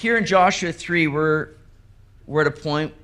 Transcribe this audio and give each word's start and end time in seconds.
here 0.00 0.16
in 0.16 0.24
Joshua 0.24 0.72
3, 0.72 1.08
we're, 1.08 1.48
we're 2.26 2.40
at 2.40 2.46
a 2.46 2.50
point 2.50 2.94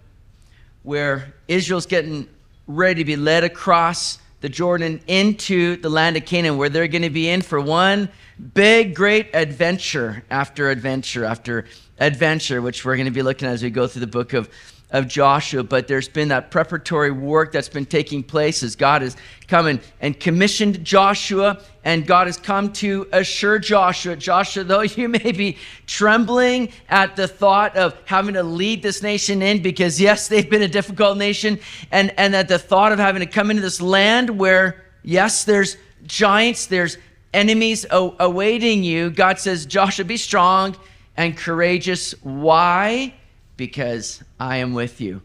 where 0.82 1.34
Israel's 1.46 1.84
getting 1.84 2.26
ready 2.66 3.02
to 3.02 3.04
be 3.04 3.16
led 3.16 3.44
across 3.44 4.18
the 4.40 4.48
Jordan 4.48 5.02
into 5.06 5.76
the 5.76 5.90
land 5.90 6.16
of 6.16 6.24
Canaan, 6.24 6.56
where 6.56 6.70
they're 6.70 6.88
going 6.88 7.02
to 7.02 7.10
be 7.10 7.28
in 7.28 7.42
for 7.42 7.60
one 7.60 8.08
big, 8.54 8.94
great 8.94 9.28
adventure 9.34 10.24
after 10.30 10.70
adventure 10.70 11.26
after 11.26 11.66
adventure, 11.98 12.62
which 12.62 12.82
we're 12.82 12.96
going 12.96 13.04
to 13.04 13.12
be 13.12 13.22
looking 13.22 13.46
at 13.46 13.52
as 13.52 13.62
we 13.62 13.68
go 13.68 13.86
through 13.86 14.00
the 14.00 14.06
book 14.06 14.32
of 14.32 14.48
of 14.96 15.06
Joshua, 15.06 15.62
but 15.62 15.86
there's 15.86 16.08
been 16.08 16.28
that 16.28 16.50
preparatory 16.50 17.10
work 17.10 17.52
that's 17.52 17.68
been 17.68 17.84
taking 17.84 18.22
place 18.22 18.62
as 18.62 18.74
God 18.74 19.02
has 19.02 19.14
come 19.46 19.66
and, 19.66 19.80
and 20.00 20.18
commissioned 20.18 20.82
Joshua, 20.82 21.60
and 21.84 22.06
God 22.06 22.28
has 22.28 22.38
come 22.38 22.72
to 22.74 23.06
assure 23.12 23.58
Joshua, 23.58 24.16
Joshua, 24.16 24.64
though 24.64 24.80
you 24.80 25.10
may 25.10 25.32
be 25.32 25.58
trembling 25.86 26.72
at 26.88 27.14
the 27.14 27.28
thought 27.28 27.76
of 27.76 27.94
having 28.06 28.34
to 28.34 28.42
lead 28.42 28.82
this 28.82 29.02
nation 29.02 29.42
in, 29.42 29.60
because 29.60 30.00
yes, 30.00 30.28
they've 30.28 30.48
been 30.48 30.62
a 30.62 30.68
difficult 30.68 31.18
nation, 31.18 31.60
and, 31.92 32.12
and 32.18 32.34
at 32.34 32.48
the 32.48 32.58
thought 32.58 32.90
of 32.90 32.98
having 32.98 33.20
to 33.20 33.26
come 33.26 33.50
into 33.50 33.62
this 33.62 33.82
land 33.82 34.30
where, 34.30 34.82
yes, 35.02 35.44
there's 35.44 35.76
giants, 36.06 36.66
there's 36.66 36.96
enemies 37.34 37.84
awaiting 37.90 38.82
you, 38.82 39.10
God 39.10 39.38
says, 39.38 39.66
Joshua, 39.66 40.06
be 40.06 40.16
strong 40.16 40.74
and 41.18 41.36
courageous. 41.36 42.12
Why? 42.22 43.12
Because 43.56 44.22
I 44.38 44.58
am 44.58 44.74
with 44.74 45.00
you. 45.00 45.22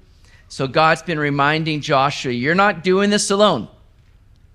So 0.48 0.68
God's 0.68 1.02
been 1.02 1.20
reminding 1.20 1.82
Joshua, 1.82 2.32
you're 2.32 2.56
not 2.56 2.84
doing 2.84 3.10
this 3.10 3.32
alone. 3.32 3.68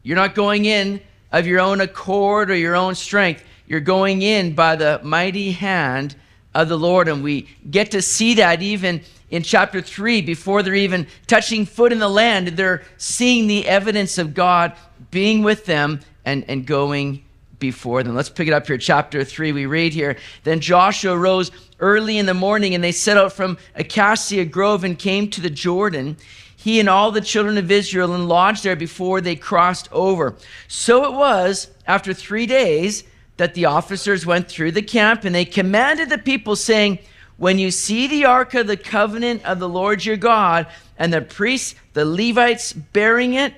You're 0.02 0.16
not 0.16 0.34
going 0.34 0.66
in 0.66 1.00
of 1.32 1.46
your 1.46 1.60
own 1.60 1.80
accord 1.80 2.50
or 2.50 2.54
your 2.54 2.76
own 2.76 2.94
strength. 2.94 3.42
You're 3.66 3.80
going 3.80 4.22
in 4.22 4.54
by 4.54 4.76
the 4.76 5.00
mighty 5.02 5.52
hand 5.52 6.14
of 6.54 6.68
the 6.68 6.78
Lord. 6.78 7.08
And 7.08 7.22
we 7.22 7.48
get 7.70 7.90
to 7.92 8.02
see 8.02 8.34
that 8.34 8.62
even 8.62 9.02
in 9.30 9.42
chapter 9.42 9.80
3, 9.80 10.22
before 10.22 10.62
they're 10.62 10.74
even 10.74 11.06
touching 11.26 11.66
foot 11.66 11.92
in 11.92 11.98
the 11.98 12.08
land, 12.08 12.48
they're 12.48 12.82
seeing 12.96 13.46
the 13.46 13.66
evidence 13.66 14.18
of 14.18 14.34
God 14.34 14.74
being 15.10 15.42
with 15.42 15.66
them 15.66 16.00
and, 16.24 16.44
and 16.48 16.66
going 16.66 17.24
before 17.58 18.02
them. 18.02 18.14
Let's 18.14 18.28
pick 18.28 18.48
it 18.48 18.52
up 18.52 18.66
here, 18.66 18.78
chapter 18.78 19.24
3. 19.24 19.52
We 19.52 19.66
read 19.66 19.92
here 19.92 20.16
Then 20.44 20.60
Joshua 20.60 21.16
rose 21.16 21.50
early 21.80 22.18
in 22.18 22.26
the 22.26 22.34
morning, 22.34 22.74
and 22.74 22.82
they 22.82 22.92
set 22.92 23.16
out 23.16 23.32
from 23.32 23.58
Acacia 23.74 24.44
Grove 24.44 24.84
and 24.84 24.98
came 24.98 25.30
to 25.30 25.40
the 25.40 25.50
Jordan, 25.50 26.16
he 26.56 26.80
and 26.80 26.88
all 26.88 27.12
the 27.12 27.20
children 27.20 27.58
of 27.58 27.70
Israel, 27.70 28.14
and 28.14 28.28
lodged 28.28 28.64
there 28.64 28.76
before 28.76 29.20
they 29.20 29.36
crossed 29.36 29.88
over. 29.92 30.34
So 30.68 31.04
it 31.04 31.12
was 31.12 31.70
after 31.86 32.12
three 32.12 32.46
days 32.46 33.04
that 33.36 33.54
the 33.54 33.66
officers 33.66 34.24
went 34.26 34.48
through 34.48 34.72
the 34.72 34.82
camp, 34.82 35.24
and 35.24 35.34
they 35.34 35.44
commanded 35.44 36.08
the 36.08 36.18
people, 36.18 36.56
saying, 36.56 36.98
When 37.36 37.58
you 37.58 37.70
see 37.70 38.06
the 38.06 38.24
ark 38.24 38.54
of 38.54 38.66
the 38.66 38.76
covenant 38.76 39.44
of 39.44 39.58
the 39.58 39.68
Lord 39.68 40.04
your 40.04 40.16
God, 40.16 40.66
and 40.98 41.12
the 41.12 41.20
priests, 41.20 41.74
the 41.92 42.04
Levites, 42.04 42.72
bearing 42.72 43.34
it, 43.34 43.54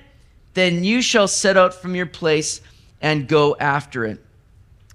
then 0.53 0.83
you 0.83 1.01
shall 1.01 1.27
set 1.27 1.57
out 1.57 1.73
from 1.73 1.95
your 1.95 2.05
place 2.05 2.61
and 3.01 3.27
go 3.27 3.55
after 3.59 4.05
it. 4.05 4.23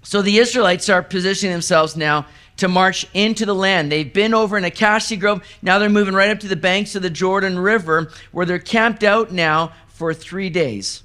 So 0.03 0.21
the 0.21 0.37
Israelites 0.37 0.89
are 0.89 1.01
positioning 1.01 1.53
themselves 1.53 1.95
now 1.95 2.27
to 2.57 2.67
march 2.67 3.05
into 3.13 3.45
the 3.45 3.55
land. 3.55 3.91
They've 3.91 4.11
been 4.11 4.33
over 4.33 4.57
in 4.57 4.63
Acacia 4.63 5.17
Grove. 5.17 5.43
Now 5.61 5.79
they're 5.79 5.89
moving 5.89 6.15
right 6.15 6.29
up 6.29 6.39
to 6.41 6.47
the 6.47 6.55
banks 6.55 6.95
of 6.95 7.01
the 7.01 7.09
Jordan 7.09 7.59
River, 7.59 8.11
where 8.31 8.45
they're 8.45 8.59
camped 8.59 9.03
out 9.03 9.31
now 9.31 9.73
for 9.87 10.13
three 10.13 10.49
days. 10.49 11.03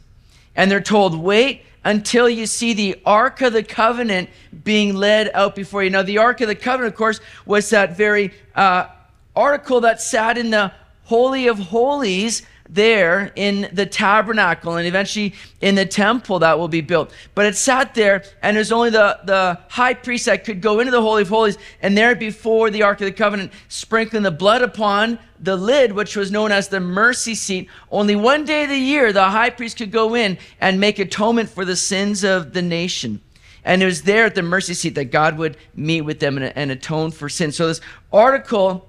And 0.55 0.71
they're 0.71 0.81
told, 0.81 1.19
wait 1.19 1.63
until 1.85 2.29
you 2.29 2.47
see 2.47 2.75
the 2.75 3.01
Ark 3.07 3.41
of 3.41 3.53
the 3.53 3.63
Covenant 3.63 4.29
being 4.65 4.95
led 4.95 5.31
out 5.33 5.55
before 5.55 5.83
you. 5.83 5.91
Now, 5.91 6.03
the 6.03 6.19
Ark 6.19 6.41
of 6.41 6.49
the 6.49 6.55
Covenant, 6.55 6.93
of 6.93 6.99
course, 6.99 7.21
was 7.47 7.71
that 7.71 7.97
very 7.97 8.33
uh, 8.55 8.87
article 9.35 9.81
that 9.83 10.03
sat 10.03 10.37
in 10.37 10.51
the 10.51 10.73
Holy 11.05 11.49
of 11.49 11.59
Holies 11.59 12.43
there 12.73 13.33
in 13.35 13.69
the 13.73 13.85
tabernacle 13.85 14.77
and 14.77 14.87
eventually 14.87 15.35
in 15.61 15.75
the 15.75 15.85
temple 15.85 16.39
that 16.39 16.59
will 16.59 16.69
be 16.69 16.81
built. 16.81 17.13
But 17.35 17.47
it 17.47 17.57
sat 17.57 17.95
there, 17.95 18.23
and 18.43 18.57
there's 18.57 18.71
only 18.71 18.91
the, 18.91 19.19
the 19.25 19.59
high 19.69 19.95
priest 19.95 20.27
that 20.27 20.45
could 20.45 20.61
go 20.61 20.79
into 20.79 20.93
the 20.93 21.03
Holy 21.03 21.23
of 21.23 21.29
Holies, 21.29 21.59
and 21.83 21.99
there 21.99 22.15
before 22.15 22.71
the 22.71 22.85
Ark 22.85 23.01
of 23.01 23.07
the 23.07 23.13
Covenant, 23.13 23.53
sprinkling 23.69 24.23
the 24.23 24.31
blood 24.31 24.63
upon 24.63 25.19
the 25.41 25.57
lid, 25.57 25.93
which 25.93 26.15
was 26.15 26.31
known 26.31 26.53
as 26.53 26.69
the 26.69 26.81
mercy 26.81 27.35
seat. 27.35 27.69
Only 27.91 28.15
one 28.15 28.45
day 28.45 28.65
of 28.65 28.71
the 28.71 28.79
year, 28.79 29.13
the 29.13 29.25
high 29.25 29.51
priest 29.51 29.79
could 29.79 29.91
go 29.91 30.15
in 30.15 30.39
and 30.61 30.79
make 30.79 30.99
atonement 30.99 31.49
for 31.49 31.65
the 31.65 31.77
sins 31.77 32.23
of 32.23 32.53
the 32.53 32.63
nation. 32.63 33.21
And 33.65 33.83
it 33.83 33.87
was 33.87 34.03
there 34.03 34.27
at 34.27 34.35
the 34.35 34.43
mercy 34.43 34.75
seat 34.75 34.95
that 34.95 35.07
God 35.07 35.37
would 35.39 35.57
meet 35.75 36.03
with 36.03 36.21
them 36.21 36.39
and, 36.39 36.53
and 36.57 36.71
atone 36.71 37.11
for 37.11 37.29
sin. 37.29 37.53
So, 37.53 37.67
this 37.67 37.81
article, 38.13 38.89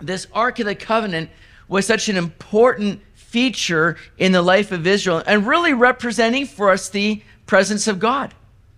this 0.00 0.26
Ark 0.32 0.58
of 0.58 0.66
the 0.66 0.74
Covenant, 0.74 1.30
was 1.72 1.86
such 1.86 2.08
an 2.08 2.16
important 2.16 3.00
feature 3.14 3.96
in 4.18 4.32
the 4.32 4.42
life 4.42 4.72
of 4.72 4.86
Israel 4.86 5.22
and 5.26 5.46
really 5.46 5.72
representing 5.72 6.46
for 6.46 6.70
us 6.70 6.90
the 6.90 7.22
presence 7.46 7.88
of 7.88 7.98
God. 7.98 8.34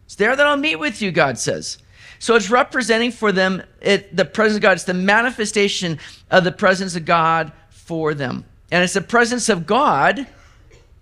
It's 0.06 0.14
there 0.14 0.36
that 0.36 0.46
I'll 0.46 0.56
meet 0.56 0.76
with 0.76 1.02
you, 1.02 1.10
God 1.10 1.36
says. 1.36 1.78
So 2.20 2.36
it's 2.36 2.50
representing 2.50 3.10
for 3.10 3.32
them 3.32 3.62
it, 3.80 4.16
the 4.16 4.24
presence 4.24 4.56
of 4.56 4.62
God. 4.62 4.72
It's 4.72 4.84
the 4.84 4.94
manifestation 4.94 5.98
of 6.30 6.44
the 6.44 6.52
presence 6.52 6.94
of 6.94 7.04
God 7.04 7.52
for 7.68 8.14
them. 8.14 8.44
And 8.70 8.84
it's 8.84 8.94
the 8.94 9.00
presence 9.00 9.48
of 9.48 9.66
God 9.66 10.26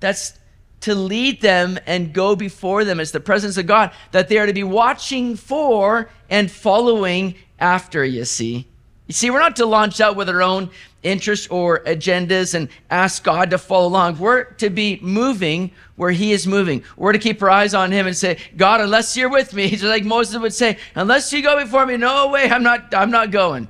that's 0.00 0.38
to 0.80 0.94
lead 0.94 1.42
them 1.42 1.78
and 1.86 2.12
go 2.12 2.34
before 2.34 2.84
them. 2.84 3.00
It's 3.00 3.12
the 3.12 3.20
presence 3.20 3.56
of 3.58 3.66
God 3.66 3.92
that 4.12 4.28
they 4.28 4.38
are 4.38 4.46
to 4.46 4.52
be 4.52 4.64
watching 4.64 5.36
for 5.36 6.08
and 6.30 6.50
following 6.50 7.34
after, 7.58 8.02
you 8.04 8.24
see. 8.24 8.66
You 9.12 9.14
see, 9.14 9.28
we're 9.28 9.40
not 9.40 9.56
to 9.56 9.66
launch 9.66 10.00
out 10.00 10.16
with 10.16 10.30
our 10.30 10.40
own 10.40 10.70
interests 11.02 11.46
or 11.48 11.80
agendas 11.80 12.54
and 12.54 12.70
ask 12.88 13.22
God 13.22 13.50
to 13.50 13.58
follow 13.58 13.88
along. 13.88 14.18
We're 14.18 14.44
to 14.54 14.70
be 14.70 14.98
moving 15.02 15.72
where 15.96 16.12
He 16.12 16.32
is 16.32 16.46
moving. 16.46 16.82
We're 16.96 17.12
to 17.12 17.18
keep 17.18 17.42
our 17.42 17.50
eyes 17.50 17.74
on 17.74 17.92
Him 17.92 18.06
and 18.06 18.16
say, 18.16 18.38
God, 18.56 18.80
unless 18.80 19.14
you're 19.14 19.28
with 19.28 19.52
me, 19.52 19.68
just 19.72 19.84
like 19.84 20.04
Moses 20.04 20.40
would 20.40 20.54
say, 20.54 20.78
unless 20.94 21.30
you 21.30 21.42
go 21.42 21.62
before 21.62 21.84
me, 21.84 21.98
no 21.98 22.28
way, 22.28 22.48
I'm 22.48 22.62
not, 22.62 22.94
I'm 22.94 23.10
not 23.10 23.30
going. 23.30 23.68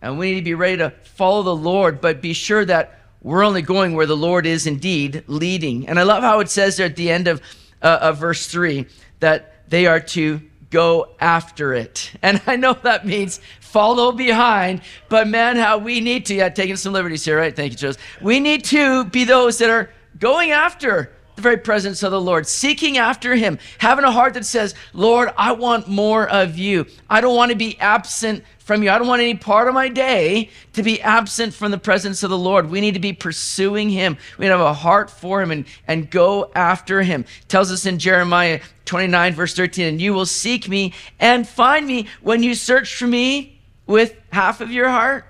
And 0.00 0.18
we 0.18 0.30
need 0.32 0.40
to 0.40 0.44
be 0.44 0.54
ready 0.54 0.78
to 0.78 0.88
follow 1.02 1.42
the 1.42 1.54
Lord, 1.54 2.00
but 2.00 2.22
be 2.22 2.32
sure 2.32 2.64
that 2.64 3.00
we're 3.20 3.44
only 3.44 3.60
going 3.60 3.92
where 3.94 4.06
the 4.06 4.16
Lord 4.16 4.46
is 4.46 4.66
indeed 4.66 5.24
leading. 5.26 5.88
And 5.88 5.98
I 5.98 6.04
love 6.04 6.22
how 6.22 6.40
it 6.40 6.48
says 6.48 6.78
there 6.78 6.86
at 6.86 6.96
the 6.96 7.10
end 7.10 7.28
of, 7.28 7.42
uh, 7.82 7.98
of 8.00 8.16
verse 8.16 8.46
3 8.46 8.86
that 9.18 9.68
they 9.68 9.84
are 9.84 10.00
to 10.00 10.40
go 10.70 11.10
after 11.20 11.74
it. 11.74 12.12
And 12.22 12.40
I 12.46 12.56
know 12.56 12.74
that 12.74 13.04
means 13.04 13.40
follow 13.70 14.10
behind, 14.10 14.82
but 15.08 15.28
man, 15.28 15.56
how 15.56 15.78
we 15.78 16.00
need 16.00 16.26
to, 16.26 16.34
yeah, 16.34 16.48
taking 16.48 16.76
some 16.76 16.92
liberties 16.92 17.24
here, 17.24 17.38
right? 17.38 17.54
Thank 17.54 17.72
you, 17.72 17.78
Joseph. 17.78 18.02
We 18.20 18.40
need 18.40 18.64
to 18.66 19.04
be 19.04 19.24
those 19.24 19.58
that 19.58 19.70
are 19.70 19.90
going 20.18 20.50
after 20.50 21.12
the 21.36 21.42
very 21.42 21.56
presence 21.56 22.02
of 22.02 22.10
the 22.10 22.20
Lord, 22.20 22.46
seeking 22.46 22.98
after 22.98 23.34
Him, 23.34 23.58
having 23.78 24.04
a 24.04 24.10
heart 24.10 24.34
that 24.34 24.44
says, 24.44 24.74
Lord, 24.92 25.30
I 25.36 25.52
want 25.52 25.88
more 25.88 26.28
of 26.28 26.58
you. 26.58 26.86
I 27.08 27.20
don't 27.20 27.36
want 27.36 27.50
to 27.50 27.56
be 27.56 27.78
absent 27.78 28.44
from 28.58 28.82
you. 28.82 28.90
I 28.90 28.98
don't 28.98 29.08
want 29.08 29.22
any 29.22 29.36
part 29.36 29.68
of 29.68 29.74
my 29.74 29.88
day 29.88 30.50
to 30.74 30.82
be 30.82 31.00
absent 31.00 31.54
from 31.54 31.70
the 31.70 31.78
presence 31.78 32.22
of 32.22 32.30
the 32.30 32.38
Lord. 32.38 32.70
We 32.70 32.80
need 32.80 32.94
to 32.94 33.00
be 33.00 33.12
pursuing 33.12 33.88
Him. 33.88 34.18
We 34.36 34.44
need 34.44 34.50
to 34.50 34.58
have 34.58 34.66
a 34.66 34.74
heart 34.74 35.10
for 35.10 35.40
Him 35.40 35.50
and, 35.50 35.64
and 35.86 36.10
go 36.10 36.50
after 36.54 37.02
Him. 37.02 37.24
It 37.42 37.48
tells 37.48 37.70
us 37.72 37.86
in 37.86 37.98
Jeremiah 37.98 38.60
29, 38.84 39.34
verse 39.34 39.54
13, 39.54 39.86
and 39.86 40.00
you 40.00 40.12
will 40.12 40.26
seek 40.26 40.68
me 40.68 40.92
and 41.20 41.48
find 41.48 41.86
me 41.86 42.08
when 42.20 42.42
you 42.42 42.54
search 42.54 42.96
for 42.96 43.06
me 43.06 43.59
with 43.90 44.14
half 44.30 44.60
of 44.60 44.70
your 44.70 44.88
heart, 44.88 45.24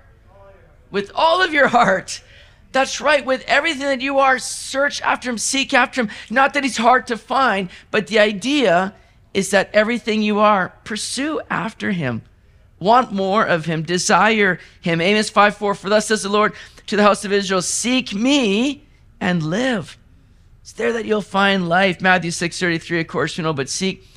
with 0.91 1.11
all 1.15 1.41
of 1.41 1.51
your 1.51 1.67
heart. 1.67 2.21
That's 2.71 3.01
right. 3.01 3.25
With 3.25 3.43
everything 3.47 3.87
that 3.87 4.01
you 4.01 4.19
are, 4.19 4.37
search 4.37 5.01
after 5.01 5.29
him, 5.29 5.39
seek 5.39 5.73
after 5.73 6.01
him. 6.01 6.09
Not 6.29 6.53
that 6.53 6.63
he's 6.63 6.77
hard 6.77 7.07
to 7.07 7.17
find, 7.17 7.69
but 7.89 8.07
the 8.07 8.19
idea 8.19 8.93
is 9.33 9.49
that 9.49 9.71
everything 9.73 10.21
you 10.21 10.39
are, 10.39 10.73
pursue 10.83 11.41
after 11.49 11.91
him. 11.91 12.21
Want 12.79 13.11
more 13.11 13.43
of 13.43 13.65
him, 13.65 13.81
desire 13.81 14.59
him. 14.79 15.01
Amos 15.01 15.29
5 15.29 15.57
4, 15.57 15.75
for 15.75 15.89
thus 15.89 16.07
says 16.07 16.21
the 16.21 16.29
Lord 16.29 16.53
to 16.87 16.95
the 16.95 17.03
house 17.03 17.25
of 17.25 17.33
Israel, 17.33 17.61
seek 17.61 18.13
me 18.13 18.85
and 19.19 19.41
live. 19.41 19.97
It's 20.61 20.73
there 20.73 20.93
that 20.93 21.05
you'll 21.05 21.21
find 21.21 21.67
life. 21.67 21.99
Matthew 21.99 22.31
6 22.31 22.59
33, 22.59 23.01
of 23.01 23.07
course, 23.07 23.37
you 23.37 23.43
know, 23.43 23.53
but 23.53 23.69
seek 23.69 24.10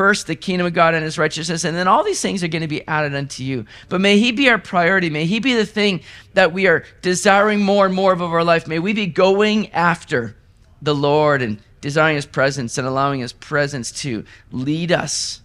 first 0.00 0.26
the 0.26 0.34
kingdom 0.34 0.66
of 0.66 0.72
God 0.72 0.94
and 0.94 1.04
his 1.04 1.18
righteousness, 1.18 1.62
and 1.62 1.76
then 1.76 1.86
all 1.86 2.02
these 2.02 2.22
things 2.22 2.42
are 2.42 2.48
going 2.48 2.62
to 2.62 2.68
be 2.68 2.88
added 2.88 3.14
unto 3.14 3.44
you. 3.44 3.66
But 3.90 4.00
may 4.00 4.18
he 4.18 4.32
be 4.32 4.48
our 4.48 4.56
priority. 4.56 5.10
May 5.10 5.26
he 5.26 5.40
be 5.40 5.52
the 5.52 5.66
thing 5.66 6.00
that 6.32 6.54
we 6.54 6.66
are 6.68 6.86
desiring 7.02 7.60
more 7.60 7.84
and 7.84 7.94
more 7.94 8.10
of 8.14 8.22
our 8.22 8.42
life. 8.42 8.66
May 8.66 8.78
we 8.78 8.94
be 8.94 9.04
going 9.04 9.70
after 9.72 10.38
the 10.80 10.94
Lord 10.94 11.42
and 11.42 11.58
desiring 11.82 12.16
his 12.16 12.24
presence 12.24 12.78
and 12.78 12.88
allowing 12.88 13.20
his 13.20 13.34
presence 13.34 13.92
to 14.00 14.24
lead 14.50 14.90
us. 14.90 15.42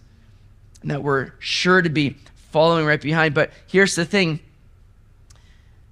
And 0.80 0.90
that 0.90 1.02
we're 1.02 1.32
sure 1.38 1.82
to 1.82 1.90
be 1.90 2.16
following 2.50 2.86
right 2.86 2.98
behind. 2.98 3.34
But 3.34 3.50
here's 3.66 3.94
the 3.94 4.06
thing. 4.06 4.40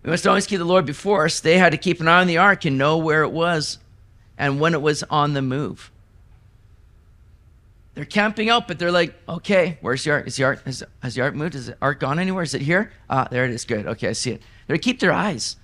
We 0.03 0.09
must 0.09 0.27
always 0.27 0.47
keep 0.47 0.59
the 0.59 0.65
Lord 0.65 0.87
before 0.87 1.27
us. 1.27 1.39
They 1.39 1.59
had 1.59 1.73
to 1.73 1.77
keep 1.77 2.01
an 2.01 2.09
eye 2.09 2.23
on 2.23 2.29
the 2.29 2.39
ark 2.39 2.65
and 2.65 2.79
know 2.79 2.97
where 2.97 3.25
it 3.25 3.31
was 3.31 3.77
and 4.39 4.59
when 4.59 4.73
it 4.73 4.81
was 4.81 5.03
on 5.03 5.35
the 5.35 5.43
move. 5.43 5.91
They're 7.95 8.05
camping 8.05 8.51
out, 8.51 8.67
but 8.67 8.79
they're 8.79 8.91
like, 8.91 9.15
okay, 9.29 9.79
where's 9.81 10.03
the 10.03 10.11
ark? 10.11 10.27
Is 10.27 10.37
the 10.37 10.45
ark, 10.45 10.65
has, 10.65 10.83
has 11.01 11.15
the 11.15 11.23
ark 11.23 11.35
moved? 11.35 11.55
Is 11.55 11.67
the 11.67 11.77
ark 11.81 12.01
gone 12.01 12.19
anywhere? 12.19 12.43
Is 12.43 12.55
it 12.55 12.63
here? 12.63 12.91
Ah, 13.09 13.29
there 13.31 13.45
it 13.45 13.53
is. 13.53 13.65
Good. 13.65 13.87
Okay, 13.87 14.09
I 14.09 14.13
see 14.13 14.33
it. 14.33 14.43
They 14.67 14.79
keep 14.79 14.99
their 14.99 15.13
eyes 15.13 15.57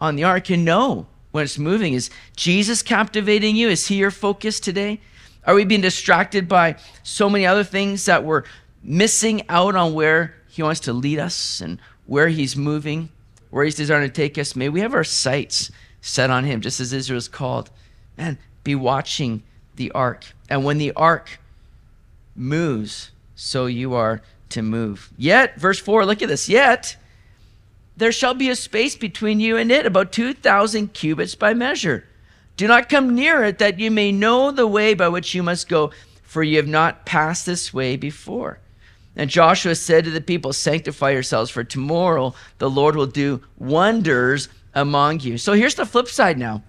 on 0.00 0.14
the 0.14 0.24
ark 0.24 0.48
and 0.50 0.64
know 0.64 1.06
when 1.32 1.44
it's 1.44 1.58
moving. 1.58 1.94
Is 1.94 2.08
Jesus 2.36 2.82
captivating 2.82 3.56
you? 3.56 3.68
Is 3.68 3.88
he 3.88 3.96
your 3.96 4.12
focus 4.12 4.60
today? 4.60 5.00
Are 5.44 5.54
we 5.54 5.64
being 5.64 5.80
distracted 5.80 6.48
by 6.48 6.76
so 7.02 7.28
many 7.28 7.46
other 7.46 7.64
things 7.64 8.04
that 8.04 8.24
we're 8.24 8.44
missing 8.82 9.42
out 9.48 9.74
on 9.74 9.92
where 9.92 10.36
he 10.48 10.62
wants 10.62 10.80
to 10.80 10.92
lead 10.92 11.18
us 11.18 11.60
and 11.60 11.80
where 12.06 12.28
he's 12.28 12.56
moving, 12.56 13.08
where 13.50 13.64
he's 13.64 13.74
desiring 13.74 14.08
to 14.08 14.14
take 14.14 14.38
us? 14.38 14.54
May 14.54 14.68
we 14.68 14.80
have 14.80 14.94
our 14.94 15.04
sights 15.04 15.72
set 16.00 16.30
on 16.30 16.44
him, 16.44 16.60
just 16.60 16.78
as 16.78 16.92
Israel's 16.92 17.28
called. 17.28 17.70
Man, 18.16 18.38
be 18.62 18.76
watching 18.76 19.42
the 19.74 19.90
ark. 19.92 20.24
And 20.48 20.64
when 20.64 20.78
the 20.78 20.92
ark 20.92 21.40
moves, 22.36 23.10
so 23.34 23.66
you 23.66 23.94
are 23.94 24.22
to 24.50 24.62
move. 24.62 25.10
Yet, 25.16 25.58
verse 25.58 25.78
4, 25.78 26.06
look 26.06 26.22
at 26.22 26.28
this. 26.28 26.48
Yet, 26.48 26.96
there 27.96 28.12
shall 28.12 28.34
be 28.34 28.50
a 28.50 28.56
space 28.56 28.96
between 28.96 29.40
you 29.40 29.56
and 29.56 29.70
it, 29.72 29.86
about 29.86 30.12
2,000 30.12 30.92
cubits 30.92 31.34
by 31.34 31.54
measure. 31.54 32.04
Do 32.56 32.66
not 32.66 32.88
come 32.88 33.14
near 33.14 33.44
it, 33.44 33.58
that 33.58 33.78
you 33.78 33.90
may 33.90 34.12
know 34.12 34.50
the 34.50 34.66
way 34.66 34.94
by 34.94 35.08
which 35.08 35.34
you 35.34 35.42
must 35.42 35.68
go, 35.68 35.90
for 36.22 36.42
you 36.42 36.56
have 36.56 36.66
not 36.66 37.06
passed 37.06 37.46
this 37.46 37.72
way 37.72 37.96
before. 37.96 38.60
And 39.16 39.30
Joshua 39.30 39.74
said 39.74 40.04
to 40.04 40.10
the 40.10 40.20
people, 40.20 40.52
Sanctify 40.52 41.10
yourselves, 41.10 41.50
for 41.50 41.64
tomorrow 41.64 42.34
the 42.58 42.68
Lord 42.68 42.96
will 42.96 43.06
do 43.06 43.42
wonders 43.58 44.48
among 44.74 45.20
you. 45.20 45.38
So 45.38 45.54
here's 45.54 45.74
the 45.74 45.86
flip 45.86 46.08
side 46.08 46.38
now. 46.38 46.62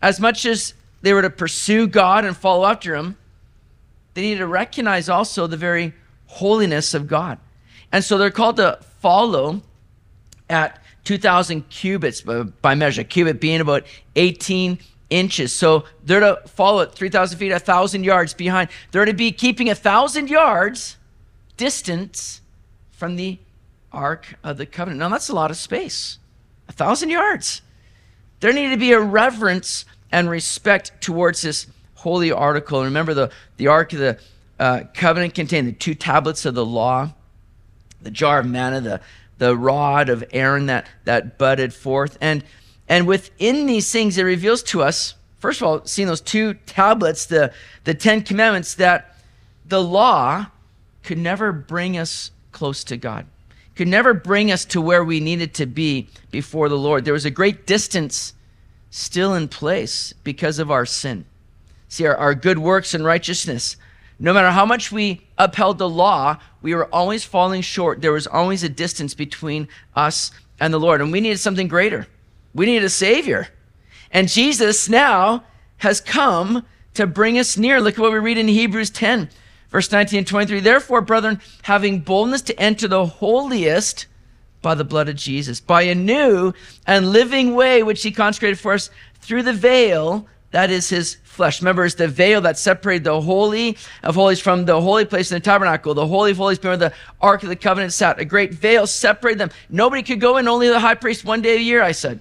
As 0.00 0.20
much 0.20 0.46
as 0.46 0.74
they 1.02 1.12
were 1.12 1.22
to 1.22 1.30
pursue 1.30 1.88
God 1.88 2.24
and 2.24 2.36
follow 2.36 2.64
after 2.66 2.94
Him, 2.94 3.16
they 4.14 4.22
need 4.22 4.38
to 4.38 4.46
recognize 4.46 5.08
also 5.08 5.46
the 5.46 5.56
very 5.56 5.92
holiness 6.26 6.94
of 6.94 7.06
God. 7.06 7.38
And 7.92 8.02
so 8.02 8.18
they're 8.18 8.30
called 8.30 8.56
to 8.56 8.78
follow 9.00 9.62
at 10.48 10.82
2,000 11.04 11.68
cubits 11.68 12.22
by 12.22 12.74
measure, 12.74 13.04
cubit 13.04 13.40
being 13.40 13.60
about 13.60 13.84
18 14.16 14.78
inches. 15.10 15.52
So 15.52 15.84
they're 16.02 16.20
to 16.20 16.40
follow 16.46 16.82
at 16.82 16.92
3,000 16.92 17.38
feet, 17.38 17.50
1,000 17.50 18.04
yards 18.04 18.34
behind. 18.34 18.70
They're 18.90 19.04
to 19.04 19.12
be 19.12 19.30
keeping 19.32 19.66
1,000 19.66 20.30
yards 20.30 20.96
distance 21.56 22.40
from 22.90 23.16
the 23.16 23.38
Ark 23.92 24.38
of 24.42 24.56
the 24.56 24.66
Covenant. 24.66 24.98
Now, 24.98 25.08
that's 25.08 25.28
a 25.28 25.34
lot 25.34 25.50
of 25.50 25.56
space, 25.56 26.18
1,000 26.66 27.10
yards. 27.10 27.62
There 28.40 28.52
need 28.52 28.70
to 28.70 28.76
be 28.76 28.92
a 28.92 29.00
reverence 29.00 29.84
and 30.10 30.28
respect 30.28 31.00
towards 31.00 31.42
this 31.42 31.66
holy 32.04 32.30
article. 32.30 32.84
Remember, 32.84 33.14
the, 33.14 33.30
the 33.56 33.66
Ark 33.66 33.94
of 33.94 33.98
the 33.98 34.18
uh, 34.60 34.82
Covenant 34.92 35.34
contained 35.34 35.66
the 35.66 35.72
two 35.72 35.94
tablets 35.94 36.44
of 36.44 36.54
the 36.54 36.64
law, 36.64 37.14
the 38.02 38.10
jar 38.10 38.40
of 38.40 38.46
manna, 38.46 38.82
the, 38.82 39.00
the 39.38 39.56
rod 39.56 40.10
of 40.10 40.22
Aaron 40.30 40.66
that, 40.66 40.86
that 41.04 41.38
budded 41.38 41.72
forth. 41.72 42.18
And, 42.20 42.44
and 42.90 43.06
within 43.06 43.64
these 43.64 43.90
things, 43.90 44.18
it 44.18 44.22
reveals 44.22 44.62
to 44.64 44.82
us, 44.82 45.14
first 45.38 45.62
of 45.62 45.66
all, 45.66 45.86
seeing 45.86 46.06
those 46.06 46.20
two 46.20 46.54
tablets, 46.66 47.24
the, 47.24 47.54
the 47.84 47.94
Ten 47.94 48.22
Commandments, 48.22 48.74
that 48.74 49.16
the 49.64 49.82
law 49.82 50.46
could 51.02 51.18
never 51.18 51.52
bring 51.52 51.96
us 51.96 52.30
close 52.52 52.84
to 52.84 52.98
God, 52.98 53.24
could 53.74 53.88
never 53.88 54.12
bring 54.12 54.52
us 54.52 54.66
to 54.66 54.80
where 54.80 55.02
we 55.02 55.20
needed 55.20 55.54
to 55.54 55.64
be 55.64 56.08
before 56.30 56.68
the 56.68 56.78
Lord. 56.78 57.06
There 57.06 57.14
was 57.14 57.24
a 57.24 57.30
great 57.30 57.66
distance 57.66 58.34
still 58.90 59.34
in 59.34 59.48
place 59.48 60.12
because 60.22 60.58
of 60.58 60.70
our 60.70 60.84
sin. 60.84 61.24
See, 61.94 62.06
our, 62.06 62.16
our 62.16 62.34
good 62.34 62.58
works 62.58 62.92
and 62.92 63.04
righteousness. 63.04 63.76
No 64.18 64.32
matter 64.32 64.50
how 64.50 64.66
much 64.66 64.90
we 64.90 65.28
upheld 65.38 65.78
the 65.78 65.88
law, 65.88 66.38
we 66.60 66.74
were 66.74 66.92
always 66.92 67.22
falling 67.22 67.62
short. 67.62 68.00
There 68.00 68.10
was 68.10 68.26
always 68.26 68.64
a 68.64 68.68
distance 68.68 69.14
between 69.14 69.68
us 69.94 70.32
and 70.58 70.74
the 70.74 70.80
Lord. 70.80 71.00
And 71.00 71.12
we 71.12 71.20
needed 71.20 71.38
something 71.38 71.68
greater. 71.68 72.08
We 72.52 72.66
needed 72.66 72.82
a 72.82 72.90
Savior. 72.90 73.46
And 74.10 74.28
Jesus 74.28 74.88
now 74.88 75.44
has 75.76 76.00
come 76.00 76.66
to 76.94 77.06
bring 77.06 77.38
us 77.38 77.56
near. 77.56 77.80
Look 77.80 77.94
at 77.94 78.00
what 78.00 78.10
we 78.10 78.18
read 78.18 78.38
in 78.38 78.48
Hebrews 78.48 78.90
10, 78.90 79.30
verse 79.70 79.92
19 79.92 80.18
and 80.18 80.26
23. 80.26 80.58
Therefore, 80.58 81.00
brethren, 81.00 81.40
having 81.62 82.00
boldness 82.00 82.42
to 82.42 82.58
enter 82.58 82.88
the 82.88 83.06
holiest 83.06 84.06
by 84.62 84.74
the 84.74 84.82
blood 84.82 85.08
of 85.08 85.14
Jesus, 85.14 85.60
by 85.60 85.82
a 85.82 85.94
new 85.94 86.54
and 86.88 87.12
living 87.12 87.54
way 87.54 87.84
which 87.84 88.02
he 88.02 88.10
consecrated 88.10 88.58
for 88.58 88.72
us 88.72 88.90
through 89.20 89.44
the 89.44 89.52
veil 89.52 90.26
that 90.54 90.70
is 90.70 90.88
his 90.88 91.16
flesh. 91.24 91.60
Remember, 91.60 91.84
it's 91.84 91.96
the 91.96 92.06
veil 92.06 92.40
that 92.42 92.56
separated 92.56 93.02
the 93.02 93.20
holy 93.20 93.76
of 94.04 94.14
holies 94.14 94.38
from 94.38 94.66
the 94.66 94.80
holy 94.80 95.04
place 95.04 95.32
in 95.32 95.34
the 95.34 95.40
tabernacle. 95.40 95.94
The 95.94 96.06
holy 96.06 96.30
of 96.30 96.36
holies 96.36 96.62
where 96.62 96.76
the 96.76 96.92
ark 97.20 97.42
of 97.42 97.48
the 97.48 97.56
covenant 97.56 97.92
sat. 97.92 98.20
A 98.20 98.24
great 98.24 98.54
veil 98.54 98.86
separated 98.86 99.40
them. 99.40 99.50
Nobody 99.68 100.04
could 100.04 100.20
go 100.20 100.36
in, 100.36 100.46
only 100.46 100.68
the 100.68 100.78
high 100.78 100.94
priest 100.94 101.24
one 101.24 101.42
day 101.42 101.56
a 101.56 101.60
year, 101.60 101.82
I 101.82 101.90
said. 101.90 102.20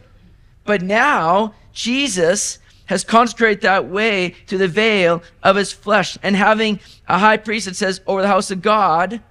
But 0.66 0.82
now, 0.82 1.54
Jesus 1.74 2.58
has 2.86 3.04
consecrated 3.04 3.62
that 3.62 3.88
way 3.88 4.34
to 4.48 4.58
the 4.58 4.68
veil 4.68 5.22
of 5.44 5.56
his 5.56 5.72
flesh. 5.72 6.18
And 6.24 6.36
having 6.36 6.80
a 7.08 7.20
high 7.20 7.38
priest 7.38 7.68
that 7.68 7.76
says, 7.76 8.02
over 8.08 8.24
the 8.24 8.28
house 8.28 8.50
of 8.50 8.64
God, 8.64 9.22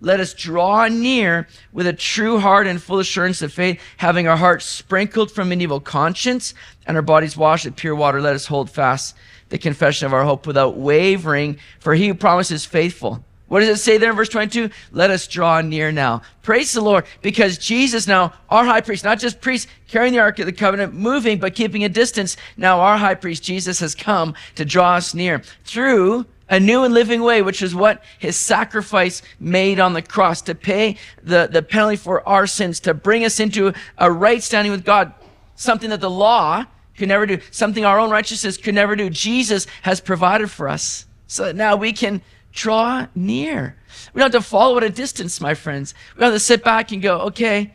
let 0.00 0.20
us 0.20 0.34
draw 0.34 0.88
near 0.88 1.48
with 1.72 1.86
a 1.86 1.92
true 1.92 2.38
heart 2.38 2.66
and 2.66 2.82
full 2.82 2.98
assurance 2.98 3.40
of 3.40 3.52
faith, 3.52 3.80
having 3.96 4.28
our 4.28 4.36
hearts 4.36 4.66
sprinkled 4.66 5.30
from 5.30 5.52
an 5.52 5.60
evil 5.60 5.80
conscience 5.80 6.54
and 6.86 6.96
our 6.96 7.02
bodies 7.02 7.36
washed 7.36 7.64
with 7.64 7.76
pure 7.76 7.94
water. 7.94 8.20
Let 8.20 8.34
us 8.34 8.46
hold 8.46 8.70
fast 8.70 9.16
the 9.48 9.58
confession 9.58 10.06
of 10.06 10.12
our 10.12 10.24
hope 10.24 10.46
without 10.46 10.76
wavering, 10.76 11.58
for 11.78 11.94
he 11.94 12.08
who 12.08 12.14
promises 12.14 12.66
faithful. 12.66 13.24
What 13.48 13.60
does 13.60 13.68
it 13.68 13.76
say 13.76 13.96
there 13.96 14.10
in 14.10 14.16
verse 14.16 14.28
22? 14.28 14.70
Let 14.90 15.10
us 15.10 15.28
draw 15.28 15.60
near 15.60 15.92
now. 15.92 16.22
Praise 16.42 16.72
the 16.72 16.80
Lord, 16.80 17.06
because 17.22 17.58
Jesus 17.58 18.08
now, 18.08 18.32
our 18.50 18.64
high 18.64 18.80
priest, 18.80 19.04
not 19.04 19.20
just 19.20 19.40
priest 19.40 19.68
carrying 19.86 20.12
the 20.12 20.18
Ark 20.18 20.40
of 20.40 20.46
the 20.46 20.52
Covenant, 20.52 20.94
moving, 20.94 21.38
but 21.38 21.54
keeping 21.54 21.84
a 21.84 21.88
distance. 21.88 22.36
Now 22.56 22.80
our 22.80 22.98
high 22.98 23.14
priest, 23.14 23.44
Jesus, 23.44 23.78
has 23.78 23.94
come 23.94 24.34
to 24.56 24.64
draw 24.64 24.96
us 24.96 25.14
near 25.14 25.42
through 25.64 26.26
a 26.48 26.60
new 26.60 26.84
and 26.84 26.94
living 26.94 27.22
way, 27.22 27.42
which 27.42 27.62
is 27.62 27.74
what 27.74 28.02
his 28.18 28.36
sacrifice 28.36 29.22
made 29.40 29.80
on 29.80 29.92
the 29.92 30.02
cross 30.02 30.42
to 30.42 30.54
pay 30.54 30.96
the, 31.22 31.48
the 31.50 31.62
penalty 31.62 31.96
for 31.96 32.26
our 32.28 32.46
sins, 32.46 32.80
to 32.80 32.94
bring 32.94 33.24
us 33.24 33.40
into 33.40 33.72
a 33.98 34.10
right 34.10 34.42
standing 34.42 34.70
with 34.70 34.84
God, 34.84 35.12
something 35.56 35.90
that 35.90 36.00
the 36.00 36.10
law 36.10 36.64
could 36.96 37.08
never 37.08 37.26
do, 37.26 37.38
something 37.50 37.84
our 37.84 37.98
own 37.98 38.10
righteousness 38.10 38.56
could 38.56 38.74
never 38.74 38.96
do. 38.96 39.10
Jesus 39.10 39.66
has 39.82 40.00
provided 40.00 40.50
for 40.50 40.68
us 40.68 41.06
so 41.26 41.44
that 41.44 41.56
now 41.56 41.76
we 41.76 41.92
can 41.92 42.22
draw 42.52 43.06
near. 43.14 43.76
We 44.14 44.20
don't 44.20 44.32
have 44.32 44.42
to 44.42 44.48
follow 44.48 44.76
at 44.76 44.84
a 44.84 44.90
distance, 44.90 45.40
my 45.40 45.54
friends. 45.54 45.94
We 46.14 46.20
don't 46.20 46.32
have 46.32 46.36
to 46.36 46.40
sit 46.40 46.64
back 46.64 46.92
and 46.92 47.02
go, 47.02 47.20
okay, 47.22 47.74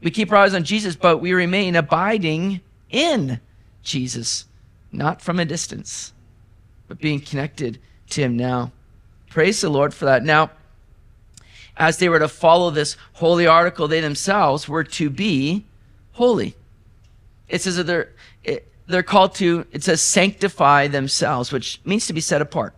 we 0.00 0.10
keep 0.10 0.30
our 0.32 0.38
eyes 0.38 0.54
on 0.54 0.64
Jesus, 0.64 0.96
but 0.96 1.18
we 1.18 1.32
remain 1.32 1.76
abiding 1.76 2.60
in 2.88 3.40
Jesus, 3.82 4.46
not 4.90 5.20
from 5.20 5.38
a 5.38 5.44
distance, 5.44 6.12
but 6.88 6.98
being 6.98 7.20
connected 7.20 7.78
to 8.12 8.22
him 8.22 8.36
now. 8.36 8.72
Praise 9.30 9.60
the 9.60 9.68
Lord 9.68 9.94
for 9.94 10.04
that. 10.04 10.24
Now, 10.24 10.50
as 11.76 11.98
they 11.98 12.08
were 12.08 12.18
to 12.18 12.28
follow 12.28 12.70
this 12.70 12.96
holy 13.14 13.46
article, 13.46 13.88
they 13.88 14.00
themselves 14.00 14.68
were 14.68 14.84
to 14.84 15.10
be 15.10 15.64
holy. 16.12 16.54
It 17.48 17.62
says 17.62 17.76
that 17.76 17.84
they're, 17.84 18.10
it, 18.44 18.70
they're 18.86 19.02
called 19.02 19.34
to, 19.36 19.66
it 19.72 19.82
says, 19.82 20.00
sanctify 20.00 20.88
themselves, 20.88 21.52
which 21.52 21.80
means 21.84 22.06
to 22.06 22.12
be 22.12 22.20
set 22.20 22.42
apart. 22.42 22.74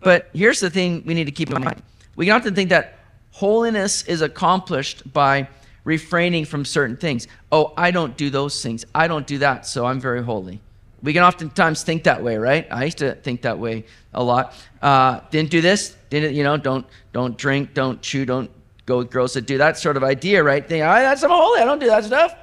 But 0.00 0.28
here's 0.32 0.60
the 0.60 0.70
thing 0.70 1.02
we 1.06 1.14
need 1.14 1.24
to 1.24 1.32
keep 1.32 1.50
in 1.50 1.62
mind. 1.62 1.82
We 2.16 2.30
often 2.30 2.54
think 2.54 2.70
that 2.70 2.98
holiness 3.30 4.02
is 4.04 4.20
accomplished 4.20 5.10
by 5.12 5.48
refraining 5.84 6.44
from 6.44 6.64
certain 6.64 6.96
things. 6.96 7.26
Oh, 7.50 7.72
I 7.76 7.90
don't 7.90 8.16
do 8.16 8.30
those 8.30 8.62
things. 8.62 8.84
I 8.94 9.08
don't 9.08 9.26
do 9.26 9.38
that, 9.38 9.66
so 9.66 9.86
I'm 9.86 10.00
very 10.00 10.22
holy. 10.22 10.60
We 11.02 11.12
can 11.12 11.24
oftentimes 11.24 11.82
think 11.82 12.04
that 12.04 12.22
way, 12.22 12.36
right? 12.36 12.66
I 12.70 12.84
used 12.84 12.98
to 12.98 13.16
think 13.16 13.42
that 13.42 13.58
way 13.58 13.84
a 14.14 14.22
lot. 14.22 14.54
Uh, 14.80 15.20
didn't 15.30 15.50
do 15.50 15.60
this, 15.60 15.96
didn't 16.10 16.34
you 16.34 16.44
know? 16.44 16.56
Don't 16.56 16.86
don't 17.12 17.36
drink, 17.36 17.74
don't 17.74 18.00
chew, 18.00 18.24
don't 18.24 18.50
go 18.86 18.98
with 18.98 19.10
girls 19.10 19.34
that 19.34 19.46
do 19.46 19.58
that 19.58 19.78
sort 19.78 19.96
of 19.96 20.04
idea, 20.04 20.42
right? 20.42 20.66
Think, 20.66 20.84
I, 20.84 21.02
that's 21.02 21.22
I'm 21.24 21.30
holy. 21.30 21.60
I 21.60 21.64
don't 21.64 21.80
do 21.80 21.86
that 21.86 22.04
stuff. 22.04 22.34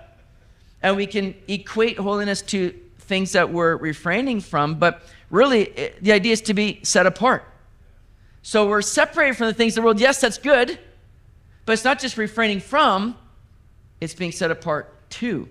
And 0.82 0.98
we 0.98 1.08
can 1.08 1.36
equate 1.48 1.98
holiness 1.98 2.42
to 2.44 2.74
things 3.00 3.32
that 3.32 3.52
we're 3.52 3.78
refraining 3.78 4.42
from, 4.42 4.76
but 4.76 5.04
really 5.30 5.64
it, 5.64 6.04
the 6.04 6.12
idea 6.12 6.34
is 6.34 6.42
to 6.42 6.54
be 6.54 6.80
set 6.84 7.06
apart. 7.06 7.46
So 8.42 8.68
we're 8.68 8.82
separated 8.82 9.36
from 9.36 9.48
the 9.48 9.54
things 9.54 9.74
of 9.74 9.82
the 9.82 9.86
world. 9.86 10.00
Yes, 10.00 10.20
that's 10.20 10.38
good, 10.38 10.80
but 11.66 11.74
it's 11.74 11.84
not 11.84 12.00
just 12.00 12.18
refraining 12.18 12.60
from; 12.60 13.16
it's 14.02 14.14
being 14.14 14.32
set 14.32 14.52
apart 14.52 14.94
to, 15.12 15.48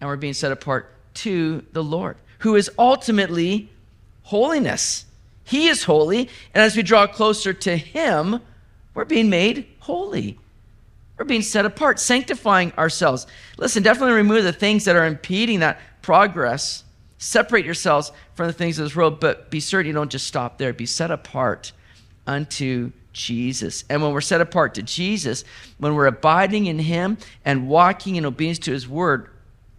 and 0.00 0.08
we're 0.08 0.16
being 0.16 0.34
set 0.34 0.52
apart 0.52 0.92
to 1.14 1.64
the 1.72 1.82
Lord 1.82 2.16
who 2.40 2.56
is 2.56 2.70
ultimately 2.78 3.70
holiness. 4.24 5.06
He 5.44 5.68
is 5.68 5.84
holy, 5.84 6.28
and 6.54 6.62
as 6.62 6.76
we 6.76 6.82
draw 6.82 7.06
closer 7.06 7.52
to 7.52 7.76
Him, 7.76 8.40
we're 8.94 9.04
being 9.04 9.30
made 9.30 9.66
holy. 9.80 10.38
We're 11.18 11.24
being 11.24 11.42
set 11.42 11.66
apart, 11.66 12.00
sanctifying 12.00 12.72
ourselves. 12.78 13.26
Listen, 13.58 13.82
definitely 13.82 14.14
remove 14.14 14.44
the 14.44 14.52
things 14.52 14.84
that 14.84 14.96
are 14.96 15.06
impeding 15.06 15.60
that 15.60 15.80
progress. 16.02 16.84
Separate 17.18 17.66
yourselves 17.66 18.10
from 18.34 18.46
the 18.46 18.52
things 18.52 18.78
of 18.78 18.86
this 18.86 18.96
world, 18.96 19.20
but 19.20 19.50
be 19.50 19.60
certain 19.60 19.88
you 19.88 19.92
don't 19.92 20.10
just 20.10 20.26
stop 20.26 20.56
there. 20.56 20.72
Be 20.72 20.86
set 20.86 21.10
apart 21.10 21.72
unto 22.26 22.92
Jesus. 23.12 23.84
And 23.90 24.02
when 24.02 24.12
we're 24.12 24.22
set 24.22 24.40
apart 24.40 24.74
to 24.74 24.82
Jesus, 24.82 25.44
when 25.78 25.94
we're 25.94 26.06
abiding 26.06 26.66
in 26.66 26.78
Him 26.78 27.18
and 27.44 27.68
walking 27.68 28.16
in 28.16 28.24
obedience 28.24 28.60
to 28.60 28.72
His 28.72 28.88
word, 28.88 29.28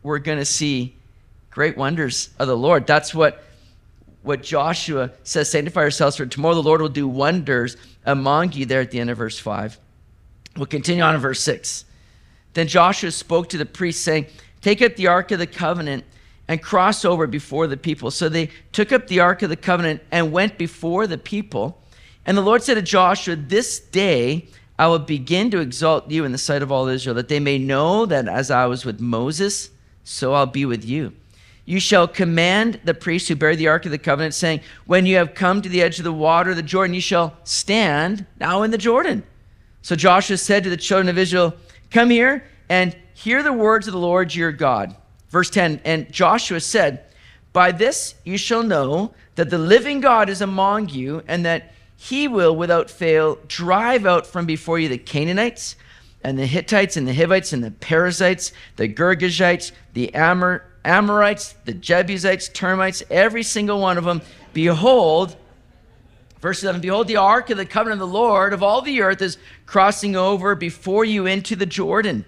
we're 0.04 0.20
going 0.20 0.38
to 0.38 0.46
see 0.46 0.96
great 1.52 1.78
wonders 1.78 2.30
of 2.40 2.48
the 2.48 2.58
Lord. 2.58 2.88
That's 2.88 3.14
what, 3.14 3.44
what 4.24 4.42
Joshua 4.42 5.12
says 5.24 5.52
sanctify 5.52 5.82
yourselves, 5.82 6.18
for 6.18 6.26
tomorrow 6.26 6.56
the 6.56 6.64
Lord 6.64 6.82
will 6.82 6.90
do 6.90 7.08
wonders 7.08 7.78
among 8.06 8.54
you, 8.54 8.66
there 8.66 8.82
at 8.82 8.92
the 8.92 9.00
end 9.00 9.10
of 9.10 9.18
verse 9.18 9.38
5. 9.38 9.78
We'll 10.58 10.66
continue 10.66 11.04
on 11.04 11.16
in 11.16 11.22
verse 11.22 11.42
6. 11.42 11.86
Then 12.54 12.68
Joshua 12.68 13.12
spoke 13.12 13.50
to 13.50 13.58
the 13.58 13.66
priests, 13.66 14.04
saying, 14.04 14.26
Take 14.62 14.82
up 14.82 14.96
the 14.96 15.08
ark 15.08 15.32
of 15.32 15.40
the 15.40 15.48
covenant 15.48 16.04
and 16.48 16.62
cross 16.62 17.06
over 17.06 17.28
before 17.28 17.68
the 17.68 17.78
people. 17.78 18.12
So 18.12 18.28
they 18.28 18.50
took 18.72 18.92
up 18.92 19.08
the 19.08 19.22
ark 19.22 19.42
of 19.42 19.50
the 19.50 19.56
covenant 19.56 20.02
and 20.12 20.32
went 20.32 20.58
before 20.58 21.08
the 21.08 21.18
people. 21.18 21.82
And 22.26 22.38
the 22.38 22.42
Lord 22.42 22.62
said 22.62 22.76
to 22.76 22.82
Joshua, 22.82 23.36
This 23.36 23.80
day 23.80 24.48
I 24.78 24.88
will 24.88 25.00
begin 25.00 25.50
to 25.52 25.60
exalt 25.60 26.12
you 26.12 26.26
in 26.26 26.32
the 26.32 26.38
sight 26.38 26.62
of 26.62 26.72
all 26.72 26.88
Israel, 26.88 27.16
that 27.16 27.30
they 27.30 27.40
may 27.40 27.58
know 27.58 28.06
that 28.06 28.28
as 28.28 28.52
I 28.52 28.66
was 28.66 28.86
with 28.86 29.00
Moses, 29.00 29.70
so 30.04 30.34
I'll 30.34 30.46
be 30.46 30.66
with 30.66 30.84
you. 30.84 31.14
You 31.66 31.80
shall 31.80 32.08
command 32.08 32.82
the 32.84 32.94
priests 32.94 33.30
who 33.30 33.36
bear 33.36 33.56
the 33.56 33.68
ark 33.68 33.86
of 33.86 33.92
the 33.92 33.98
covenant, 33.98 34.34
saying, 34.34 34.62
When 34.86 35.06
you 35.06 35.18
have 35.18 35.36
come 35.36 35.62
to 35.62 35.70
the 35.70 35.82
edge 35.82 36.00
of 36.00 36.04
the 36.04 36.12
water, 36.12 36.52
of 36.52 36.56
the 36.56 36.64
Jordan, 36.64 36.94
you 36.94 37.02
shall 37.02 37.38
stand 37.44 38.26
now 38.40 38.64
in 38.64 38.72
the 38.72 38.78
Jordan. 38.78 39.24
So 39.82 39.96
Joshua 39.96 40.38
said 40.38 40.64
to 40.64 40.70
the 40.70 40.78
children 40.78 41.10
of 41.10 41.18
Israel, 41.18 41.54
Come 41.90 42.10
here 42.10 42.46
and 42.70 42.96
hear 43.14 43.44
the 43.44 43.54
words 43.54 43.88
of 43.88 43.94
the 43.94 44.00
Lord 44.00 44.34
your 44.34 44.52
God. 44.52 44.96
Verse 45.30 45.50
10 45.50 45.82
And 45.86 46.12
Joshua 46.12 46.60
said, 46.60 47.06
By 47.54 47.72
this 47.72 48.16
you 48.24 48.38
shall 48.38 48.64
know 48.64 49.14
that 49.36 49.50
the 49.50 49.58
living 49.58 50.02
God 50.02 50.30
is 50.30 50.42
among 50.42 50.90
you, 50.90 51.24
and 51.28 51.46
that 51.46 51.74
he 51.96 52.28
will 52.28 52.56
without 52.56 52.90
fail 52.90 53.38
drive 53.48 54.06
out 54.06 54.26
from 54.26 54.46
before 54.46 54.80
you 54.80 54.90
the 54.90 54.98
Canaanites, 54.98 55.76
and 56.24 56.38
the 56.38 56.46
Hittites, 56.46 56.98
and 56.98 57.08
the 57.08 57.14
Hivites, 57.14 57.54
and 57.54 57.64
the 57.64 57.72
Perizzites, 57.72 58.52
the 58.76 58.88
Girgashites, 58.88 59.72
the 59.94 60.14
Amor- 60.14 60.64
Amorites, 60.84 61.54
the 61.66 61.74
Jebusites, 61.74 62.50
termites, 62.50 63.04
every 63.10 63.44
single 63.44 63.80
one 63.80 63.98
of 63.98 64.04
them. 64.04 64.22
Behold, 64.54 65.36
Verse 66.42 66.64
11 66.64 66.82
Behold, 66.82 67.08
the 67.08 67.18
ark 67.18 67.50
of 67.52 67.58
the 67.58 67.66
covenant 67.66 68.02
of 68.02 68.10
the 68.10 68.14
Lord 68.14 68.52
of 68.52 68.64
all 68.64 68.82
the 68.82 69.02
earth 69.02 69.22
is 69.22 69.38
crossing 69.66 70.16
over 70.16 70.56
before 70.56 71.06
you 71.06 71.28
into 71.28 71.56
the 71.56 71.66
Jordan. 71.66 72.26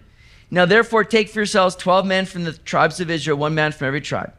Now, 0.51 0.65
therefore, 0.65 1.03
take 1.03 1.29
for 1.29 1.39
yourselves 1.39 1.75
12 1.75 2.05
men 2.05 2.25
from 2.25 2.43
the 2.43 2.53
tribes 2.53 2.99
of 2.99 3.09
Israel, 3.09 3.37
one 3.37 3.55
man 3.55 3.71
from 3.71 3.87
every 3.87 4.01
tribe. 4.01 4.31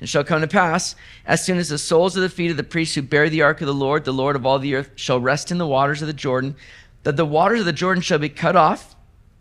And 0.00 0.08
shall 0.08 0.24
come 0.24 0.40
to 0.40 0.48
pass, 0.48 0.96
as 1.24 1.44
soon 1.44 1.58
as 1.58 1.68
the 1.68 1.78
soles 1.78 2.16
of 2.16 2.22
the 2.22 2.28
feet 2.28 2.50
of 2.50 2.56
the 2.56 2.64
priests 2.64 2.96
who 2.96 3.02
bear 3.02 3.30
the 3.30 3.42
ark 3.42 3.60
of 3.60 3.68
the 3.68 3.74
Lord, 3.74 4.04
the 4.04 4.12
Lord 4.12 4.34
of 4.34 4.44
all 4.44 4.58
the 4.58 4.74
earth, 4.74 4.90
shall 4.96 5.20
rest 5.20 5.52
in 5.52 5.58
the 5.58 5.66
waters 5.66 6.02
of 6.02 6.08
the 6.08 6.12
Jordan, 6.12 6.56
that 7.04 7.16
the 7.16 7.24
waters 7.24 7.60
of 7.60 7.66
the 7.66 7.72
Jordan 7.72 8.02
shall 8.02 8.18
be 8.18 8.28
cut 8.28 8.56
off, 8.56 8.96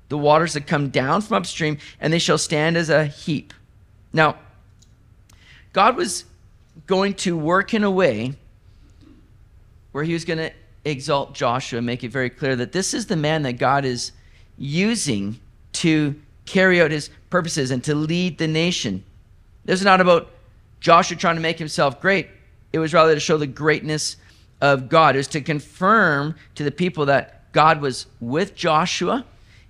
the 0.09 0.17
waters 0.17 0.53
that 0.53 0.67
come 0.67 0.89
down 0.89 1.21
from 1.21 1.37
upstream, 1.37 1.79
and 1.99 2.13
they 2.13 2.19
shall 2.19 2.37
stand 2.37 2.77
as 2.77 2.91
a 2.91 3.05
heap. 3.05 3.51
Now, 4.13 4.37
God 5.73 5.95
was 5.95 6.25
going 6.87 7.13
to 7.15 7.37
work 7.37 7.73
in 7.73 7.83
a 7.83 7.91
way 7.91 8.33
where 9.91 10.03
he 10.03 10.13
was 10.13 10.25
going 10.25 10.39
to 10.39 10.51
exalt 10.83 11.33
Joshua, 11.33 11.77
and 11.77 11.85
make 11.85 12.03
it 12.03 12.11
very 12.11 12.29
clear 12.29 12.55
that 12.55 12.71
this 12.71 12.93
is 12.93 13.05
the 13.05 13.15
man 13.15 13.43
that 13.43 13.53
God 13.53 13.85
is 13.85 14.11
using 14.57 15.39
to 15.73 16.15
carry 16.45 16.81
out 16.81 16.91
his 16.91 17.09
purposes 17.29 17.71
and 17.71 17.83
to 17.83 17.93
lead 17.93 18.37
the 18.37 18.47
nation. 18.47 19.03
This 19.65 19.79
is 19.79 19.85
not 19.85 20.01
about 20.01 20.29
Joshua 20.79 21.17
trying 21.17 21.35
to 21.35 21.41
make 21.41 21.59
himself 21.59 22.01
great. 22.01 22.29
It 22.73 22.79
was 22.79 22.93
rather 22.93 23.13
to 23.13 23.19
show 23.19 23.37
the 23.37 23.47
greatness 23.47 24.17
of 24.59 24.89
God. 24.89 25.15
It 25.15 25.19
was 25.19 25.27
to 25.29 25.41
confirm 25.41 26.35
to 26.55 26.63
the 26.63 26.71
people 26.71 27.05
that 27.05 27.51
God 27.51 27.81
was 27.81 28.07
with 28.19 28.55
Joshua 28.55 29.25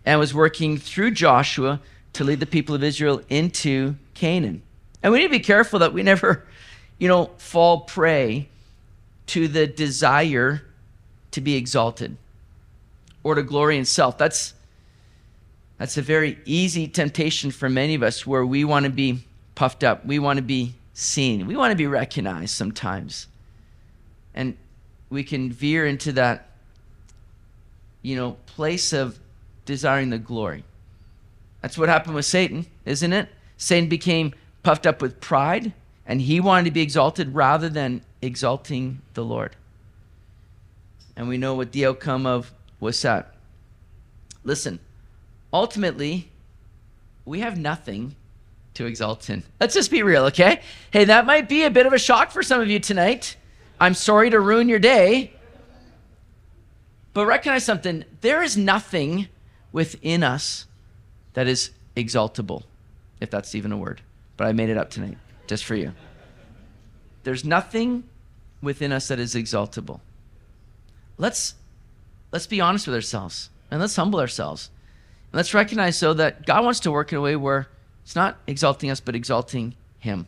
and 0.05 0.19
was 0.19 0.33
working 0.33 0.77
through 0.77 1.11
Joshua 1.11 1.81
to 2.13 2.23
lead 2.23 2.39
the 2.39 2.45
people 2.45 2.73
of 2.75 2.83
Israel 2.83 3.21
into 3.29 3.95
Canaan. 4.21 4.61
And 5.01 5.11
we 5.11 5.17
need 5.17 5.25
to 5.25 5.31
be 5.31 5.39
careful 5.39 5.79
that 5.79 5.93
we 5.93 6.03
never, 6.03 6.45
you 6.99 7.07
know, 7.07 7.31
fall 7.37 7.81
prey 7.81 8.49
to 9.27 9.47
the 9.47 9.65
desire 9.65 10.61
to 11.31 11.41
be 11.41 11.55
exalted 11.55 12.17
or 13.23 13.33
to 13.33 13.41
glory 13.41 13.79
in 13.79 13.85
self. 13.85 14.19
That's 14.19 14.53
that's 15.79 15.97
a 15.97 16.03
very 16.03 16.37
easy 16.45 16.87
temptation 16.87 17.49
for 17.49 17.67
many 17.67 17.95
of 17.95 18.03
us 18.03 18.27
where 18.27 18.45
we 18.45 18.63
want 18.63 18.83
to 18.85 18.91
be 18.91 19.23
puffed 19.55 19.83
up. 19.83 20.05
We 20.05 20.19
want 20.19 20.37
to 20.37 20.43
be 20.43 20.75
seen. 20.93 21.47
We 21.47 21.55
want 21.55 21.71
to 21.71 21.75
be 21.75 21.87
recognized 21.87 22.55
sometimes. 22.55 23.25
And 24.35 24.55
we 25.09 25.23
can 25.23 25.51
veer 25.51 25.87
into 25.87 26.11
that 26.11 26.51
you 28.03 28.15
know, 28.15 28.37
place 28.45 28.93
of 28.93 29.19
desiring 29.65 30.11
the 30.11 30.19
glory. 30.19 30.63
That's 31.61 31.75
what 31.75 31.89
happened 31.89 32.13
with 32.13 32.25
Satan, 32.25 32.67
isn't 32.85 33.13
it? 33.13 33.27
Satan 33.61 33.87
became 33.87 34.33
puffed 34.63 34.87
up 34.87 35.03
with 35.03 35.21
pride 35.21 35.71
and 36.07 36.19
he 36.19 36.39
wanted 36.39 36.65
to 36.65 36.71
be 36.71 36.81
exalted 36.81 37.35
rather 37.35 37.69
than 37.69 38.01
exalting 38.19 39.03
the 39.13 39.23
Lord. 39.23 39.55
And 41.15 41.29
we 41.29 41.37
know 41.37 41.53
what 41.53 41.71
the 41.71 41.85
outcome 41.85 42.25
of 42.25 42.51
was 42.79 42.99
that. 43.03 43.35
Listen, 44.43 44.79
ultimately, 45.53 46.31
we 47.23 47.41
have 47.41 47.55
nothing 47.55 48.15
to 48.73 48.87
exalt 48.87 49.29
in. 49.29 49.43
Let's 49.59 49.75
just 49.75 49.91
be 49.91 50.01
real, 50.01 50.25
okay? 50.25 50.61
Hey, 50.89 51.05
that 51.05 51.27
might 51.27 51.47
be 51.47 51.63
a 51.63 51.69
bit 51.69 51.85
of 51.85 51.93
a 51.93 51.99
shock 51.99 52.31
for 52.31 52.41
some 52.41 52.61
of 52.61 52.67
you 52.67 52.79
tonight. 52.79 53.37
I'm 53.79 53.93
sorry 53.93 54.31
to 54.31 54.39
ruin 54.39 54.69
your 54.69 54.79
day. 54.79 55.33
But 57.13 57.27
recognize 57.27 57.63
something 57.63 58.05
there 58.21 58.41
is 58.41 58.57
nothing 58.57 59.27
within 59.71 60.23
us 60.23 60.65
that 61.33 61.47
is 61.47 61.69
exaltable, 61.95 62.63
if 63.21 63.29
that's 63.29 63.55
even 63.55 63.71
a 63.71 63.77
word. 63.77 64.01
But 64.35 64.47
I 64.47 64.51
made 64.51 64.69
it 64.69 64.77
up 64.77 64.89
tonight 64.89 65.17
just 65.47 65.63
for 65.63 65.75
you. 65.75 65.93
There's 67.23 67.45
nothing 67.45 68.03
within 68.61 68.91
us 68.91 69.07
that 69.07 69.19
is 69.19 69.35
exaltable. 69.35 70.01
Let's 71.17 71.55
let's 72.31 72.47
be 72.47 72.59
honest 72.59 72.87
with 72.87 72.95
ourselves 72.95 73.49
and 73.69 73.79
let's 73.79 73.95
humble 73.95 74.19
ourselves. 74.19 74.69
And 75.31 75.37
let's 75.37 75.53
recognize 75.53 75.99
though 75.99 76.15
that 76.15 76.45
God 76.45 76.63
wants 76.63 76.79
to 76.81 76.91
work 76.91 77.11
in 77.11 77.17
a 77.17 77.21
way 77.21 77.35
where 77.35 77.67
it's 78.03 78.15
not 78.15 78.37
exalting 78.47 78.89
us 78.89 78.99
but 78.99 79.15
exalting 79.15 79.75
him. 79.99 80.25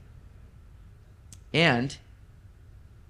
And 1.53 1.95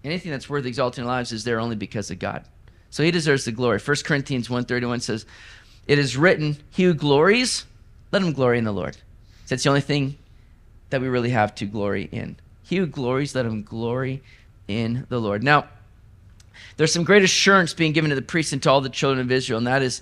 anything 0.04 0.32
that's 0.32 0.50
worth 0.50 0.66
exalting 0.66 1.04
in 1.04 1.10
our 1.10 1.16
lives 1.16 1.32
is 1.32 1.44
there 1.44 1.60
only 1.60 1.75
because 1.75 2.10
of 2.10 2.20
God. 2.20 2.46
So 2.90 3.04
he 3.04 3.12
deserves 3.12 3.46
the 3.46 3.52
glory. 3.52 3.80
1 3.80 4.04
Corinthians 4.06 4.50
1:31 4.50 5.02
says, 5.02 5.25
"It 5.88 5.98
is 5.98 6.16
written, 6.16 6.58
he 6.70 6.84
who 6.84 6.94
glories, 6.94 7.66
let 8.12 8.22
him 8.22 8.34
glory 8.34 8.60
in 8.60 8.66
the 8.66 8.72
Lord." 8.72 8.98
That's 9.54 9.62
the 9.62 9.70
only 9.70 9.82
thing 9.82 10.18
that 10.90 11.00
we 11.00 11.08
really 11.08 11.30
have 11.30 11.54
to 11.56 11.68
glory 11.68 12.10
in. 12.12 12.38
He 12.64 12.78
who 12.78 12.88
glories, 12.88 13.36
let 13.36 13.46
him 13.46 13.62
glory 13.62 14.24
in 14.68 15.06
the 15.10 15.22
Lord. 15.22 15.44
Now, 15.44 15.68
there's 16.76 16.92
some 16.92 17.04
great 17.04 17.22
assurance 17.22 17.72
being 17.76 17.94
given 17.94 18.10
to 18.10 18.16
the 18.16 18.24
priests 18.24 18.52
and 18.52 18.64
to 18.64 18.72
all 18.72 18.82
the 18.82 18.90
children 18.90 19.24
of 19.24 19.32
Israel, 19.32 19.60
and 19.60 19.68
that 19.68 19.84
is 19.84 20.02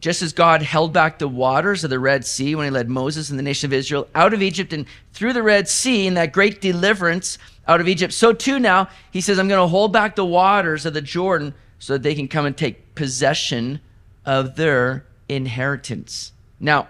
just 0.00 0.22
as 0.22 0.32
God 0.32 0.62
held 0.62 0.94
back 0.94 1.18
the 1.18 1.28
waters 1.28 1.84
of 1.84 1.90
the 1.90 1.98
Red 1.98 2.24
Sea 2.24 2.54
when 2.54 2.64
he 2.64 2.70
led 2.70 2.88
Moses 2.88 3.28
and 3.28 3.38
the 3.38 3.42
nation 3.42 3.68
of 3.68 3.74
Israel 3.74 4.08
out 4.14 4.32
of 4.32 4.40
Egypt 4.40 4.72
and 4.72 4.86
through 5.12 5.34
the 5.34 5.42
Red 5.42 5.68
Sea 5.68 6.06
in 6.06 6.14
that 6.14 6.32
great 6.32 6.62
deliverance 6.62 7.36
out 7.68 7.82
of 7.82 7.88
Egypt, 7.88 8.14
so 8.14 8.32
too 8.32 8.58
now 8.58 8.88
he 9.10 9.20
says, 9.20 9.38
I'm 9.38 9.48
going 9.48 9.62
to 9.62 9.68
hold 9.68 9.92
back 9.92 10.16
the 10.16 10.24
waters 10.24 10.86
of 10.86 10.94
the 10.94 11.02
Jordan 11.02 11.52
so 11.78 11.92
that 11.92 12.02
they 12.02 12.14
can 12.14 12.28
come 12.28 12.46
and 12.46 12.56
take 12.56 12.94
possession 12.94 13.82
of 14.24 14.56
their 14.56 15.04
inheritance. 15.28 16.32
Now, 16.58 16.88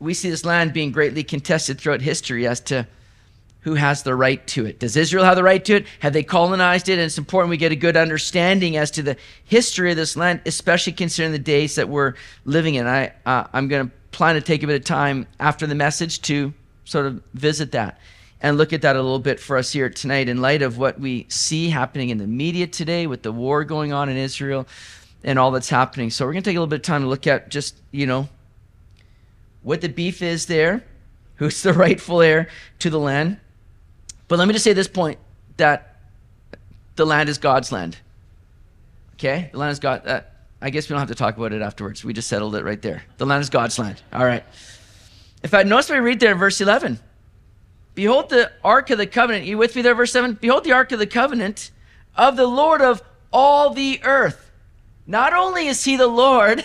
we 0.00 0.14
see 0.14 0.30
this 0.30 0.44
land 0.44 0.72
being 0.72 0.92
greatly 0.92 1.24
contested 1.24 1.80
throughout 1.80 2.00
history 2.00 2.46
as 2.46 2.60
to 2.60 2.86
who 3.62 3.74
has 3.74 4.02
the 4.02 4.14
right 4.14 4.46
to 4.46 4.64
it. 4.64 4.78
Does 4.78 4.96
Israel 4.96 5.24
have 5.24 5.36
the 5.36 5.42
right 5.42 5.64
to 5.64 5.76
it? 5.76 5.86
Have 6.00 6.12
they 6.12 6.22
colonized 6.22 6.88
it? 6.88 6.92
And 6.92 7.02
it's 7.02 7.18
important 7.18 7.50
we 7.50 7.56
get 7.56 7.72
a 7.72 7.76
good 7.76 7.96
understanding 7.96 8.76
as 8.76 8.90
to 8.92 9.02
the 9.02 9.16
history 9.44 9.90
of 9.90 9.96
this 9.96 10.16
land, 10.16 10.40
especially 10.46 10.92
considering 10.92 11.32
the 11.32 11.38
days 11.38 11.74
that 11.74 11.88
we're 11.88 12.14
living 12.44 12.76
in. 12.76 12.86
I, 12.86 13.12
uh, 13.26 13.44
I'm 13.52 13.68
going 13.68 13.88
to 13.88 13.92
plan 14.12 14.36
to 14.36 14.40
take 14.40 14.62
a 14.62 14.66
bit 14.66 14.76
of 14.76 14.84
time 14.84 15.26
after 15.40 15.66
the 15.66 15.74
message 15.74 16.22
to 16.22 16.54
sort 16.84 17.06
of 17.06 17.22
visit 17.34 17.72
that 17.72 17.98
and 18.40 18.56
look 18.56 18.72
at 18.72 18.82
that 18.82 18.96
a 18.96 19.02
little 19.02 19.18
bit 19.18 19.40
for 19.40 19.56
us 19.56 19.72
here 19.72 19.90
tonight 19.90 20.28
in 20.28 20.40
light 20.40 20.62
of 20.62 20.78
what 20.78 20.98
we 21.00 21.26
see 21.28 21.68
happening 21.68 22.10
in 22.10 22.18
the 22.18 22.26
media 22.26 22.66
today 22.66 23.06
with 23.06 23.22
the 23.22 23.32
war 23.32 23.64
going 23.64 23.92
on 23.92 24.08
in 24.08 24.16
Israel 24.16 24.66
and 25.24 25.38
all 25.38 25.50
that's 25.50 25.68
happening. 25.68 26.10
So 26.10 26.24
we're 26.24 26.32
going 26.32 26.44
to 26.44 26.50
take 26.50 26.56
a 26.56 26.60
little 26.60 26.68
bit 26.68 26.76
of 26.76 26.82
time 26.82 27.02
to 27.02 27.08
look 27.08 27.26
at 27.26 27.48
just, 27.48 27.76
you 27.90 28.06
know, 28.06 28.28
what 29.68 29.80
the 29.80 29.88
beef 29.88 30.22
is 30.22 30.46
there, 30.46 30.82
who's 31.36 31.62
the 31.62 31.72
rightful 31.84 32.22
heir 32.22 32.48
to 32.78 32.90
the 32.90 32.98
land 32.98 33.38
but 34.28 34.38
let 34.38 34.46
me 34.46 34.52
just 34.52 34.64
say 34.64 34.74
this 34.74 34.88
point 34.88 35.18
that 35.56 35.96
the 36.96 37.06
land 37.06 37.28
is 37.28 37.38
God's 37.38 37.72
land. 37.72 37.96
Okay? 39.14 39.48
The 39.50 39.58
land 39.58 39.72
is 39.72 39.78
God. 39.78 40.06
Uh, 40.06 40.20
I 40.60 40.70
guess 40.70 40.88
we 40.88 40.92
don't 40.92 41.00
have 41.00 41.08
to 41.08 41.14
talk 41.14 41.36
about 41.36 41.52
it 41.52 41.62
afterwards. 41.62 42.04
We 42.04 42.12
just 42.12 42.28
settled 42.28 42.54
it 42.54 42.64
right 42.64 42.80
there. 42.80 43.02
The 43.16 43.26
land 43.26 43.42
is 43.42 43.50
God's 43.50 43.78
land. 43.78 44.02
All 44.12 44.24
right. 44.24 44.44
In 45.42 45.48
fact, 45.48 45.66
notice 45.66 45.88
we 45.88 45.98
read 45.98 46.20
there 46.20 46.32
in 46.32 46.38
verse 46.38 46.60
11. 46.60 47.00
Behold 47.94 48.28
the 48.28 48.52
ark 48.62 48.90
of 48.90 48.98
the 48.98 49.06
covenant. 49.06 49.46
You 49.46 49.56
with 49.56 49.74
me 49.74 49.82
there, 49.82 49.94
verse 49.94 50.12
7? 50.12 50.34
Behold 50.34 50.64
the 50.64 50.72
ark 50.72 50.92
of 50.92 50.98
the 50.98 51.06
covenant 51.06 51.70
of 52.16 52.36
the 52.36 52.46
Lord 52.46 52.82
of 52.82 53.02
all 53.32 53.70
the 53.70 54.00
earth. 54.04 54.50
Not 55.06 55.32
only 55.32 55.68
is 55.68 55.84
he 55.84 55.96
the 55.96 56.06
Lord 56.06 56.64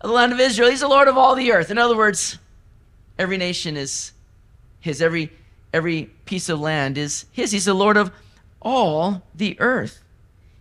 of 0.00 0.08
the 0.08 0.14
land 0.14 0.32
of 0.32 0.40
Israel, 0.40 0.70
he's 0.70 0.80
the 0.80 0.88
Lord 0.88 1.08
of 1.08 1.16
all 1.16 1.34
the 1.34 1.52
earth. 1.52 1.70
In 1.70 1.78
other 1.78 1.96
words, 1.96 2.38
every 3.18 3.36
nation 3.36 3.76
is 3.76 4.12
his, 4.80 5.00
every, 5.02 5.32
every 5.72 6.10
piece 6.26 6.48
of 6.48 6.60
land 6.60 6.98
is 6.98 7.26
his. 7.32 7.52
He's 7.52 7.64
the 7.64 7.74
Lord 7.74 7.96
of 7.96 8.12
all 8.60 9.22
the 9.34 9.58
earth. 9.60 10.02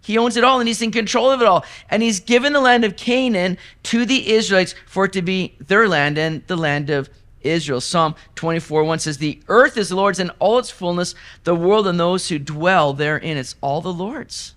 He 0.01 0.17
owns 0.17 0.37
it 0.37 0.43
all 0.43 0.59
and 0.59 0.67
he's 0.67 0.81
in 0.81 0.91
control 0.91 1.31
of 1.31 1.41
it 1.41 1.47
all. 1.47 1.65
And 1.89 2.03
he's 2.03 2.19
given 2.19 2.53
the 2.53 2.61
land 2.61 2.83
of 2.85 2.95
Canaan 2.95 3.57
to 3.83 4.05
the 4.05 4.31
Israelites 4.33 4.75
for 4.85 5.05
it 5.05 5.13
to 5.13 5.21
be 5.21 5.55
their 5.59 5.87
land 5.87 6.17
and 6.17 6.45
the 6.47 6.55
land 6.55 6.89
of 6.89 7.09
Israel. 7.41 7.81
Psalm 7.81 8.15
24 8.35 8.83
1 8.83 8.99
says, 8.99 9.17
The 9.17 9.39
earth 9.47 9.77
is 9.77 9.89
the 9.89 9.95
Lord's 9.95 10.19
and 10.19 10.31
all 10.39 10.59
its 10.59 10.69
fullness, 10.69 11.15
the 11.43 11.55
world 11.55 11.87
and 11.87 11.99
those 11.99 12.29
who 12.29 12.39
dwell 12.39 12.93
therein. 12.93 13.37
It's 13.37 13.55
all 13.61 13.81
the 13.81 13.93
Lord's. 13.93 14.53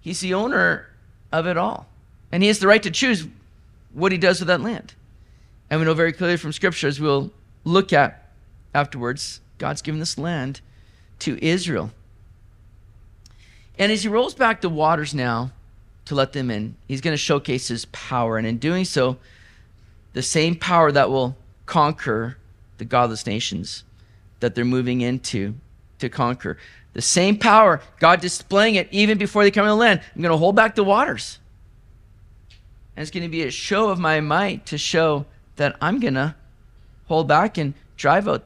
He's 0.00 0.20
the 0.20 0.34
owner 0.34 0.88
of 1.32 1.46
it 1.46 1.56
all. 1.56 1.87
And 2.30 2.42
he 2.42 2.48
has 2.48 2.58
the 2.58 2.66
right 2.66 2.82
to 2.82 2.90
choose 2.90 3.26
what 3.92 4.12
he 4.12 4.18
does 4.18 4.40
with 4.40 4.48
that 4.48 4.60
land. 4.60 4.94
And 5.70 5.80
we 5.80 5.86
know 5.86 5.94
very 5.94 6.12
clearly 6.12 6.36
from 6.36 6.52
Scripture, 6.52 6.88
as 6.88 7.00
we'll 7.00 7.30
look 7.64 7.92
at 7.92 8.30
afterwards, 8.74 9.40
God's 9.58 9.82
given 9.82 9.98
this 9.98 10.18
land 10.18 10.60
to 11.20 11.42
Israel. 11.44 11.90
And 13.78 13.92
as 13.92 14.02
he 14.02 14.08
rolls 14.08 14.34
back 14.34 14.60
the 14.60 14.68
waters 14.68 15.14
now 15.14 15.52
to 16.06 16.14
let 16.14 16.32
them 16.32 16.50
in, 16.50 16.76
he's 16.86 17.00
going 17.00 17.12
to 17.12 17.18
showcase 17.18 17.68
his 17.68 17.84
power. 17.86 18.38
And 18.38 18.46
in 18.46 18.58
doing 18.58 18.84
so, 18.84 19.18
the 20.14 20.22
same 20.22 20.56
power 20.56 20.90
that 20.90 21.10
will 21.10 21.36
conquer 21.66 22.38
the 22.78 22.84
godless 22.84 23.26
nations 23.26 23.84
that 24.40 24.54
they're 24.54 24.64
moving 24.64 25.00
into 25.00 25.54
to 25.98 26.08
conquer. 26.08 26.56
The 26.94 27.02
same 27.02 27.36
power, 27.36 27.80
God 27.98 28.20
displaying 28.20 28.76
it 28.76 28.88
even 28.90 29.18
before 29.18 29.42
they 29.42 29.50
come 29.50 29.64
in 29.64 29.68
the 29.68 29.76
land. 29.76 30.00
I'm 30.14 30.22
going 30.22 30.32
to 30.32 30.38
hold 30.38 30.56
back 30.56 30.74
the 30.74 30.84
waters. 30.84 31.38
And 32.98 33.02
it's 33.02 33.12
going 33.12 33.22
to 33.22 33.28
be 33.28 33.44
a 33.44 33.50
show 33.52 33.90
of 33.90 34.00
my 34.00 34.18
might 34.18 34.66
to 34.66 34.76
show 34.76 35.24
that 35.54 35.76
I'm 35.80 36.00
going 36.00 36.14
to 36.14 36.34
hold 37.06 37.28
back 37.28 37.56
and 37.56 37.74
drive 37.96 38.26
out 38.26 38.42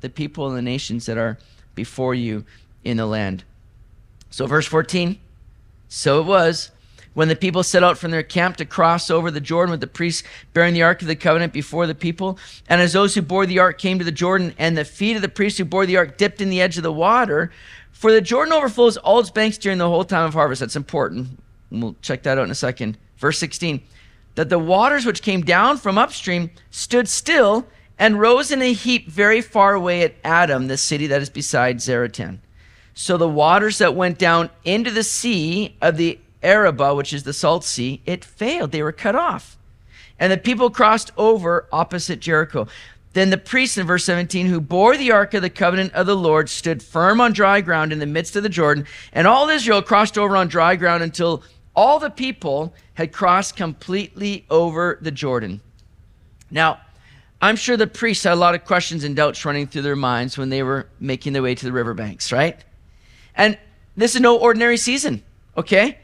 the 0.00 0.10
people 0.10 0.48
and 0.48 0.56
the 0.56 0.62
nations 0.62 1.06
that 1.06 1.16
are 1.16 1.38
before 1.76 2.12
you 2.12 2.44
in 2.82 2.96
the 2.96 3.06
land. 3.06 3.44
So, 4.28 4.44
verse 4.48 4.66
14 4.66 5.20
so 5.86 6.20
it 6.20 6.24
was 6.24 6.72
when 7.14 7.28
the 7.28 7.36
people 7.36 7.62
set 7.62 7.84
out 7.84 7.96
from 7.96 8.10
their 8.10 8.24
camp 8.24 8.56
to 8.56 8.64
cross 8.64 9.08
over 9.08 9.30
the 9.30 9.40
Jordan 9.40 9.70
with 9.70 9.80
the 9.80 9.86
priests 9.86 10.26
bearing 10.52 10.74
the 10.74 10.82
ark 10.82 11.00
of 11.00 11.06
the 11.06 11.14
covenant 11.14 11.52
before 11.52 11.86
the 11.86 11.94
people. 11.94 12.40
And 12.68 12.80
as 12.80 12.92
those 12.92 13.14
who 13.14 13.22
bore 13.22 13.46
the 13.46 13.60
ark 13.60 13.78
came 13.78 14.00
to 14.00 14.04
the 14.04 14.10
Jordan, 14.10 14.52
and 14.58 14.76
the 14.76 14.84
feet 14.84 15.14
of 15.14 15.22
the 15.22 15.28
priests 15.28 15.60
who 15.60 15.64
bore 15.64 15.86
the 15.86 15.96
ark 15.96 16.18
dipped 16.18 16.40
in 16.40 16.50
the 16.50 16.60
edge 16.60 16.76
of 16.76 16.82
the 16.82 16.92
water, 16.92 17.52
for 17.92 18.10
the 18.10 18.20
Jordan 18.20 18.52
overflows 18.52 18.96
all 18.96 19.20
its 19.20 19.30
banks 19.30 19.58
during 19.58 19.78
the 19.78 19.88
whole 19.88 20.04
time 20.04 20.26
of 20.26 20.34
harvest. 20.34 20.58
That's 20.58 20.74
important. 20.74 21.38
We'll 21.70 21.94
check 22.02 22.24
that 22.24 22.36
out 22.36 22.46
in 22.46 22.50
a 22.50 22.56
second. 22.56 22.98
Verse 23.18 23.38
16 23.38 23.82
that 24.36 24.50
the 24.50 24.58
waters 24.58 25.04
which 25.04 25.22
came 25.22 25.40
down 25.40 25.78
from 25.78 25.98
upstream 25.98 26.50
stood 26.70 27.08
still 27.08 27.66
and 27.98 28.20
rose 28.20 28.50
in 28.50 28.62
a 28.62 28.72
heap 28.72 29.08
very 29.08 29.40
far 29.40 29.74
away 29.74 30.02
at 30.02 30.14
Adam, 30.22 30.68
the 30.68 30.76
city 30.76 31.06
that 31.06 31.22
is 31.22 31.30
beside 31.30 31.78
Zaretan. 31.78 32.38
So 32.94 33.16
the 33.16 33.28
waters 33.28 33.78
that 33.78 33.94
went 33.94 34.18
down 34.18 34.50
into 34.64 34.90
the 34.90 35.02
sea 35.02 35.74
of 35.80 35.96
the 35.96 36.18
Arabah, 36.42 36.94
which 36.94 37.12
is 37.12 37.24
the 37.24 37.32
salt 37.32 37.64
sea, 37.64 38.02
it 38.06 38.24
failed. 38.24 38.72
They 38.72 38.82
were 38.82 38.92
cut 38.92 39.16
off. 39.16 39.58
And 40.18 40.30
the 40.30 40.38
people 40.38 40.70
crossed 40.70 41.12
over 41.16 41.66
opposite 41.72 42.20
Jericho. 42.20 42.68
Then 43.14 43.30
the 43.30 43.38
priests 43.38 43.78
in 43.78 43.86
verse 43.86 44.04
17, 44.04 44.46
who 44.46 44.60
bore 44.60 44.96
the 44.98 45.10
ark 45.10 45.32
of 45.32 45.40
the 45.40 45.48
covenant 45.48 45.94
of 45.94 46.06
the 46.06 46.16
Lord, 46.16 46.50
stood 46.50 46.82
firm 46.82 47.20
on 47.20 47.32
dry 47.32 47.62
ground 47.62 47.92
in 47.92 47.98
the 47.98 48.06
midst 48.06 48.36
of 48.36 48.42
the 48.42 48.48
Jordan. 48.50 48.86
And 49.12 49.26
all 49.26 49.48
Israel 49.48 49.80
crossed 49.80 50.18
over 50.18 50.36
on 50.36 50.48
dry 50.48 50.76
ground 50.76 51.02
until 51.02 51.42
all 51.76 51.98
the 51.98 52.10
people 52.10 52.74
had 52.94 53.12
crossed 53.12 53.54
completely 53.54 54.46
over 54.50 54.98
the 55.00 55.10
Jordan. 55.10 55.60
Now, 56.50 56.80
I'm 57.40 57.56
sure 57.56 57.76
the 57.76 57.86
priests 57.86 58.24
had 58.24 58.32
a 58.32 58.36
lot 58.36 58.54
of 58.54 58.64
questions 58.64 59.04
and 59.04 59.14
doubts 59.14 59.44
running 59.44 59.66
through 59.66 59.82
their 59.82 59.94
minds 59.94 60.38
when 60.38 60.48
they 60.48 60.62
were 60.62 60.88
making 60.98 61.34
their 61.34 61.42
way 61.42 61.54
to 61.54 61.64
the 61.64 61.72
riverbanks, 61.72 62.32
right? 62.32 62.58
And 63.34 63.58
this 63.96 64.14
is 64.14 64.22
no 64.22 64.38
ordinary 64.38 64.78
season, 64.78 65.22
okay? 65.56 65.98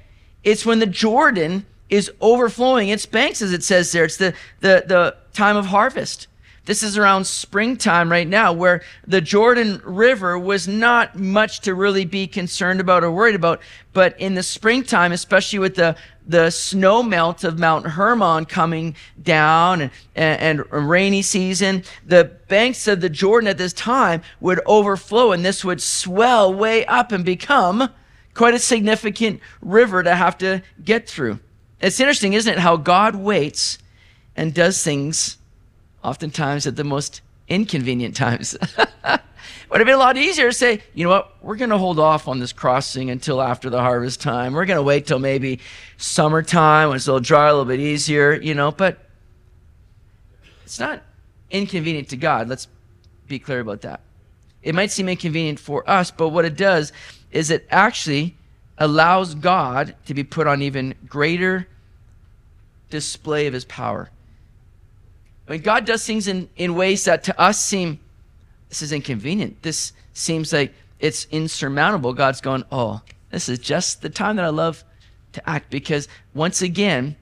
It's 0.45 0.67
when 0.67 0.79
the 0.79 0.87
Jordan 0.87 1.65
is 1.89 2.11
overflowing 2.21 2.91
its 2.91 3.07
banks, 3.07 3.41
as 3.41 3.53
it 3.53 3.63
says 3.63 3.93
there. 3.93 4.05
It's 4.05 4.19
the, 4.19 4.35
the, 4.61 4.85
the 4.87 5.17
time 5.33 5.57
of 5.57 5.67
harvest. 5.67 6.27
This 6.65 6.85
is 6.85 6.97
around 6.97 7.27
springtime 7.27 8.09
right 8.11 8.29
now, 8.29 8.53
where 8.53 8.83
the 9.05 9.21
Jordan 9.21 9.83
River 9.85 10.39
was 10.39 10.69
not 10.69 11.19
much 11.19 11.61
to 11.63 11.75
really 11.75 12.05
be 12.05 12.29
concerned 12.29 12.79
about 12.79 13.03
or 13.03 13.11
worried 13.11 13.35
about. 13.35 13.61
But 13.93 14.19
in 14.21 14.35
the 14.35 14.45
springtime, 14.45 15.11
especially 15.11 15.59
with 15.59 15.75
the, 15.75 15.97
the 16.25 16.51
snow 16.51 17.03
melt 17.03 17.43
of 17.43 17.59
Mount 17.59 17.87
Hermon 17.89 18.45
coming 18.45 18.95
down 19.21 19.81
and, 19.81 19.91
and, 20.15 20.61
and 20.61 20.89
rainy 20.89 21.23
season, 21.23 21.83
the 22.07 22.25
banks 22.47 22.87
of 22.87 23.01
the 23.01 23.11
Jordan 23.11 23.49
at 23.49 23.59
this 23.59 23.73
time 23.73 24.23
would 24.41 24.61
overflow 24.65 25.33
and 25.33 25.45
this 25.45 25.65
would 25.65 25.83
swell 25.83 26.55
way 26.55 26.87
up 26.87 27.11
and 27.11 27.25
become 27.25 27.91
quite 28.35 28.55
a 28.55 28.61
significant 28.61 29.41
river 29.61 30.05
to 30.05 30.15
have 30.15 30.39
to 30.39 30.63
get 30.85 31.09
through. 31.09 31.41
It's 31.81 31.99
interesting, 31.99 32.35
isn't 32.35 32.53
it, 32.53 32.61
how 32.61 32.77
God 32.77 33.17
waits 33.17 33.79
and 34.37 34.55
does 34.55 34.85
things 34.85 35.39
oftentimes 36.03 36.67
at 36.67 36.77
the 36.77 36.85
most 36.85 37.21
inconvenient 37.49 38.17
times. 38.17 38.57
Would 39.71 39.81
have 39.81 39.87
been 39.87 39.95
a 39.95 39.99
lot 39.99 40.17
easier 40.17 40.49
to 40.49 40.53
say, 40.53 40.83
you 40.93 41.05
know 41.05 41.11
what, 41.11 41.37
we're 41.43 41.57
going 41.57 41.71
to 41.71 41.79
hold 41.79 41.99
off 41.99 42.29
on 42.29 42.39
this 42.39 42.53
crossing 42.53 43.09
until 43.09 43.41
after 43.41 43.71
the 43.71 43.81
harvest 43.81 44.21
time. 44.21 44.53
We're 44.53 44.67
going 44.67 44.77
to 44.77 44.83
wait 44.83 45.07
till 45.07 45.19
maybe 45.19 45.61
summertime 45.97 46.89
when 46.89 46.97
it's 46.97 47.07
a 47.07 47.13
little 47.13 47.25
dry, 47.25 47.49
a 47.49 47.53
little 47.53 47.65
bit 47.65 47.81
easier, 47.81 48.35
you 48.35 48.55
know, 48.55 48.71
but 48.71 48.99
it's 50.65 50.79
not 50.79 51.03
inconvenient 51.51 52.11
to 52.11 52.17
God. 52.17 52.49
Let's 52.49 52.69
be 53.29 53.39
clear 53.39 53.61
about 53.61 53.81
that. 53.81 54.01
It 54.63 54.75
might 54.75 54.91
seem 54.91 55.09
inconvenient 55.09 55.59
for 55.59 55.89
us, 55.89 56.11
but 56.11 56.29
what 56.29 56.45
it 56.45 56.57
does 56.57 56.93
is 57.31 57.51
it 57.51 57.67
actually 57.71 58.37
allows 58.79 59.35
God 59.35 59.97
to 60.07 60.15
be 60.15 60.23
put 60.23 60.47
on 60.47 60.63
even 60.63 60.95
greater 61.09 61.67
display 62.91 63.47
of 63.47 63.55
his 63.55 63.65
power. 63.65 64.11
When 65.47 65.61
God 65.61 65.85
does 65.85 66.07
things 66.07 66.29
in, 66.29 66.49
in 66.57 66.75
ways 66.75 67.05
that 67.05 67.25
to 67.25 67.41
us 67.41 67.63
seem, 67.63 67.99
this 68.69 68.83
is 68.83 68.93
inconvenient. 68.93 69.63
This 69.63 69.93
seems 70.13 70.53
like 70.53 70.73
it's 71.01 71.27
insurmountable. 71.31 72.13
God's 72.13 72.41
going, 72.41 72.65
oh, 72.71 73.03
this 73.31 73.49
is 73.49 73.59
just 73.59 74.03
the 74.03 74.09
time 74.11 74.37
that 74.37 74.45
I 74.45 74.51
love 74.51 74.85
to 75.33 75.49
act 75.49 75.71
because 75.71 76.09
once 76.35 76.63
again, 76.63 77.17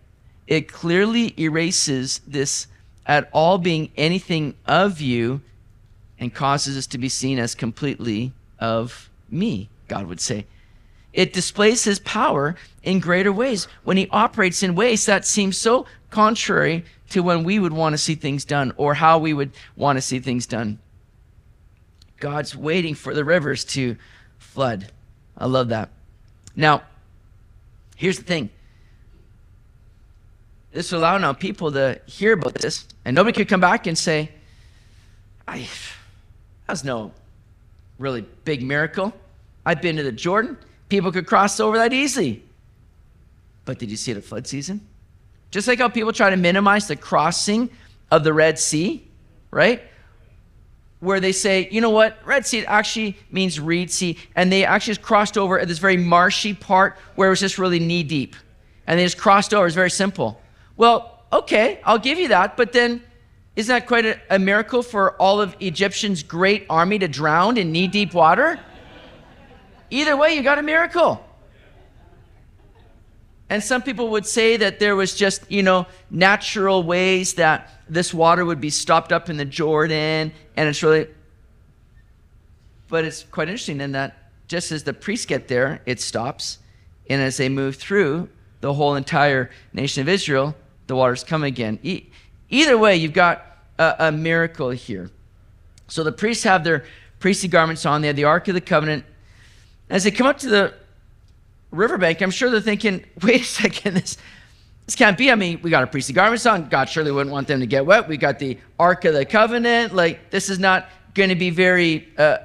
it 0.46 0.68
clearly 0.68 1.35
erases 1.40 2.20
this 2.26 2.66
at 3.06 3.28
all 3.33 3.59
being 3.59 3.90
anything 3.96 4.54
of 4.66 5.00
you 5.00 5.40
and 6.18 6.35
causes 6.35 6.76
us 6.76 6.87
to 6.88 6.98
be 6.98 7.09
seen 7.09 7.38
as 7.38 7.54
completely 7.54 8.33
of 8.59 9.09
me, 9.30 9.68
God 9.88 10.06
would 10.06 10.20
say. 10.20 10.46
It 11.12 11.33
displays 11.33 11.85
his 11.85 11.98
power 12.00 12.56
in 12.83 13.00
greater 13.00 13.33
ways 13.33 13.66
when 13.85 13.96
he 13.96 14.09
operates 14.11 14.62
in 14.62 14.74
ways 14.74 15.06
that 15.06 15.24
seem 15.24 15.52
so 15.52 15.87
contrary 16.11 16.85
to 17.11 17.23
when 17.23 17.44
we 17.44 17.59
would 17.59 17.73
want 17.73 17.94
to 17.94 17.99
see 17.99 18.14
things 18.14 18.44
done 18.44 18.73
or 18.77 18.94
how 18.94 19.18
we 19.18 19.33
would 19.33 19.53
want 19.77 19.96
to 19.96 20.03
see 20.03 20.18
things 20.18 20.46
done. 20.46 20.79
God's 22.18 22.55
waiting 22.55 22.94
for 22.94 23.14
the 23.14 23.25
rivers 23.25 23.64
to 23.66 23.96
flood. 24.38 24.92
I 25.37 25.46
love 25.46 25.68
that. 25.68 25.88
Now, 26.55 26.83
here's 27.96 28.18
the 28.18 28.25
thing. 28.25 28.51
This 30.73 30.92
will 30.92 31.01
allow 31.01 31.18
now 31.18 31.33
people 31.33 31.73
to 31.73 32.01
hear 32.07 32.35
about 32.35 32.55
this, 32.55 32.87
and 33.05 33.14
nobody 33.16 33.37
could 33.37 33.49
come 33.49 33.61
back 33.61 33.87
and 33.87 33.99
say, 33.99 34.31
I, 35.49 35.66
that 36.66 36.73
was 36.75 36.85
no 36.85 37.12
really 37.99 38.20
big 38.44 38.62
miracle. 38.62 39.12
I've 39.66 39.83
been 39.83 39.96
to 39.96 40.03
the 40.03 40.12
Jordan. 40.12 40.57
People 40.88 41.11
could 41.11 41.27
cross 41.27 41.59
over 41.59 41.79
that 41.79 41.92
easily. 41.92 42.44
But 43.64 43.79
did 43.79 43.90
you 43.90 43.96
see 43.96 44.12
it 44.12 44.16
at 44.16 44.25
flood 44.25 44.46
season? 44.46 44.87
Just 45.51 45.67
like 45.67 45.79
how 45.79 45.89
people 45.89 46.13
try 46.13 46.31
to 46.31 46.37
minimize 46.37 46.87
the 46.87 46.97
crossing 46.97 47.71
of 48.11 48.25
the 48.25 48.33
Red 48.33 48.59
Sea, 48.59 49.07
right? 49.51 49.83
Where 51.01 51.19
they 51.19 51.33
say, 51.33 51.69
you 51.71 51.81
know 51.81 51.91
what, 51.91 52.19
Red 52.25 52.47
Sea 52.47 52.65
actually 52.67 53.17
means 53.31 53.59
Reed 53.59 53.91
Sea. 53.91 54.17
And 54.37 54.53
they 54.53 54.65
actually 54.65 54.95
just 54.95 55.03
crossed 55.03 55.37
over 55.37 55.59
at 55.59 55.67
this 55.67 55.79
very 55.79 55.97
marshy 55.97 56.55
part 56.55 56.97
where 57.15 57.29
it 57.29 57.31
was 57.31 57.41
just 57.41 57.59
really 57.59 57.79
knee 57.79 58.03
deep. 58.03 58.37
And 58.87 58.99
they 58.99 59.05
just 59.05 59.19
crossed 59.19 59.55
over. 59.55 59.67
It's 59.67 59.75
very 59.75 59.91
simple. 59.91 60.41
Well, 60.77 61.23
okay, 61.33 61.81
I'll 61.85 61.99
give 61.99 62.19
you 62.19 62.29
that. 62.29 62.57
But 62.57 62.73
then, 62.73 63.03
isn't 63.57 63.73
that 63.73 63.87
quite 63.87 64.07
a, 64.07 64.21
a 64.31 64.39
miracle 64.39 64.83
for 64.83 65.13
all 65.17 65.41
of 65.41 65.57
Egyptian's 65.61 66.23
great 66.23 66.67
army 66.71 66.99
to 66.99 67.09
drown 67.09 67.57
in 67.57 67.73
knee 67.73 67.89
deep 67.89 68.15
water? 68.15 68.61
Either 69.91 70.17
way, 70.17 70.35
you 70.35 70.43
got 70.43 70.59
a 70.59 70.63
miracle. 70.63 71.25
And 73.51 73.63
some 73.63 73.83
people 73.83 74.11
would 74.11 74.27
say 74.27 74.57
that 74.59 74.79
there 74.79 74.95
was 74.95 75.17
just, 75.17 75.51
you 75.51 75.65
know, 75.65 75.87
natural 76.09 76.85
ways 76.85 77.35
that 77.35 77.69
this 77.89 78.15
water 78.15 78.45
would 78.45 78.61
be 78.61 78.71
stopped 78.71 79.11
up 79.11 79.29
in 79.29 79.37
the 79.37 79.45
Jordan. 79.45 80.33
And 80.57 80.69
it's 80.69 80.85
really, 80.85 81.09
but 82.89 83.05
it's 83.05 83.25
quite 83.25 83.49
interesting 83.49 83.81
in 83.81 83.91
that 83.93 84.17
just 84.47 84.71
as 84.71 84.85
the 84.85 84.93
priests 84.93 85.27
get 85.27 85.49
there, 85.49 85.83
it 85.85 86.01
stops. 86.01 86.61
And 87.09 87.21
as 87.21 87.39
they 87.39 87.49
move 87.49 87.75
through 87.75 88.29
the 88.61 88.73
whole 88.73 88.95
entire 88.95 89.51
nation 89.73 90.01
of 90.01 90.09
Israel, 90.09 90.55
the 90.87 90.95
waters 90.95 91.25
come 91.25 91.43
again. 91.43 91.81
E- 91.83 92.07
either 92.51 92.79
way, 92.79 92.97
you've 92.97 93.13
got 93.13 93.45
a, 93.81 93.97
a 93.99 94.13
miracle 94.13 94.71
here. 94.71 95.11
So 95.89 96.05
the 96.05 96.13
priests 96.13 96.45
have 96.45 96.63
their 96.63 96.85
priestly 97.19 97.49
garments 97.49 97.85
on. 97.85 98.01
They 98.01 98.07
have 98.07 98.17
the 98.17 98.25
Ark 98.25 98.47
of 98.47 98.55
the 98.55 98.61
Covenant. 98.61 99.05
As 99.89 100.05
they 100.05 100.13
come 100.13 100.29
up 100.29 100.39
to 100.39 100.49
the 100.49 100.75
riverbank, 101.70 102.20
I'm 102.20 102.30
sure 102.30 102.50
they're 102.50 102.61
thinking, 102.61 103.04
wait 103.22 103.42
a 103.42 103.44
second, 103.44 103.94
this, 103.94 104.16
this 104.87 104.94
can't 104.94 105.16
be. 105.16 105.30
I 105.30 105.35
mean, 105.35 105.61
we 105.62 105.70
got 105.70 105.83
a 105.83 105.87
priestly 105.87 106.14
garment 106.14 106.44
on. 106.46 106.68
God 106.68 106.88
surely 106.88 107.12
wouldn't 107.12 107.33
want 107.33 107.48
them 107.48 107.61
to 107.61 107.66
get 107.66 107.87
wet. 107.87 108.09
We 108.09 108.16
got 108.16 108.38
the 108.38 108.59
Ark 108.78 109.04
of 109.04 109.14
the 109.14 109.24
Covenant. 109.24 109.94
Like, 109.94 110.30
this 110.30 110.48
is 110.48 110.59
not 110.59 110.88
going 111.14 111.28
to 111.28 111.37
be 111.37 111.50
very, 111.50 112.09
uh, 112.18 112.38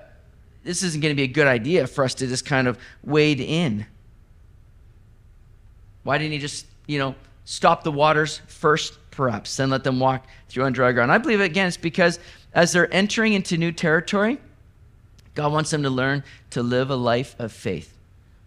this 0.63 0.83
isn't 0.83 1.01
going 1.01 1.11
to 1.11 1.15
be 1.15 1.23
a 1.23 1.33
good 1.33 1.47
idea 1.47 1.87
for 1.87 2.03
us 2.03 2.13
to 2.15 2.27
just 2.27 2.45
kind 2.45 2.67
of 2.67 2.77
wade 3.03 3.39
in. 3.39 3.85
Why 6.03 6.17
didn't 6.17 6.33
he 6.33 6.37
just, 6.37 6.67
you 6.87 6.99
know, 6.99 7.15
stop 7.45 7.83
the 7.83 7.91
waters 7.91 8.41
first, 8.47 8.97
perhaps, 9.11 9.57
then 9.57 9.71
let 9.71 9.83
them 9.83 9.99
walk 9.99 10.27
through 10.49 10.65
on 10.65 10.73
dry 10.73 10.91
ground? 10.91 11.11
I 11.11 11.17
believe, 11.17 11.41
again, 11.41 11.67
it's 11.67 11.77
because 11.77 12.19
as 12.53 12.71
they're 12.71 12.91
entering 12.93 13.33
into 13.33 13.57
new 13.57 13.71
territory, 13.71 14.39
God 15.33 15.51
wants 15.51 15.71
them 15.71 15.83
to 15.83 15.89
learn 15.89 16.23
to 16.51 16.63
live 16.63 16.89
a 16.89 16.95
life 16.95 17.35
of 17.37 17.51
faith, 17.51 17.94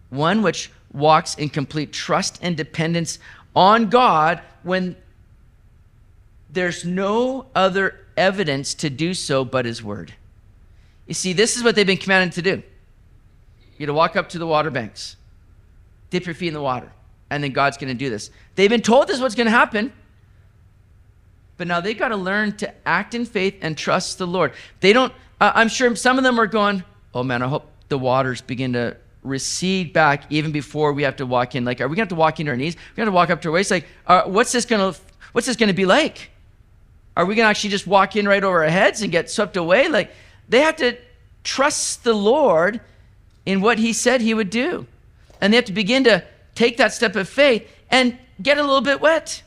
one 0.09 0.41
which 0.41 0.71
walks 0.91 1.35
in 1.35 1.49
complete 1.49 1.93
trust 1.93 2.39
and 2.41 2.57
dependence 2.57 3.19
on 3.55 3.89
God 3.89 4.41
when 4.63 4.95
there's 6.49 6.83
no 6.83 7.45
other 7.55 8.05
evidence 8.17 8.73
to 8.75 8.89
do 8.89 9.13
so 9.13 9.45
but 9.45 9.65
His 9.65 9.83
Word. 9.83 10.13
You 11.07 11.13
see, 11.13 11.33
this 11.33 11.57
is 11.57 11.63
what 11.63 11.75
they've 11.75 11.87
been 11.87 11.97
commanded 11.97 12.33
to 12.33 12.41
do. 12.41 12.63
You're 13.77 13.87
to 13.87 13.93
walk 13.93 14.15
up 14.15 14.29
to 14.29 14.39
the 14.39 14.47
water 14.47 14.69
banks, 14.69 15.15
dip 16.09 16.25
your 16.25 16.35
feet 16.35 16.49
in 16.49 16.53
the 16.53 16.61
water, 16.61 16.91
and 17.29 17.43
then 17.43 17.51
God's 17.51 17.77
going 17.77 17.89
to 17.89 17.93
do 17.93 18.09
this. 18.09 18.29
They've 18.55 18.69
been 18.69 18.81
told 18.81 19.07
this 19.07 19.17
is 19.17 19.21
what's 19.21 19.35
going 19.35 19.45
to 19.45 19.51
happen. 19.51 19.93
But 21.57 21.67
now 21.67 21.81
they've 21.81 21.97
got 21.97 22.09
to 22.09 22.15
learn 22.15 22.55
to 22.57 22.73
act 22.87 23.13
in 23.13 23.25
faith 23.25 23.55
and 23.61 23.77
trust 23.77 24.17
the 24.17 24.25
Lord. 24.25 24.53
They 24.79 24.93
don't, 24.93 25.11
I'm 25.41 25.67
sure 25.67 25.93
some 25.95 26.17
of 26.17 26.23
them 26.23 26.39
are 26.39 26.47
going, 26.47 26.85
oh 27.13 27.21
man, 27.21 27.41
I 27.41 27.49
hope 27.49 27.69
the 27.89 27.97
waters 27.97 28.39
begin 28.41 28.73
to 28.73 28.95
recede 29.23 29.93
back 29.93 30.23
even 30.29 30.51
before 30.51 30.93
we 30.93 31.03
have 31.03 31.17
to 31.17 31.25
walk 31.25 31.55
in. 31.55 31.65
Like, 31.65 31.81
are 31.81 31.87
we 31.87 31.95
going 31.95 32.07
to 32.07 32.13
have 32.13 32.17
to 32.17 32.19
walk 32.19 32.39
into 32.39 32.51
our 32.51 32.57
knees? 32.57 32.75
We're 32.75 32.97
going 32.97 33.07
to 33.07 33.11
walk 33.11 33.29
up 33.29 33.41
to 33.41 33.49
our 33.49 33.53
waist. 33.53 33.71
Like, 33.71 33.85
uh, 34.07 34.23
what's 34.23 34.51
this 34.51 34.65
going 34.65 34.93
to, 34.93 34.99
what's 35.31 35.47
this 35.47 35.55
going 35.55 35.67
to 35.67 35.73
be 35.73 35.85
like? 35.85 36.31
Are 37.17 37.25
we 37.25 37.35
going 37.35 37.45
to 37.45 37.49
actually 37.49 37.71
just 37.71 37.85
walk 37.85 38.15
in 38.15 38.27
right 38.27 38.43
over 38.43 38.63
our 38.63 38.69
heads 38.69 39.01
and 39.01 39.11
get 39.11 39.29
swept 39.29 39.57
away? 39.57 39.87
Like, 39.89 40.11
they 40.47 40.61
have 40.61 40.77
to 40.77 40.97
trust 41.43 42.03
the 42.03 42.13
Lord 42.13 42.79
in 43.45 43.61
what 43.61 43.77
He 43.77 43.93
said 43.93 44.21
He 44.21 44.33
would 44.33 44.49
do. 44.49 44.87
And 45.41 45.51
they 45.51 45.55
have 45.57 45.65
to 45.65 45.73
begin 45.73 46.03
to 46.05 46.23
take 46.55 46.77
that 46.77 46.93
step 46.93 47.15
of 47.15 47.27
faith 47.27 47.67
and 47.89 48.17
get 48.41 48.57
a 48.57 48.61
little 48.61 48.81
bit 48.81 49.01
wet. 49.01 49.43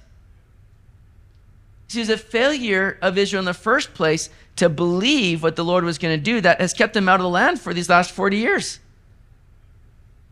See, 1.88 2.00
a 2.10 2.16
failure 2.16 2.98
of 3.02 3.18
Israel 3.18 3.40
in 3.40 3.44
the 3.44 3.52
first 3.52 3.92
place 3.92 4.30
to 4.56 4.68
believe 4.68 5.42
what 5.42 5.56
the 5.56 5.64
Lord 5.64 5.84
was 5.84 5.98
going 5.98 6.18
to 6.18 6.22
do 6.22 6.40
that 6.40 6.60
has 6.60 6.72
kept 6.72 6.94
them 6.94 7.08
out 7.08 7.20
of 7.20 7.24
the 7.24 7.28
land 7.28 7.60
for 7.60 7.74
these 7.74 7.88
last 7.88 8.12
40 8.12 8.38
years. 8.38 8.78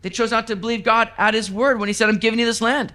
They 0.01 0.09
chose 0.09 0.31
not 0.31 0.47
to 0.47 0.55
believe 0.55 0.83
God 0.83 1.11
at 1.17 1.33
his 1.33 1.51
word 1.51 1.79
when 1.79 1.87
he 1.87 1.93
said, 1.93 2.09
I'm 2.09 2.17
giving 2.17 2.39
you 2.39 2.45
this 2.45 2.61
land. 2.61 2.93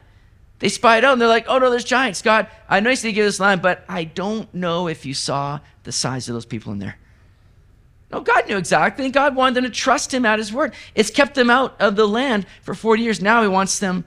They 0.58 0.68
spied 0.68 1.04
out 1.04 1.12
and 1.12 1.20
they're 1.20 1.28
like, 1.28 1.46
oh 1.48 1.58
no, 1.58 1.70
there's 1.70 1.84
giants. 1.84 2.22
God, 2.22 2.48
I 2.68 2.80
know 2.80 2.90
you 2.90 2.96
said 2.96 3.08
to 3.08 3.12
give 3.12 3.26
this 3.26 3.40
land, 3.40 3.62
but 3.62 3.84
I 3.88 4.04
don't 4.04 4.52
know 4.54 4.88
if 4.88 5.04
you 5.04 5.14
saw 5.14 5.60
the 5.84 5.92
size 5.92 6.28
of 6.28 6.34
those 6.34 6.46
people 6.46 6.72
in 6.72 6.78
there. 6.78 6.96
No, 8.10 8.20
God 8.20 8.48
knew 8.48 8.56
exactly, 8.56 9.04
and 9.04 9.12
God 9.12 9.34
wanted 9.34 9.56
them 9.56 9.64
to 9.64 9.70
trust 9.70 10.14
him 10.14 10.24
at 10.24 10.38
his 10.38 10.52
word. 10.52 10.74
It's 10.94 11.10
kept 11.10 11.34
them 11.34 11.50
out 11.50 11.80
of 11.80 11.96
the 11.96 12.06
land 12.06 12.46
for 12.62 12.74
40 12.74 13.02
years. 13.02 13.20
Now 13.20 13.42
he 13.42 13.48
wants 13.48 13.78
them 13.78 14.04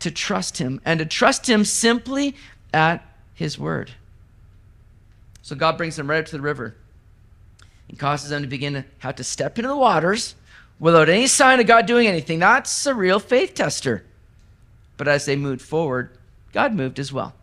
to 0.00 0.10
trust 0.10 0.58
him 0.58 0.80
and 0.84 0.98
to 0.98 1.06
trust 1.06 1.48
him 1.48 1.64
simply 1.64 2.36
at 2.72 3.04
his 3.34 3.58
word. 3.58 3.90
So 5.40 5.56
God 5.56 5.76
brings 5.76 5.96
them 5.96 6.08
right 6.08 6.20
up 6.20 6.26
to 6.26 6.36
the 6.36 6.42
river 6.42 6.76
and 7.88 7.98
causes 7.98 8.30
them 8.30 8.42
to 8.42 8.48
begin 8.48 8.74
to 8.74 8.84
have 8.98 9.16
to 9.16 9.24
step 9.24 9.58
into 9.58 9.68
the 9.68 9.76
waters 9.76 10.34
without 10.82 11.08
any 11.08 11.28
sign 11.28 11.60
of 11.60 11.66
God 11.66 11.86
doing 11.86 12.08
anything. 12.08 12.40
That's 12.40 12.86
a 12.86 12.94
real 12.94 13.20
faith 13.20 13.54
tester. 13.54 14.04
But 14.96 15.06
as 15.06 15.24
they 15.24 15.36
moved 15.36 15.62
forward, 15.62 16.10
God 16.52 16.74
moved 16.74 16.98
as 16.98 17.12
well. 17.12 17.34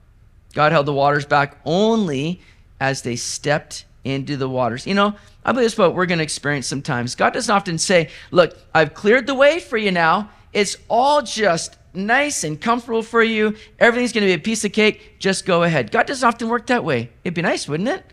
God 0.53 0.73
held 0.73 0.85
the 0.85 0.93
waters 0.93 1.25
back 1.25 1.57
only 1.63 2.41
as 2.81 3.01
they 3.01 3.15
stepped 3.15 3.85
into 4.03 4.35
the 4.35 4.49
waters. 4.49 4.85
You 4.85 4.93
know, 4.93 5.15
I 5.45 5.53
believe 5.53 5.69
that's 5.69 5.77
what 5.77 5.95
we're 5.95 6.05
going 6.05 6.17
to 6.17 6.23
experience 6.23 6.67
sometimes. 6.67 7.15
God 7.15 7.33
doesn't 7.33 7.53
often 7.53 7.77
say, 7.77 8.09
Look, 8.29 8.57
I've 8.75 8.93
cleared 8.93 9.25
the 9.25 9.35
way 9.35 9.61
for 9.61 9.77
you 9.77 9.91
now. 9.91 10.29
It's 10.51 10.75
all 10.89 11.21
just 11.21 11.77
nice 11.93 12.43
and 12.43 12.59
comfortable 12.59 13.03
for 13.03 13.23
you. 13.23 13.55
Everything's 13.79 14.11
going 14.11 14.23
to 14.23 14.27
be 14.27 14.33
a 14.33 14.39
piece 14.39 14.65
of 14.65 14.73
cake. 14.73 15.17
Just 15.17 15.45
go 15.45 15.63
ahead. 15.63 15.91
God 15.91 16.07
doesn't 16.07 16.27
often 16.27 16.49
work 16.49 16.67
that 16.67 16.83
way. 16.83 17.09
It'd 17.23 17.35
be 17.35 17.41
nice, 17.41 17.69
wouldn't 17.69 17.87
it? 17.87 18.03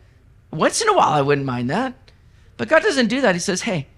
Once 0.52 0.80
in 0.80 0.88
a 0.88 0.94
while, 0.94 1.12
I 1.12 1.22
wouldn't 1.22 1.46
mind 1.46 1.68
that. 1.70 1.94
But 2.56 2.68
God 2.68 2.82
doesn't 2.82 3.08
do 3.08 3.22
that. 3.22 3.34
He 3.34 3.40
says, 3.40 3.62
Hey, 3.62 3.88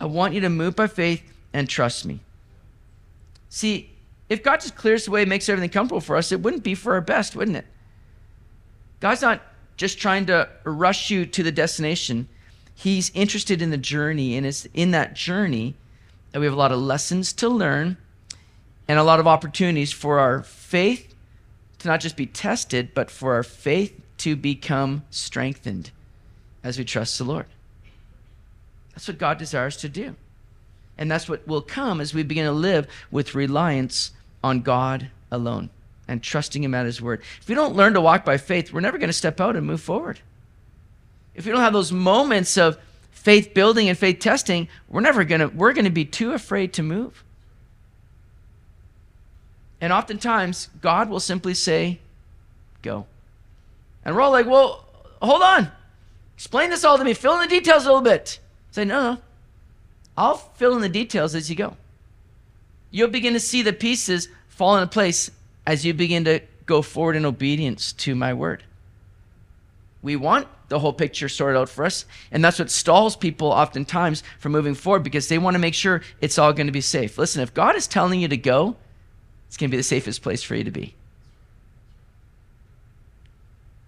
I 0.00 0.06
want 0.06 0.34
you 0.34 0.40
to 0.40 0.48
move 0.48 0.76
by 0.76 0.86
faith 0.86 1.22
and 1.52 1.68
trust 1.68 2.04
me. 2.04 2.20
See, 3.48 3.90
if 4.28 4.42
God 4.42 4.60
just 4.60 4.76
clears 4.76 5.06
the 5.06 5.10
way, 5.10 5.24
makes 5.24 5.48
everything 5.48 5.70
comfortable 5.70 6.00
for 6.00 6.16
us, 6.16 6.32
it 6.32 6.40
wouldn't 6.40 6.62
be 6.62 6.74
for 6.74 6.94
our 6.94 7.00
best, 7.00 7.34
wouldn't 7.34 7.56
it? 7.56 7.66
God's 9.00 9.22
not 9.22 9.42
just 9.76 9.98
trying 9.98 10.26
to 10.26 10.48
rush 10.64 11.10
you 11.10 11.24
to 11.24 11.42
the 11.42 11.52
destination. 11.52 12.28
He's 12.74 13.10
interested 13.14 13.62
in 13.62 13.70
the 13.70 13.78
journey, 13.78 14.36
and 14.36 14.46
it's 14.46 14.66
in 14.74 14.90
that 14.90 15.14
journey 15.14 15.74
that 16.32 16.40
we 16.40 16.46
have 16.46 16.54
a 16.54 16.58
lot 16.58 16.72
of 16.72 16.80
lessons 16.80 17.32
to 17.34 17.48
learn 17.48 17.96
and 18.86 18.98
a 18.98 19.02
lot 19.02 19.20
of 19.20 19.26
opportunities 19.26 19.92
for 19.92 20.18
our 20.18 20.42
faith 20.42 21.14
to 21.78 21.88
not 21.88 22.00
just 22.00 22.16
be 22.16 22.26
tested, 22.26 22.92
but 22.94 23.10
for 23.10 23.34
our 23.34 23.42
faith 23.42 23.98
to 24.18 24.36
become 24.36 25.04
strengthened 25.10 25.90
as 26.64 26.78
we 26.78 26.84
trust 26.84 27.18
the 27.18 27.24
Lord. 27.24 27.46
That's 28.98 29.06
what 29.06 29.18
God 29.18 29.38
desires 29.38 29.76
to 29.76 29.88
do. 29.88 30.16
And 30.98 31.08
that's 31.08 31.28
what 31.28 31.46
will 31.46 31.62
come 31.62 32.00
as 32.00 32.12
we 32.12 32.24
begin 32.24 32.46
to 32.46 32.50
live 32.50 32.88
with 33.12 33.36
reliance 33.36 34.10
on 34.42 34.62
God 34.62 35.10
alone 35.30 35.70
and 36.08 36.20
trusting 36.20 36.64
Him 36.64 36.74
at 36.74 36.84
His 36.84 37.00
word. 37.00 37.22
If 37.40 37.48
we 37.48 37.54
don't 37.54 37.76
learn 37.76 37.94
to 37.94 38.00
walk 38.00 38.24
by 38.24 38.38
faith, 38.38 38.72
we're 38.72 38.80
never 38.80 38.98
going 38.98 39.08
to 39.08 39.12
step 39.12 39.40
out 39.40 39.54
and 39.54 39.64
move 39.64 39.80
forward. 39.80 40.18
If 41.36 41.46
we 41.46 41.52
don't 41.52 41.60
have 41.60 41.72
those 41.72 41.92
moments 41.92 42.58
of 42.58 42.76
faith 43.12 43.54
building 43.54 43.88
and 43.88 43.96
faith 43.96 44.18
testing, 44.18 44.66
we're 44.88 45.00
never 45.00 45.22
going 45.22 45.42
to, 45.42 45.46
we're 45.46 45.74
going 45.74 45.84
to 45.84 45.92
be 45.92 46.04
too 46.04 46.32
afraid 46.32 46.72
to 46.72 46.82
move. 46.82 47.22
And 49.80 49.92
oftentimes, 49.92 50.70
God 50.80 51.08
will 51.08 51.20
simply 51.20 51.54
say, 51.54 52.00
Go. 52.82 53.06
And 54.04 54.16
we're 54.16 54.22
all 54.22 54.32
like, 54.32 54.46
Well, 54.46 54.84
hold 55.22 55.42
on. 55.42 55.70
Explain 56.34 56.70
this 56.70 56.82
all 56.82 56.98
to 56.98 57.04
me. 57.04 57.14
Fill 57.14 57.34
in 57.34 57.42
the 57.42 57.46
details 57.46 57.84
a 57.84 57.86
little 57.86 58.02
bit. 58.02 58.40
Say, 58.70 58.84
No, 58.84 59.14
no. 59.14 59.20
I'll 60.16 60.36
fill 60.36 60.74
in 60.74 60.82
the 60.82 60.88
details 60.88 61.34
as 61.34 61.48
you 61.48 61.54
go. 61.54 61.76
You'll 62.90 63.08
begin 63.08 63.34
to 63.34 63.40
see 63.40 63.62
the 63.62 63.72
pieces 63.72 64.28
fall 64.48 64.76
into 64.76 64.88
place 64.88 65.30
as 65.66 65.84
you 65.84 65.94
begin 65.94 66.24
to 66.24 66.40
go 66.66 66.82
forward 66.82 67.14
in 67.14 67.24
obedience 67.24 67.92
to 67.92 68.14
my 68.14 68.34
word. 68.34 68.64
We 70.02 70.16
want 70.16 70.48
the 70.68 70.78
whole 70.78 70.92
picture 70.92 71.28
sorted 71.28 71.56
out 71.56 71.68
for 71.68 71.84
us. 71.84 72.04
And 72.30 72.44
that's 72.44 72.58
what 72.58 72.70
stalls 72.70 73.16
people 73.16 73.48
oftentimes 73.48 74.22
from 74.38 74.52
moving 74.52 74.74
forward 74.74 75.02
because 75.02 75.28
they 75.28 75.38
want 75.38 75.54
to 75.54 75.58
make 75.58 75.74
sure 75.74 76.02
it's 76.20 76.38
all 76.38 76.52
going 76.52 76.66
to 76.66 76.72
be 76.72 76.80
safe. 76.80 77.18
Listen, 77.18 77.42
if 77.42 77.54
God 77.54 77.76
is 77.76 77.86
telling 77.86 78.20
you 78.20 78.28
to 78.28 78.36
go, 78.36 78.76
it's 79.46 79.56
going 79.56 79.70
to 79.70 79.72
be 79.72 79.78
the 79.78 79.82
safest 79.82 80.22
place 80.22 80.42
for 80.42 80.54
you 80.54 80.64
to 80.64 80.70
be. 80.70 80.94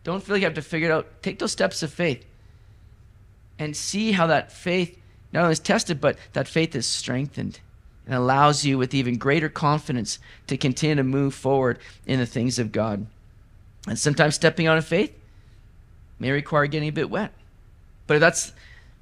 Don't 0.04 0.22
feel 0.22 0.36
like 0.36 0.40
you 0.40 0.46
have 0.46 0.54
to 0.54 0.62
figure 0.62 0.90
it 0.90 0.92
out. 0.92 1.22
Take 1.22 1.38
those 1.38 1.52
steps 1.52 1.82
of 1.82 1.92
faith 1.92 2.24
and 3.60 3.76
see 3.76 4.12
how 4.12 4.26
that 4.26 4.50
faith 4.50 4.98
not 5.32 5.42
only 5.42 5.52
is 5.52 5.60
tested, 5.60 6.00
but 6.00 6.16
that 6.32 6.48
faith 6.48 6.74
is 6.74 6.86
strengthened 6.86 7.60
and 8.06 8.14
allows 8.14 8.64
you 8.64 8.78
with 8.78 8.94
even 8.94 9.18
greater 9.18 9.50
confidence 9.50 10.18
to 10.48 10.56
continue 10.56 10.96
to 10.96 11.04
move 11.04 11.34
forward 11.34 11.78
in 12.06 12.18
the 12.18 12.26
things 12.26 12.58
of 12.58 12.72
God. 12.72 13.06
And 13.86 13.98
sometimes 13.98 14.34
stepping 14.34 14.66
out 14.66 14.78
of 14.78 14.86
faith 14.86 15.14
may 16.18 16.30
require 16.30 16.66
getting 16.66 16.88
a 16.88 16.92
bit 16.92 17.10
wet. 17.10 17.32
But 18.06 18.18
that's 18.18 18.52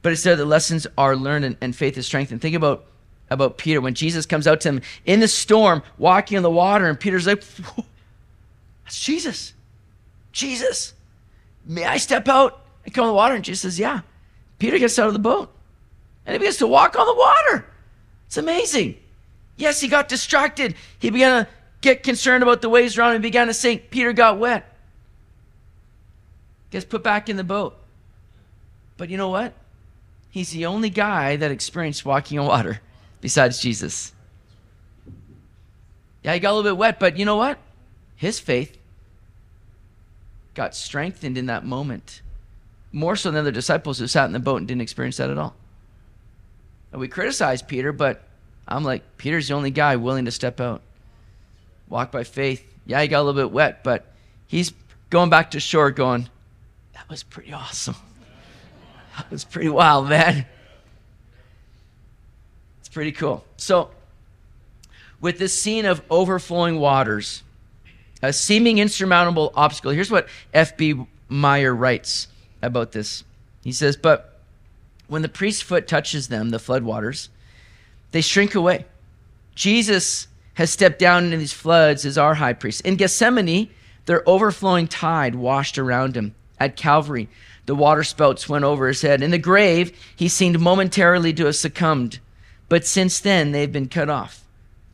but 0.03 0.13
it's 0.13 0.23
there 0.23 0.37
the 0.37 0.45
lessons 0.45 0.87
are 0.97 1.17
learned 1.17 1.45
and, 1.45 1.57
and 1.61 1.75
faith 1.75 1.97
is 1.97 2.07
strengthened. 2.07 2.43
Think 2.43 2.57
about 2.57 2.85
about 3.31 3.59
Peter 3.59 3.81
when 3.81 3.95
Jesus 3.95 4.27
comes 4.27 4.47
out 4.47 4.61
to 4.63 4.71
him 4.71 4.83
in 5.07 5.21
the 5.21 5.29
storm, 5.29 5.83
walking 5.99 6.37
on 6.37 6.43
the 6.43 6.51
water, 6.51 6.87
and 6.87 6.99
Peter's 6.99 7.27
like, 7.27 7.45
That's 8.85 9.01
Jesus. 9.01 9.55
Jesus. 10.33 10.95
May 11.65 11.85
I 11.85 11.97
step 11.99 12.29
out 12.29 12.61
and 12.85 12.93
come 12.93 13.05
on 13.05 13.09
the 13.09 13.15
water? 13.15 13.35
And 13.35 13.45
Jesus 13.45 13.63
says, 13.63 13.79
Yeah. 13.79 14.01
Peter 14.59 14.79
gets 14.79 14.99
out 14.99 15.07
of 15.07 15.13
the 15.13 15.19
boat 15.19 15.51
and 16.27 16.35
he 16.35 16.39
begins 16.39 16.57
to 16.59 16.67
walk 16.67 16.99
on 16.99 17.07
the 17.07 17.15
water. 17.15 17.67
It's 18.27 18.37
amazing. 18.37 18.99
Yes, 19.57 19.81
he 19.81 19.89
got 19.89 20.09
distracted. 20.09 20.75
He 20.99 21.11
began 21.11 21.45
to 21.45 21.51
get 21.81 22.03
concerned 22.03 22.43
about 22.43 22.63
the 22.63 22.69
waves 22.69 22.99
around 22.99 23.11
him 23.11 23.17
and 23.17 23.23
began 23.23 23.47
to 23.47 23.55
sink. 23.55 23.91
Peter 23.91 24.13
got 24.13 24.39
wet. 24.39 24.73
Gets 26.71 26.85
put 26.85 27.03
back 27.03 27.29
in 27.29 27.37
the 27.37 27.45
boat. 27.45 27.77
But 28.97 29.11
you 29.11 29.17
know 29.17 29.29
what? 29.29 29.55
He's 30.31 30.51
the 30.51 30.67
only 30.67 30.91
guy 30.91 31.37
that 31.37 31.51
experienced 31.51 32.05
walking 32.05 32.39
on 32.39 32.47
water 32.47 32.81
besides 33.21 33.61
Jesus. 33.61 34.13
Yeah, 36.23 36.35
he 36.35 36.41
got 36.41 36.51
a 36.51 36.55
little 36.55 36.71
bit 36.71 36.77
wet, 36.77 37.01
but 37.01 37.17
you 37.17 37.25
know 37.25 37.37
what? 37.37 37.59
His 38.17 38.39
faith 38.39 38.77
got 40.55 40.75
strengthened 40.75 41.39
in 41.39 41.47
that 41.47 41.65
moment. 41.65 42.21
More 42.99 43.15
so 43.15 43.31
than 43.31 43.45
the 43.45 43.53
disciples 43.53 44.01
who 44.01 44.09
sat 44.09 44.27
in 44.27 44.33
the 44.33 44.41
boat 44.41 44.57
and 44.57 44.67
didn't 44.67 44.83
experience 44.83 45.19
that 45.19 45.31
at 45.31 45.39
all. 45.39 45.55
And 46.91 47.01
we 47.01 47.07
criticize 47.07 47.63
Peter, 47.63 47.93
but 47.93 48.25
I'm 48.67 48.83
like, 48.83 49.19
Peter's 49.19 49.47
the 49.47 49.55
only 49.55 49.71
guy 49.71 49.95
willing 49.95 50.25
to 50.25 50.33
step 50.33 50.61
out. 50.61 50.83
Walk 51.89 52.11
by 52.11 52.25
faith. 52.25 52.65
Yeah, 52.87 53.01
he 53.01 53.07
got 53.07 53.21
a 53.21 53.23
little 53.23 53.41
bit 53.41 53.53
wet, 53.53 53.85
but 53.85 54.05
he's 54.49 54.73
going 55.11 55.31
back 55.31 55.53
to 55.53 55.61
shore 55.61 55.93
going, 55.93 56.29
that 56.95 57.09
was 57.09 57.23
pretty 57.23 57.53
awesome. 57.53 57.95
That 59.17 59.33
was 59.33 59.45
pretty 59.45 59.69
wild, 59.69 60.09
man. 60.09 60.47
It's 62.79 62.89
pretty 62.89 63.11
cool. 63.11 63.45
So, 63.57 63.91
with 65.21 65.41
this 65.41 65.53
scene 65.53 65.87
of 65.87 66.01
overflowing 66.09 66.79
waters, 66.79 67.43
a 68.23 68.33
seeming 68.33 68.79
insurmountable 68.79 69.53
obstacle, 69.57 69.91
here's 69.91 70.11
what 70.11 70.29
F.B. 70.55 71.05
Meyer 71.29 71.75
writes 71.75 72.29
about 72.63 72.93
this. 72.93 73.25
He 73.63 73.73
says, 73.73 73.97
But 73.97 74.41
when 75.07 75.23
the 75.23 75.29
priest's 75.29 75.63
foot 75.63 75.89
touches 75.89 76.29
them, 76.29 76.51
the 76.51 76.59
floodwaters, 76.59 77.29
they 78.13 78.21
shrink 78.21 78.55
away. 78.55 78.85
Jesus 79.55 80.29
has 80.55 80.71
stepped 80.71 80.99
down 80.99 81.25
into 81.25 81.37
these 81.37 81.53
floods 81.53 82.05
as 82.05 82.19
our 82.19 82.35
high 82.35 82.53
priest. 82.53 82.81
In 82.83 82.97
Gethsemane, 82.97 83.71
their 84.07 84.29
overflowing 84.29 84.89
tide 84.89 85.35
washed 85.35 85.79
around 85.79 86.17
him. 86.17 86.35
At 86.61 86.77
Calvary, 86.77 87.29
the 87.67 87.75
water 87.75 88.03
spouts 88.03 88.49
went 88.49 88.65
over 88.65 88.89
his 88.89 89.03
head. 89.03 89.23
In 89.23 89.31
the 89.31 89.39
grave, 89.39 89.97
he 90.17 90.29
seemed 90.29 90.59
momentarily 90.59 91.33
to 91.35 91.45
have 91.45 91.57
succumbed, 91.57 92.19
but 92.69 92.87
since 92.87 93.21
then 93.21 93.53
they've 93.53 93.71
been 93.71 93.89
cut 93.89 94.09
off. 94.09 94.45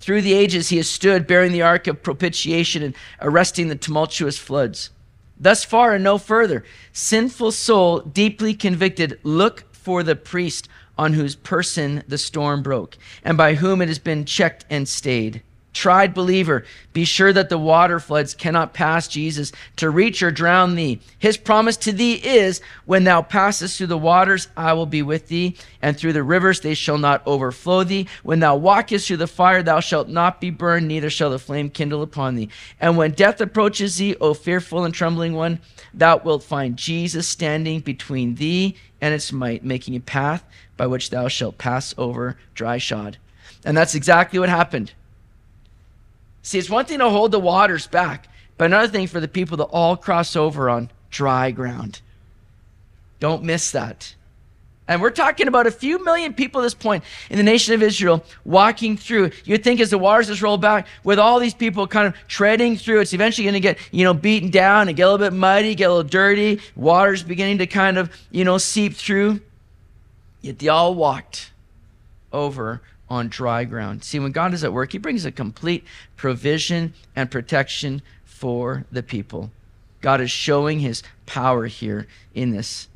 Through 0.00 0.22
the 0.22 0.35
ages, 0.35 0.68
he 0.68 0.77
has 0.77 0.90
stood 0.90 1.27
bearing 1.27 1.53
the 1.53 1.62
ark 1.62 1.87
of 1.87 2.03
propitiation 2.03 2.83
and 2.83 2.94
arresting 3.22 3.68
the 3.68 3.77
tumultuous 3.77 4.37
floods. 4.37 4.90
Thus 5.38 5.64
far 5.64 5.94
and 5.94 6.05
no 6.05 6.18
further, 6.18 6.64
sinful 6.92 7.53
soul, 7.53 8.01
deeply 8.01 8.55
convicted, 8.55 9.18
look 9.23 9.64
for 9.73 10.03
the 10.03 10.16
priest 10.16 10.68
on 10.97 11.12
whose 11.12 11.35
person 11.35 12.03
the 12.07 12.18
storm 12.18 12.62
broke, 12.62 12.97
and 13.25 13.37
by 13.37 13.55
whom 13.55 13.83
it 13.83 13.88
has 13.88 13.99
been 13.99 14.25
checked 14.25 14.64
and 14.70 14.88
stayed 14.88 15.42
tried 15.75 16.15
believer, 16.15 16.65
be 16.95 17.05
sure 17.05 17.33
that 17.33 17.49
the 17.49 17.59
water 17.59 18.01
floods 18.01 18.33
cannot 18.33 18.73
pass 18.73 19.09
Jesus 19.09 19.53
to 19.77 19.91
reach 19.91 20.23
or 20.23 20.31
drown 20.31 20.77
thee. 20.77 21.01
His 21.19 21.37
promise 21.37 21.77
to 21.79 21.93
thee 21.93 22.15
is, 22.15 22.61
when 22.87 23.05
thou 23.05 23.21
passest 23.21 23.77
through 23.77 23.89
the 23.89 23.99
waters, 23.99 24.49
I 24.57 24.73
will 24.73 24.87
be 24.87 25.03
with 25.03 25.29
thee, 25.29 25.57
and 25.83 25.97
through 25.97 26.13
the 26.15 26.23
rivers 26.23 26.61
they 26.61 26.75
shall 26.75 26.97
not 26.97 27.27
overflow 27.27 27.85
thee. 27.85 28.09
When 28.23 28.41
thou 28.41 28.57
walkest 28.57 29.09
through 29.09 29.19
the 29.19 29.27
fire, 29.27 29.63
thou 29.63 29.81
shalt 29.81 30.09
not 30.09 30.41
be 30.41 30.51
burned, 30.51 30.89
neither 30.89 31.11
shall 31.11 31.31
the 31.31 31.39
flame 31.39 31.69
kindle 31.69 32.03
upon 32.03 32.37
thee. 32.37 32.49
And 32.81 32.97
when 32.97 33.11
death 33.11 33.41
approaches 33.41 33.97
thee, 33.97 34.17
O 34.21 34.33
fearful 34.33 34.85
and 34.85 34.95
trembling 34.95 35.35
one, 35.35 35.59
thou 35.93 36.19
wilt 36.19 36.45
find 36.45 36.77
Jesus 36.77 37.27
standing 37.27 37.81
between 37.81 38.37
thee 38.37 38.77
and 39.01 39.13
its 39.13 39.33
might, 39.33 39.65
making 39.65 39.97
a 39.97 40.01
path 40.01 40.45
by 40.77 40.87
which 40.87 41.11
thou 41.11 41.29
shalt 41.29 41.59
pass 41.59 41.95
over 41.99 42.39
dry 42.55 42.79
shod. 42.79 43.19
And 43.65 43.77
that's 43.77 43.95
exactly 43.95 44.39
what 44.39 44.49
happened. 44.49 44.93
See, 46.45 46.59
it's 46.59 46.69
one 46.69 46.85
thing 46.85 46.99
to 46.99 47.09
hold 47.09 47.33
the 47.33 47.41
waters 47.41 47.87
back, 47.87 48.29
but 48.59 48.67
another 48.67 48.87
thing 48.87 49.07
for 49.07 49.19
the 49.19 49.27
people 49.27 49.57
to 49.57 49.65
all 49.65 49.97
cross 49.97 50.37
over 50.37 50.69
on 50.69 50.91
dry 51.11 51.51
ground. 51.51 52.03
Don't 53.19 53.43
miss 53.43 53.71
that. 53.71 54.15
And 54.87 55.01
we're 55.01 55.09
talking 55.09 55.49
about 55.49 55.67
a 55.67 55.71
few 55.71 56.05
million 56.05 56.35
people 56.35 56.61
at 56.61 56.65
this 56.65 56.75
point 56.75 57.03
in 57.31 57.39
the 57.39 57.43
nation 57.43 57.73
of 57.73 57.83
Israel 57.83 58.23
walking 58.45 58.99
through. 58.99 59.31
You'd 59.47 59.65
think 59.65 59.81
as 59.81 59.89
the 59.89 59.97
waters 59.97 60.27
just 60.27 60.43
roll 60.43 60.59
back, 60.59 60.87
with 61.03 61.19
all 61.19 61.41
these 61.41 61.55
people 61.55 61.87
kind 61.87 62.07
of 62.07 62.15
treading 62.29 62.77
through, 62.77 63.01
it's 63.01 63.15
eventually 63.15 63.45
going 63.45 63.55
to 63.55 63.61
get, 63.61 63.79
you 63.91 64.05
know, 64.05 64.13
beaten 64.13 64.51
down 64.51 64.89
and 64.89 64.97
get 64.99 65.05
a 65.05 65.11
little 65.11 65.27
bit 65.27 65.33
muddy, 65.33 65.75
get 65.75 65.87
a 65.87 65.95
little 65.95 66.07
dirty. 66.07 66.61
Water's 66.77 67.23
beginning 67.23 67.57
to 67.59 67.67
kind 67.67 67.97
of, 67.97 68.15
you 68.31 68.45
know, 68.45 68.59
seep 68.59 68.93
through. 68.93 69.41
Yet 70.43 70.59
they 70.59 70.69
all 70.69 70.95
walked 70.95 71.53
over 72.31 72.83
on 73.09 73.29
dry 73.29 73.64
ground. 73.64 74.05
See, 74.05 74.19
when 74.19 74.33
God 74.33 74.55
is 74.55 74.64
at 74.64 74.73
work, 74.73 74.93
He 74.93 74.99
brings 74.99 75.25
a 75.25 75.33
complete 75.33 75.85
provision 76.17 76.95
and 77.14 77.31
protection 77.31 78.03
for 78.25 78.85
the 78.90 79.03
people. 79.03 79.51
God 80.01 80.21
is 80.21 80.31
showing 80.31 80.81
His 80.81 81.03
power 81.27 81.67
here 81.67 82.07
in 82.35 82.51
this. 82.51 82.88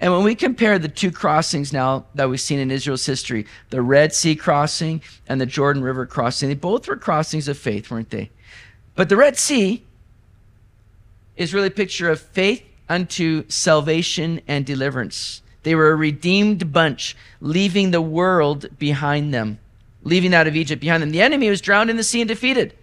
And 0.00 0.12
when 0.12 0.24
we 0.24 0.34
compare 0.34 0.78
the 0.78 0.88
two 0.88 1.10
crossings 1.10 1.72
now 1.72 2.04
that 2.14 2.28
we've 2.28 2.40
seen 2.40 2.58
in 2.58 2.70
Israel's 2.70 3.06
history, 3.06 3.46
the 3.70 3.80
Red 3.80 4.12
Sea 4.12 4.36
crossing 4.36 5.02
and 5.26 5.40
the 5.40 5.46
Jordan 5.46 5.82
River 5.82 6.04
crossing, 6.04 6.48
they 6.48 6.54
both 6.54 6.88
were 6.88 6.96
crossings 6.96 7.48
of 7.48 7.56
faith, 7.56 7.90
weren't 7.90 8.10
they? 8.10 8.30
But 8.96 9.08
the 9.08 9.16
Red 9.16 9.38
Sea 9.38 9.82
is 11.36 11.54
really 11.54 11.68
a 11.68 11.72
picture 11.72 12.10
of 12.10 12.20
faith 12.20 12.62
unto 12.88 13.44
salvation 13.48 14.40
and 14.46 14.66
deliverance. 14.66 15.42
They 15.64 15.74
were 15.74 15.90
a 15.90 15.96
redeemed 15.96 16.72
bunch, 16.72 17.16
leaving 17.40 17.90
the 17.90 18.00
world 18.00 18.66
behind 18.78 19.34
them, 19.34 19.58
leaving 20.02 20.34
out 20.34 20.46
of 20.46 20.56
Egypt 20.56 20.80
behind 20.80 21.02
them. 21.02 21.10
The 21.10 21.22
enemy 21.22 21.50
was 21.50 21.60
drowned 21.60 21.90
in 21.90 21.96
the 21.96 22.04
sea 22.04 22.20
and 22.20 22.28
defeated. 22.28 22.74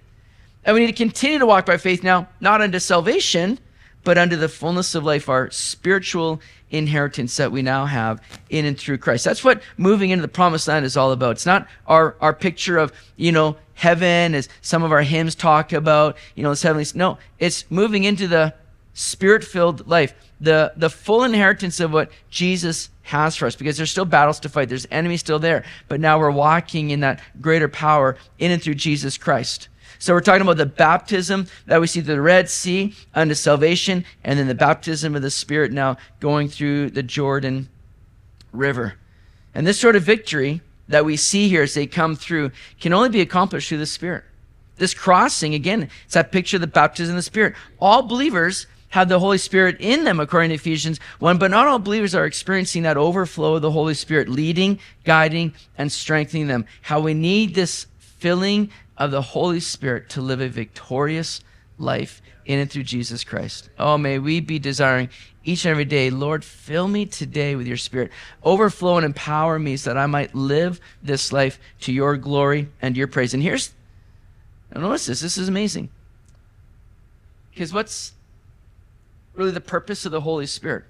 And 0.63 0.74
we 0.74 0.82
need 0.82 0.88
to 0.88 0.94
continue 0.94 1.39
to 1.39 1.46
walk 1.46 1.65
by 1.65 1.78
faith 1.78 2.04
now, 2.04 2.28
not 2.39 2.62
unto 2.62 2.80
salvation, 2.80 3.60
but 4.04 4.17
unto 4.17 4.36
the 4.36 4.50
fullness 4.50 4.96
of 4.96 5.04
life, 5.04 5.30
our 5.30 5.50
spiritual 5.52 6.41
inheritance 6.72 7.38
that 7.38 7.52
we 7.52 7.62
now 7.62 7.86
have 7.86 8.22
in 8.50 8.65
and 8.65 8.78
through 8.78 8.98
Christ. 8.98 9.26
That's 9.26 9.44
what 9.44 9.62
moving 9.78 10.10
into 10.10 10.22
the 10.22 10.28
promised 10.28 10.67
land 10.67 10.86
is 10.86 10.98
all 10.98 11.12
about. 11.12 11.32
It's 11.32 11.46
not 11.46 11.67
our, 11.88 12.15
our 12.20 12.34
picture 12.34 12.78
of, 12.78 12.91
you 13.15 13.32
know, 13.32 13.58
heaven 13.74 14.36
as 14.36 14.50
some 14.62 14.84
of 14.84 14.91
our 14.91 15.02
hymns 15.02 15.36
talk 15.36 15.74
about, 15.74 16.17
you 16.36 16.44
know, 16.44 16.50
this 16.50 16.63
heavenly. 16.63 16.86
No, 16.96 17.17
it's 17.39 17.70
moving 17.70 18.04
into 18.04 18.28
the 18.28 18.54
spirit 18.93 19.43
filled 19.43 19.88
life, 19.88 20.13
the, 20.39 20.73
the 20.75 20.89
full 20.89 21.23
inheritance 21.23 21.80
of 21.80 21.93
what 21.93 22.12
Jesus 22.30 22.89
has 23.04 23.36
for 23.36 23.45
us, 23.45 23.56
because 23.56 23.77
there's 23.77 23.91
still 23.91 24.06
battles 24.06 24.39
to 24.41 24.49
fight, 24.49 24.69
there's 24.69 24.88
enemies 24.91 25.19
still 25.19 25.39
there, 25.39 25.63
but 25.88 25.99
now 25.99 26.19
we're 26.19 26.32
walking 26.32 26.89
in 26.89 27.01
that 27.01 27.21
greater 27.39 27.67
power 27.67 28.17
in 28.39 28.51
and 28.51 28.62
through 28.62 28.75
Jesus 28.75 29.17
Christ. 29.17 29.69
So 29.99 30.13
we're 30.13 30.21
talking 30.21 30.41
about 30.41 30.58
the 30.58 30.65
baptism 30.65 31.45
that 31.67 31.80
we 31.80 31.86
see 31.86 31.99
the 31.99 32.19
Red 32.19 32.49
Sea 32.49 32.95
unto 33.13 33.36
salvation, 33.36 34.04
and 34.23 34.39
then 34.39 34.47
the 34.47 34.56
baptism 34.56 35.15
of 35.15 35.21
the 35.21 35.30
Spirit 35.30 35.71
now 35.71 35.97
going 36.19 36.47
through 36.47 36.89
the 36.89 37.04
Jordan 37.04 37.69
River. 38.51 38.95
And 39.54 39.67
this 39.67 39.80
sort 39.80 39.95
of 39.95 40.01
victory 40.01 40.62
that 40.88 41.06
we 41.06 41.17
see 41.17 41.49
here 41.49 41.62
as 41.62 41.75
they 41.75 41.86
come 41.86 42.15
through 42.15 42.51
can 42.80 42.93
only 42.93 43.10
be 43.10 43.21
accomplished 43.21 43.69
through 43.69 43.77
the 43.77 43.86
Spirit. 43.86 44.23
This 44.77 44.95
crossing, 44.95 45.54
again, 45.54 45.89
it's 46.06 46.15
that 46.15 46.32
picture 46.32 46.58
of 46.58 46.62
the 46.62 46.67
baptism 46.67 47.13
of 47.13 47.17
the 47.17 47.21
Spirit. 47.21 47.54
All 47.80 48.01
believers 48.01 48.65
have 48.91 49.10
the 49.10 49.19
Holy 49.19 49.38
Spirit 49.38 49.77
in 49.80 50.04
them, 50.04 50.19
according 50.19 50.49
to 50.49 50.56
Ephesians 50.56 50.99
1, 51.19 51.38
but 51.38 51.51
not 51.51 51.67
all 51.67 51.80
believers 51.80 52.13
are 52.13 52.25
experiencing 52.25 52.84
that 52.84 52.97
overflow 52.97 53.56
of 53.56 53.62
the 53.62 53.71
Holy 53.71 53.93
Spirit, 53.93 54.30
leading, 54.30 54.80
guiding, 55.04 55.54
and 55.77 55.91
strengthening 55.91 56.47
them. 56.47 56.65
How 56.82 56.99
we 56.99 57.13
need 57.13 57.56
this 57.56 57.88
filling 57.97 58.69
of 58.97 59.12
the 59.12 59.21
Holy 59.21 59.60
Spirit 59.60 60.10
to 60.10 60.21
live 60.21 60.41
a 60.41 60.47
victorious 60.47 61.41
life 61.80 62.21
in 62.45 62.60
and 62.60 62.69
through 62.69 62.84
Jesus 62.84 63.23
Christ. 63.23 63.69
Oh, 63.80 63.97
may 63.97 64.19
we 64.19 64.39
be 64.39 64.60
desiring 64.60 65.10
each 65.43 65.65
and 65.65 65.71
every 65.71 65.86
day, 65.86 66.10
Lord, 66.10 66.43
fill 66.43 66.88
me 66.88 67.06
today 67.06 67.56
with 67.56 67.65
your 67.65 67.77
Spirit. 67.77 68.12
Overflow 68.43 68.97
and 68.97 69.06
empower 69.06 69.58
me 69.58 69.77
so 69.77 69.89
that 69.89 69.97
I 69.97 70.06
might 70.06 70.36
live 70.36 70.80
this 71.01 71.34
life 71.34 71.60
to 71.82 71.91
your 71.91 72.17
glory 72.17 72.69
and 72.82 72.95
your 72.95 73.08
praise. 73.08 73.34
And 73.34 73.41
here's, 73.41 73.73
notice 74.75 75.08
this, 75.08 75.21
this 75.21 75.38
is 75.38 75.47
amazing. 75.47 75.89
Because 77.51 77.73
what's 77.73 78.13
really 79.34 79.52
the 79.52 79.62
purpose 79.62 80.06
of 80.06 80.12
the 80.12 80.22
Holy 80.22 80.46
Spirit. 80.46 80.86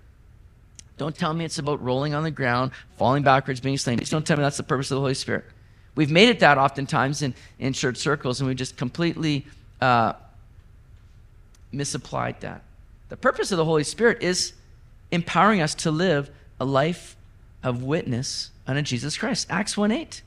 Don't 0.98 1.16
tell 1.16 1.34
me 1.34 1.46
it's 1.46 1.58
about 1.58 1.82
rolling 1.82 2.14
on 2.14 2.24
the 2.24 2.32
ground, 2.32 2.72
falling 2.98 3.24
backwards, 3.24 3.60
being 3.60 3.78
slain. 3.78 3.98
Just 3.98 4.12
don't 4.12 4.26
tell 4.26 4.38
me 4.38 4.44
that's 4.44 4.58
the 4.58 4.64
purpose 4.64 4.92
of 4.92 4.96
the 4.96 5.02
Holy 5.02 5.14
Spirit. 5.14 5.46
We've 5.96 6.12
made 6.12 6.30
it 6.30 6.40
that 6.40 6.58
oftentimes 6.58 7.22
in, 7.22 7.34
in 7.60 7.74
church 7.74 7.98
circles, 7.98 8.40
and 8.40 8.48
we 8.48 8.56
just 8.56 8.78
completely 8.78 9.46
uh, 9.82 10.14
misapplied 11.72 12.40
that. 12.42 12.64
The 13.10 13.18
purpose 13.18 13.52
of 13.52 13.58
the 13.58 13.66
Holy 13.66 13.84
Spirit 13.84 14.22
is 14.22 14.54
empowering 15.12 15.62
us 15.62 15.76
to 15.76 15.92
live 15.92 16.30
a 16.60 16.66
life 16.66 17.18
of 17.64 17.84
witness 17.84 18.52
unto 18.68 18.82
Jesus 18.82 19.18
Christ. 19.18 19.48
Acts 19.50 19.76
1 19.76 19.92
8. 19.92 20.22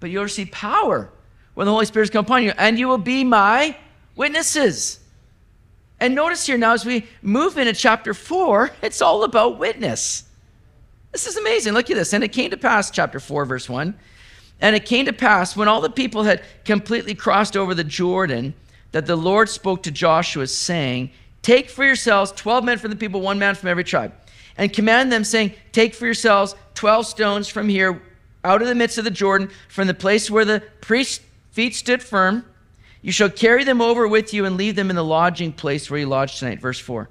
But 0.00 0.10
you'll 0.10 0.22
receive 0.22 0.50
power 0.50 1.10
when 1.54 1.66
the 1.66 1.72
Holy 1.72 1.86
Spirit 1.86 2.10
comes 2.10 2.26
upon 2.26 2.42
you, 2.44 2.52
and 2.56 2.78
you 2.78 2.88
will 2.88 2.98
be 2.98 3.24
my 3.24 3.76
witnesses. 4.16 5.00
And 6.02 6.16
notice 6.16 6.44
here 6.46 6.58
now, 6.58 6.72
as 6.72 6.84
we 6.84 7.06
move 7.22 7.56
into 7.56 7.72
chapter 7.72 8.12
4, 8.12 8.72
it's 8.82 9.00
all 9.00 9.22
about 9.22 9.60
witness. 9.60 10.24
This 11.12 11.28
is 11.28 11.36
amazing. 11.36 11.74
Look 11.74 11.90
at 11.90 11.96
this. 11.96 12.12
And 12.12 12.24
it 12.24 12.32
came 12.32 12.50
to 12.50 12.56
pass, 12.56 12.90
chapter 12.90 13.20
4, 13.20 13.44
verse 13.44 13.68
1. 13.68 13.94
And 14.60 14.74
it 14.74 14.84
came 14.84 15.06
to 15.06 15.12
pass 15.12 15.56
when 15.56 15.68
all 15.68 15.80
the 15.80 15.88
people 15.88 16.24
had 16.24 16.42
completely 16.64 17.14
crossed 17.14 17.56
over 17.56 17.72
the 17.72 17.84
Jordan 17.84 18.52
that 18.90 19.06
the 19.06 19.14
Lord 19.14 19.48
spoke 19.48 19.84
to 19.84 19.92
Joshua, 19.92 20.48
saying, 20.48 21.12
Take 21.40 21.70
for 21.70 21.84
yourselves 21.84 22.32
12 22.32 22.64
men 22.64 22.78
from 22.78 22.90
the 22.90 22.96
people, 22.96 23.20
one 23.20 23.38
man 23.38 23.54
from 23.54 23.68
every 23.68 23.84
tribe. 23.84 24.12
and 24.56 24.72
command 24.72 25.12
them, 25.12 25.22
saying, 25.22 25.54
Take 25.70 25.94
for 25.94 26.06
yourselves 26.06 26.56
12 26.74 27.06
stones 27.06 27.46
from 27.46 27.68
here 27.68 28.02
out 28.42 28.60
of 28.60 28.66
the 28.66 28.74
midst 28.74 28.98
of 28.98 29.04
the 29.04 29.10
Jordan, 29.10 29.50
from 29.68 29.86
the 29.86 29.94
place 29.94 30.28
where 30.28 30.44
the 30.44 30.64
priest's 30.80 31.24
feet 31.52 31.76
stood 31.76 32.02
firm. 32.02 32.44
You 33.02 33.12
shall 33.12 33.30
carry 33.30 33.64
them 33.64 33.80
over 33.80 34.06
with 34.06 34.32
you 34.32 34.44
and 34.46 34.56
leave 34.56 34.76
them 34.76 34.88
in 34.88 34.96
the 34.96 35.04
lodging 35.04 35.52
place 35.52 35.90
where 35.90 36.00
you 36.00 36.06
lodge 36.06 36.38
tonight. 36.38 36.60
Verse 36.60 36.78
4. 36.78 37.08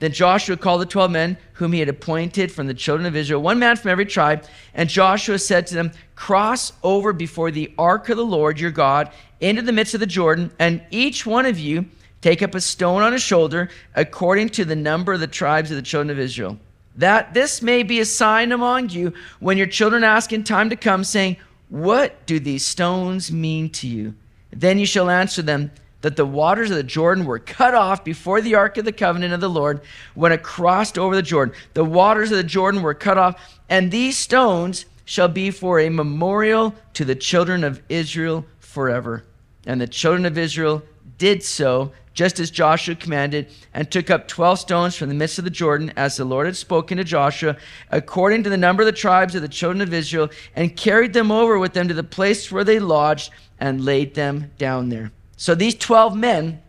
Then 0.00 0.12
Joshua 0.12 0.56
called 0.56 0.80
the 0.80 0.86
12 0.86 1.10
men 1.10 1.36
whom 1.52 1.74
he 1.74 1.78
had 1.78 1.90
appointed 1.90 2.50
from 2.50 2.66
the 2.66 2.74
children 2.74 3.06
of 3.06 3.14
Israel, 3.14 3.42
one 3.42 3.58
man 3.58 3.76
from 3.76 3.90
every 3.90 4.06
tribe. 4.06 4.44
And 4.72 4.88
Joshua 4.88 5.38
said 5.38 5.66
to 5.66 5.74
them, 5.74 5.92
Cross 6.16 6.72
over 6.82 7.12
before 7.12 7.50
the 7.50 7.72
ark 7.78 8.08
of 8.08 8.16
the 8.16 8.24
Lord 8.24 8.58
your 8.58 8.70
God 8.70 9.10
into 9.40 9.60
the 9.60 9.72
midst 9.72 9.92
of 9.92 10.00
the 10.00 10.06
Jordan, 10.06 10.50
and 10.58 10.82
each 10.90 11.26
one 11.26 11.44
of 11.44 11.58
you 11.58 11.84
take 12.22 12.42
up 12.42 12.54
a 12.54 12.60
stone 12.60 13.02
on 13.02 13.12
his 13.12 13.22
shoulder 13.22 13.68
according 13.94 14.48
to 14.50 14.64
the 14.64 14.76
number 14.76 15.12
of 15.12 15.20
the 15.20 15.26
tribes 15.26 15.70
of 15.70 15.76
the 15.76 15.82
children 15.82 16.10
of 16.10 16.18
Israel. 16.18 16.58
That 16.96 17.34
this 17.34 17.60
may 17.60 17.82
be 17.82 18.00
a 18.00 18.04
sign 18.06 18.52
among 18.52 18.88
you 18.90 19.12
when 19.38 19.58
your 19.58 19.66
children 19.66 20.02
ask 20.02 20.32
in 20.32 20.44
time 20.44 20.70
to 20.70 20.76
come, 20.76 21.04
saying, 21.04 21.36
What 21.68 22.24
do 22.24 22.40
these 22.40 22.64
stones 22.64 23.30
mean 23.30 23.68
to 23.70 23.86
you? 23.86 24.14
Then 24.52 24.78
you 24.78 24.86
shall 24.86 25.10
answer 25.10 25.42
them, 25.42 25.70
that 26.02 26.16
the 26.16 26.26
waters 26.26 26.70
of 26.70 26.76
the 26.76 26.82
Jordan 26.82 27.24
were 27.24 27.38
cut 27.38 27.74
off 27.74 28.04
before 28.04 28.40
the 28.40 28.54
ark 28.54 28.78
of 28.78 28.84
the 28.84 28.92
covenant 28.92 29.34
of 29.34 29.40
the 29.40 29.50
Lord 29.50 29.82
when 30.14 30.32
it 30.32 30.42
crossed 30.42 30.98
over 30.98 31.14
the 31.14 31.22
Jordan. 31.22 31.54
The 31.74 31.84
waters 31.84 32.30
of 32.30 32.38
the 32.38 32.44
Jordan 32.44 32.82
were 32.82 32.94
cut 32.94 33.18
off, 33.18 33.58
and 33.68 33.90
these 33.90 34.16
stones 34.16 34.86
shall 35.04 35.28
be 35.28 35.50
for 35.50 35.78
a 35.78 35.90
memorial 35.90 36.74
to 36.94 37.04
the 37.04 37.14
children 37.14 37.64
of 37.64 37.82
Israel 37.88 38.46
forever. 38.60 39.24
And 39.66 39.80
the 39.80 39.86
children 39.86 40.24
of 40.24 40.38
Israel 40.38 40.82
did 41.18 41.42
so, 41.42 41.92
just 42.14 42.40
as 42.40 42.50
Joshua 42.50 42.94
commanded, 42.94 43.48
and 43.74 43.90
took 43.90 44.08
up 44.08 44.26
12 44.26 44.58
stones 44.58 44.96
from 44.96 45.08
the 45.08 45.14
midst 45.14 45.38
of 45.38 45.44
the 45.44 45.50
Jordan, 45.50 45.92
as 45.96 46.16
the 46.16 46.24
Lord 46.24 46.46
had 46.46 46.56
spoken 46.56 46.96
to 46.96 47.04
Joshua, 47.04 47.56
according 47.90 48.42
to 48.44 48.50
the 48.50 48.56
number 48.56 48.82
of 48.82 48.86
the 48.86 48.92
tribes 48.92 49.34
of 49.34 49.42
the 49.42 49.48
children 49.48 49.80
of 49.80 49.92
Israel, 49.92 50.30
and 50.56 50.76
carried 50.76 51.12
them 51.12 51.30
over 51.30 51.58
with 51.58 51.72
them 51.74 51.88
to 51.88 51.94
the 51.94 52.02
place 52.02 52.50
where 52.50 52.64
they 52.64 52.78
lodged, 52.78 53.30
and 53.60 53.84
laid 53.84 54.14
them 54.14 54.50
down 54.58 54.88
there. 54.88 55.12
So 55.36 55.54
these 55.54 55.74
12 55.74 56.16
men 56.16 56.60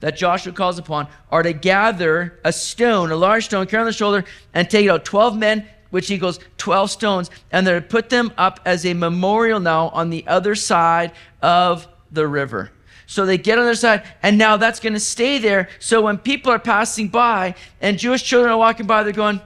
that 0.00 0.16
Joshua 0.16 0.52
calls 0.52 0.78
upon 0.78 1.06
are 1.30 1.42
to 1.42 1.52
gather 1.52 2.38
a 2.44 2.52
stone, 2.52 3.12
a 3.12 3.16
large 3.16 3.44
stone, 3.44 3.66
carry 3.66 3.82
on 3.82 3.86
the 3.86 3.92
shoulder, 3.92 4.24
and 4.52 4.68
take 4.68 4.86
it 4.86 4.88
out 4.88 5.04
12 5.04 5.36
men, 5.36 5.66
which 5.90 6.10
equals 6.10 6.40
12 6.58 6.90
stones, 6.90 7.30
and 7.52 7.66
they're 7.66 7.80
to 7.80 7.86
put 7.86 8.10
them 8.10 8.32
up 8.36 8.60
as 8.64 8.84
a 8.84 8.94
memorial 8.94 9.60
now 9.60 9.88
on 9.90 10.10
the 10.10 10.26
other 10.26 10.54
side 10.54 11.12
of 11.40 11.86
the 12.10 12.26
river. 12.26 12.70
So 13.06 13.26
they 13.26 13.38
get 13.38 13.58
on 13.58 13.64
their 13.64 13.74
side, 13.74 14.02
and 14.22 14.38
now 14.38 14.56
that's 14.56 14.80
going 14.80 14.94
to 14.94 15.00
stay 15.00 15.38
there. 15.38 15.68
So 15.78 16.00
when 16.00 16.18
people 16.18 16.50
are 16.50 16.58
passing 16.58 17.08
by 17.08 17.54
and 17.80 17.98
Jewish 17.98 18.22
children 18.22 18.50
are 18.50 18.58
walking 18.58 18.86
by, 18.86 19.02
they're 19.02 19.12
going, 19.12 19.40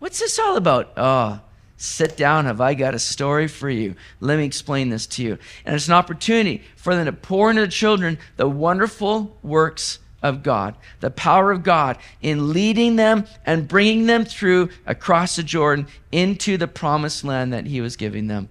What's 0.00 0.18
this 0.18 0.38
all 0.38 0.56
about? 0.56 0.92
Oh, 0.96 1.40
Sit 1.82 2.14
down. 2.14 2.44
Have 2.44 2.60
I 2.60 2.74
got 2.74 2.94
a 2.94 2.98
story 2.98 3.48
for 3.48 3.70
you? 3.70 3.94
Let 4.20 4.36
me 4.36 4.44
explain 4.44 4.90
this 4.90 5.06
to 5.06 5.22
you. 5.22 5.38
And 5.64 5.74
it's 5.74 5.88
an 5.88 5.94
opportunity 5.94 6.62
for 6.76 6.94
them 6.94 7.06
to 7.06 7.12
pour 7.12 7.48
into 7.48 7.62
the 7.62 7.68
children 7.68 8.18
the 8.36 8.46
wonderful 8.46 9.34
works 9.42 9.98
of 10.22 10.42
God, 10.42 10.74
the 11.00 11.10
power 11.10 11.50
of 11.50 11.62
God 11.62 11.96
in 12.20 12.52
leading 12.52 12.96
them 12.96 13.24
and 13.46 13.66
bringing 13.66 14.04
them 14.04 14.26
through 14.26 14.68
across 14.84 15.36
the 15.36 15.42
Jordan 15.42 15.86
into 16.12 16.58
the 16.58 16.68
promised 16.68 17.24
land 17.24 17.54
that 17.54 17.64
He 17.64 17.80
was 17.80 17.96
giving 17.96 18.26
them. 18.26 18.50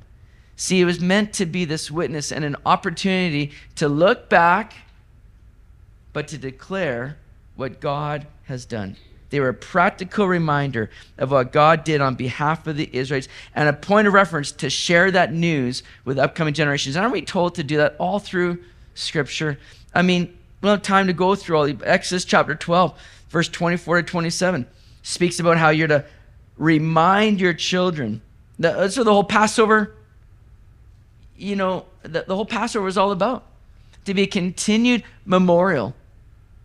See, 0.56 0.82
it 0.82 0.86
was 0.86 1.00
meant 1.00 1.32
to 1.34 1.46
be 1.46 1.66
this 1.66 1.92
witness 1.92 2.32
and 2.32 2.44
an 2.44 2.56
opportunity 2.66 3.52
to 3.76 3.88
look 3.88 4.28
back, 4.28 4.74
but 6.14 6.28
to 6.30 6.40
declare 6.40 7.20
what 7.56 7.80
God 7.80 8.26
has 8.46 8.66
done. 8.66 8.96
They 9.30 9.40
were 9.40 9.50
a 9.50 9.54
practical 9.54 10.28
reminder 10.28 10.90
of 11.18 11.32
what 11.32 11.52
God 11.52 11.84
did 11.84 12.02
on 12.02 12.16
behalf 12.16 12.66
of 12.66 12.78
the 12.78 12.90
Israelites 12.92 13.28
and 13.54 13.70
a 13.70 13.74
point 13.74 14.08
of 14.08 14.14
reference 14.14 14.52
to 14.54 14.70
share 14.70 15.12
that 15.12 15.34
news 15.34 15.84
with 16.04 16.18
upcoming 16.18 16.54
generations. 16.54 16.98
Aren't 16.98 17.14
we 17.14 17.22
told 17.22 17.56
to 17.56 17.64
do 17.64 17.78
that 17.78 17.96
all 18.00 18.20
through 18.20 18.64
Scripture? 18.96 19.60
I 19.94 20.02
mean, 20.02 20.38
we 20.62 20.68
don't 20.68 20.78
have 20.78 20.82
time 20.82 21.08
to 21.08 21.14
go 21.14 21.36
through 21.36 21.58
all 21.58 21.66
the 21.66 21.78
Exodus 21.84 22.26
chapter 22.26 22.56
12, 22.56 23.00
verse 23.30 23.50
24 23.50 24.02
to 24.02 24.04
27 24.04 24.66
speaks 25.04 25.40
about 25.40 25.58
how 25.58 25.70
you're 25.70 25.88
to 25.88 26.06
remind 26.58 27.40
your 27.40 27.54
children. 27.54 28.22
What 28.58 28.94
the 28.94 29.04
whole 29.06 29.24
Passover, 29.24 29.96
you 31.38 31.56
know, 31.56 31.86
the, 32.04 32.26
the 32.28 32.36
whole 32.36 32.46
Passover 32.46 32.88
is 32.88 32.98
all 32.98 33.12
about. 33.12 33.46
To 34.06 34.14
be 34.14 34.24
a 34.24 34.28
continued 34.28 35.04
memorial 35.26 35.94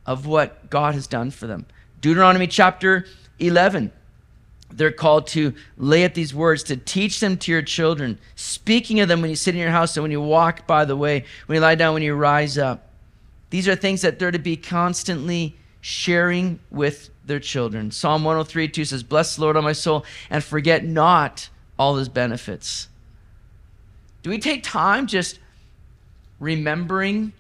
of 0.07 0.27
what 0.27 0.71
God 0.71 0.95
has 0.95 1.07
done 1.07 1.31
for 1.31 1.47
them. 1.47 1.67
Deuteronomy 2.05 2.47
chapter 2.47 3.07
11. 3.39 3.91
They're 4.71 4.93
called 4.93 5.27
to 5.29 5.55
lay 5.79 6.05
up 6.05 6.13
these 6.13 6.35
words, 6.35 6.63
to 6.65 6.77
teach 6.77 7.19
them 7.19 7.39
to 7.39 7.51
your 7.51 7.63
children, 7.63 8.19
speaking 8.37 9.01
of 9.01 9.09
them 9.09 9.23
when 9.23 9.31
you 9.31 9.37
sit 9.37 9.55
in 9.55 9.61
your 9.63 9.71
house 9.71 9.97
and 9.97 10.03
when 10.05 10.11
you 10.11 10.21
walk 10.21 10.67
by 10.67 10.85
the 10.85 10.99
way, 10.99 11.25
when 11.47 11.57
you 11.57 11.63
lie 11.63 11.77
down, 11.77 11.95
when 11.95 12.03
you 12.03 12.15
rise 12.15 12.59
up. 12.59 12.91
These 13.49 13.67
are 13.69 13.75
things 13.75 14.03
that 14.03 14.19
they're 14.19 14.31
to 14.31 14.39
be 14.39 14.55
constantly 14.55 15.57
sharing 15.81 16.59
with 16.71 17.09
their 17.25 17.41
children. 17.41 17.91
Psalm 17.91 18.23
103 18.23 18.69
2 18.69 18.85
says, 18.85 19.03
Bless 19.03 19.37
the 19.37 19.41
Lord, 19.41 19.57
O 19.57 19.63
my 19.63 19.73
soul, 19.73 20.05
and 20.29 20.45
forget 20.45 20.85
not 20.85 21.49
all 21.79 21.97
his 21.97 22.11
benefits. 22.11 22.89
Do 24.23 24.29
we 24.29 24.39
take 24.39 24.63
time 24.63 25.07
just 25.07 25.39
remembering 26.39 27.33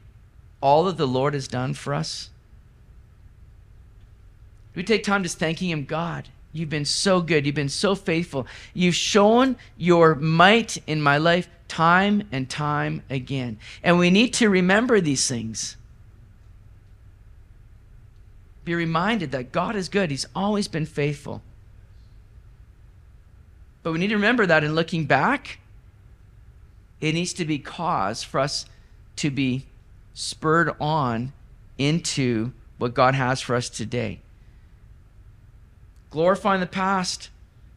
all 0.63 0.85
that 0.85 0.97
the 0.97 1.07
Lord 1.07 1.35
has 1.35 1.49
done 1.49 1.75
for 1.75 1.93
us? 1.93 2.31
We 4.75 4.83
take 4.83 5.05
time 5.05 5.23
just 5.23 5.39
thanking 5.39 5.71
Him, 5.71 5.85
God, 5.85 6.29
you've 6.53 6.71
been 6.71 6.85
so 6.85 7.21
good. 7.21 7.47
You've 7.47 7.55
been 7.55 7.69
so 7.69 7.95
faithful. 7.95 8.47
You've 8.73 8.95
shown 8.95 9.57
your 9.77 10.15
might 10.15 10.77
in 10.87 11.01
my 11.01 11.19
life 11.19 11.49
time 11.69 12.27
and 12.33 12.49
time 12.49 13.03
again. 13.09 13.59
And 13.83 13.99
we 13.99 14.11
need 14.11 14.35
to 14.35 14.49
remember 14.49 15.01
these 15.01 15.29
things. 15.29 15.77
Be 18.65 18.75
reminded 18.75 19.33
that 19.33 19.53
God 19.53 19.77
is 19.77 19.89
good, 19.89 20.11
He's 20.11 20.27
always 20.35 20.69
been 20.69 20.87
faithful. 20.87 21.43
But 23.83 23.93
we 23.93 23.99
need 23.99 24.09
to 24.09 24.15
remember 24.15 24.47
that 24.47 24.65
in 24.65 24.75
looking 24.75 25.05
back, 25.05 25.59
it 27.01 27.13
needs 27.13 27.35
to 27.35 27.45
be 27.45 27.59
cause 27.59 28.23
for 28.23 28.41
us 28.41 28.65
to 29.17 29.31
be 29.31 29.67
spurred 30.15 30.75
on 30.81 31.35
into 31.77 32.53
what 32.79 32.95
God 32.95 33.15
has 33.15 33.43
for 33.43 33.55
us 33.55 33.69
today. 33.69 34.21
Glorifying 36.15 36.61
the 36.61 36.67
past 36.69 37.29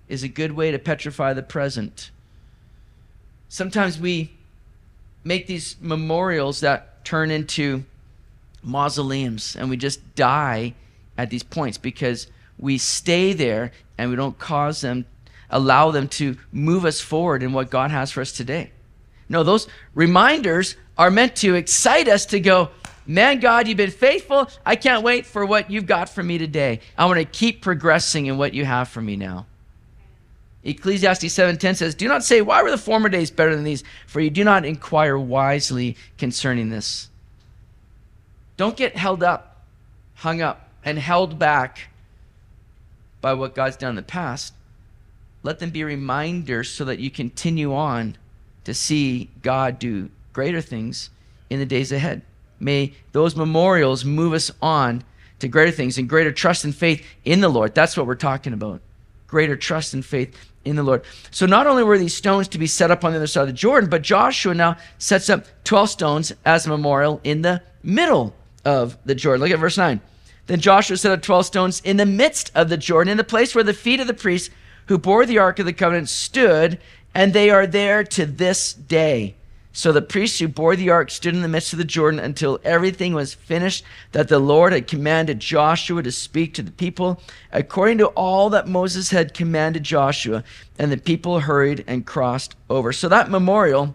is 0.07 0.21
a 0.21 0.27
good 0.27 0.51
way 0.51 0.69
to 0.69 0.77
petrify 0.77 1.33
the 1.33 1.41
present. 1.41 2.11
Sometimes 3.49 3.99
we 3.99 4.29
make 5.23 5.47
these 5.47 5.75
memorials 5.81 6.59
that 6.59 7.03
turn 7.03 7.31
into 7.31 7.83
mausoleums 8.61 9.55
and 9.55 9.71
we 9.71 9.75
just 9.75 10.13
die 10.13 10.75
at 11.17 11.31
these 11.31 11.41
points 11.41 11.79
because 11.79 12.27
we 12.59 12.77
stay 12.77 13.33
there 13.33 13.71
and 13.97 14.11
we 14.11 14.15
don't 14.15 14.37
cause 14.37 14.81
them 14.81 15.07
allow 15.49 15.89
them 15.89 16.07
to 16.07 16.37
move 16.51 16.85
us 16.85 17.01
forward 17.01 17.41
in 17.41 17.53
what 17.53 17.71
God 17.71 17.89
has 17.89 18.11
for 18.11 18.21
us 18.21 18.31
today. 18.31 18.69
No, 19.27 19.41
those 19.41 19.67
reminders 19.95 20.75
are 20.95 21.09
meant 21.09 21.37
to 21.37 21.55
excite 21.55 22.07
us 22.07 22.27
to 22.27 22.39
go, 22.39 22.69
Man, 23.07 23.39
God, 23.39 23.67
you've 23.67 23.77
been 23.77 23.89
faithful. 23.89 24.49
I 24.65 24.75
can't 24.75 25.01
wait 25.01 25.25
for 25.25 25.45
what 25.45 25.71
you've 25.71 25.85
got 25.85 26.09
for 26.09 26.21
me 26.21 26.37
today. 26.37 26.81
I 26.97 27.05
want 27.05 27.19
to 27.19 27.25
keep 27.25 27.61
progressing 27.61 28.25
in 28.25 28.37
what 28.37 28.53
you 28.53 28.65
have 28.65 28.89
for 28.89 29.01
me 29.01 29.15
now. 29.15 29.45
Ecclesiastes 30.63 31.33
7:10 31.33 31.75
says, 31.75 31.95
"Do 31.95 32.09
not 32.09 32.25
say, 32.25 32.41
why 32.41 32.61
were 32.61 32.69
the 32.69 32.77
former 32.77 33.07
days 33.07 33.31
better 33.31 33.55
than 33.55 33.63
these? 33.63 33.85
For 34.05 34.19
you 34.19 34.29
do 34.29 34.43
not 34.43 34.65
inquire 34.65 35.17
wisely 35.17 35.95
concerning 36.17 36.69
this." 36.69 37.07
Don't 38.57 38.75
get 38.75 38.97
held 38.97 39.23
up, 39.23 39.63
hung 40.15 40.41
up, 40.41 40.69
and 40.83 40.99
held 40.99 41.39
back 41.39 41.89
by 43.21 43.33
what 43.33 43.55
God's 43.55 43.77
done 43.77 43.91
in 43.91 43.95
the 43.95 44.01
past. 44.01 44.53
Let 45.43 45.59
them 45.59 45.69
be 45.69 45.85
reminders 45.85 46.69
so 46.69 46.83
that 46.83 46.99
you 46.99 47.09
continue 47.09 47.73
on 47.73 48.17
to 48.65 48.73
see 48.73 49.29
God 49.43 49.79
do 49.79 50.09
greater 50.33 50.59
things 50.59 51.09
in 51.49 51.59
the 51.59 51.65
days 51.65 51.93
ahead. 51.93 52.23
May 52.59 52.93
those 53.11 53.35
memorials 53.35 54.03
move 54.05 54.33
us 54.33 54.51
on 54.61 55.03
to 55.39 55.47
greater 55.47 55.71
things 55.71 55.97
and 55.97 56.09
greater 56.09 56.31
trust 56.31 56.63
and 56.65 56.75
faith 56.75 57.05
in 57.23 57.41
the 57.41 57.49
Lord. 57.49 57.75
That's 57.75 57.95
what 57.95 58.07
we're 58.07 58.15
talking 58.15 58.53
about. 58.53 58.81
Greater 59.27 59.55
trust 59.55 59.93
and 59.93 60.05
faith 60.05 60.35
in 60.65 60.75
the 60.75 60.83
Lord. 60.83 61.03
So 61.31 61.45
not 61.45 61.67
only 61.67 61.83
were 61.83 61.97
these 61.97 62.15
stones 62.15 62.47
to 62.49 62.57
be 62.57 62.67
set 62.67 62.91
up 62.91 63.03
on 63.03 63.11
the 63.11 63.17
other 63.17 63.27
side 63.27 63.41
of 63.41 63.47
the 63.47 63.53
Jordan, 63.53 63.89
but 63.89 64.01
Joshua 64.01 64.53
now 64.53 64.77
sets 64.97 65.29
up 65.29 65.45
12 65.63 65.89
stones 65.89 66.33
as 66.45 66.65
a 66.65 66.69
memorial 66.69 67.21
in 67.23 67.41
the 67.41 67.61
middle 67.83 68.35
of 68.65 68.97
the 69.05 69.15
Jordan. 69.15 69.41
Look 69.41 69.51
at 69.51 69.59
verse 69.59 69.77
9. 69.77 70.01
Then 70.47 70.59
Joshua 70.59 70.97
set 70.97 71.11
up 71.11 71.21
12 71.21 71.45
stones 71.45 71.81
in 71.83 71.97
the 71.97 72.05
midst 72.05 72.51
of 72.55 72.69
the 72.69 72.77
Jordan, 72.77 73.11
in 73.11 73.17
the 73.17 73.23
place 73.23 73.53
where 73.53 73.63
the 73.63 73.73
feet 73.73 73.99
of 73.99 74.07
the 74.07 74.13
priests 74.13 74.49
who 74.87 74.97
bore 74.97 75.25
the 75.25 75.37
ark 75.37 75.59
of 75.59 75.65
the 75.65 75.73
covenant 75.73 76.09
stood, 76.09 76.79
and 77.13 77.33
they 77.33 77.49
are 77.49 77.67
there 77.67 78.03
to 78.03 78.25
this 78.25 78.73
day. 78.73 79.35
So 79.77 79.91
the 79.91 80.01
priests 80.01 80.39
who 80.39 80.47
bore 80.47 80.75
the 80.75 80.89
ark 80.89 81.11
stood 81.11 81.35
in 81.35 81.43
the 81.43 81.47
midst 81.47 81.71
of 81.71 81.77
the 81.77 81.85
Jordan 81.85 82.19
until 82.19 82.59
everything 82.63 83.13
was 83.13 83.35
finished 83.35 83.83
that 84.11 84.27
the 84.27 84.39
Lord 84.39 84.73
had 84.73 84.87
commanded 84.87 85.39
Joshua 85.39 86.01
to 86.01 86.11
speak 86.11 86.55
to 86.55 86.63
the 86.63 86.71
people, 86.71 87.21
according 87.51 87.99
to 87.99 88.07
all 88.07 88.49
that 88.49 88.67
Moses 88.67 89.11
had 89.11 89.35
commanded 89.35 89.83
Joshua. 89.83 90.43
And 90.79 90.91
the 90.91 90.97
people 90.97 91.41
hurried 91.41 91.83
and 91.85 92.07
crossed 92.07 92.55
over. 92.71 92.91
So 92.91 93.07
that 93.09 93.29
memorial 93.29 93.93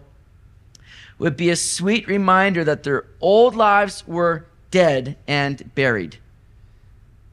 would 1.19 1.35
be 1.35 1.49
a 1.49 1.55
sweet 1.57 2.07
reminder 2.07 2.63
that 2.63 2.83
their 2.83 3.03
old 3.19 3.53
lives 3.53 4.07
were 4.07 4.45
dead 4.71 5.17
and 5.27 5.75
buried. 5.75 6.15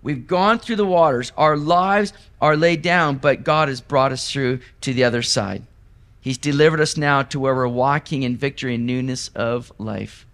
We've 0.03 0.27
gone 0.27 0.59
through 0.59 0.75
the 0.75 0.85
waters. 0.85 1.31
Our 1.37 1.57
lives 1.57 2.13
are 2.41 2.57
laid 2.57 2.83
down, 2.83 3.19
but 3.19 3.45
God 3.45 3.69
has 3.69 3.81
brought 3.81 4.11
us 4.11 4.29
through 4.29 4.59
to 4.81 4.93
the 4.93 5.05
other 5.05 5.23
side. 5.23 5.63
He's 6.21 6.39
delivered 6.39 6.81
us 6.81 6.97
now 6.97 7.23
to 7.23 7.41
where 7.41 7.55
we're 7.55 7.69
walking 7.69 8.23
in 8.23 8.37
victory 8.37 8.75
and 8.75 8.87
newness 8.87 9.29
of 9.29 9.73
life. 9.79 10.27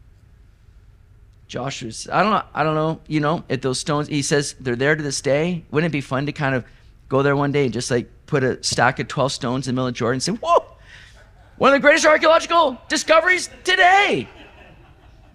Joshua's, 1.46 2.08
I 2.12 2.22
don't 2.22 2.32
know, 2.32 2.42
I 2.54 2.64
don't 2.64 2.74
know, 2.74 3.00
you 3.06 3.20
know, 3.20 3.44
if 3.48 3.60
those 3.60 3.78
stones, 3.78 4.08
he 4.08 4.22
says 4.22 4.56
they're 4.58 4.74
there 4.74 4.96
to 4.96 5.02
this 5.02 5.20
day. 5.20 5.64
Wouldn't 5.70 5.90
it 5.90 5.92
be 5.92 6.00
fun 6.00 6.26
to 6.26 6.32
kind 6.32 6.56
of 6.56 6.64
go 7.08 7.22
there 7.22 7.36
one 7.36 7.52
day 7.52 7.64
and 7.64 7.72
just 7.72 7.88
like 7.90 8.08
put 8.26 8.42
a 8.42 8.62
stack 8.64 8.98
of 8.98 9.06
12 9.06 9.30
stones 9.30 9.68
in 9.68 9.74
the 9.74 9.78
middle 9.78 9.88
of 9.88 9.94
Jordan 9.94 10.16
and 10.16 10.22
say, 10.22 10.32
whoa, 10.32 10.64
one 11.56 11.72
of 11.72 11.74
the 11.74 11.80
greatest 11.80 12.04
archaeological 12.04 12.76
discoveries 12.88 13.48
today. 13.62 14.28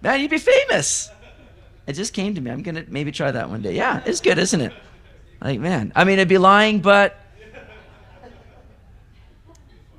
Man, 0.02 0.20
you'd 0.20 0.30
be 0.30 0.38
famous. 0.38 1.08
It 1.86 1.94
just 1.94 2.12
came 2.12 2.34
to 2.34 2.40
me. 2.40 2.50
I'm 2.50 2.62
going 2.62 2.74
to 2.74 2.84
maybe 2.88 3.10
try 3.10 3.30
that 3.30 3.48
one 3.48 3.62
day. 3.62 3.74
Yeah, 3.74 4.02
it's 4.04 4.20
good, 4.20 4.38
isn't 4.38 4.60
it? 4.60 4.72
Like, 5.40 5.60
man, 5.60 5.92
I 5.96 6.04
mean, 6.04 6.14
it'd 6.14 6.28
be 6.28 6.38
lying, 6.38 6.80
but 6.80 7.16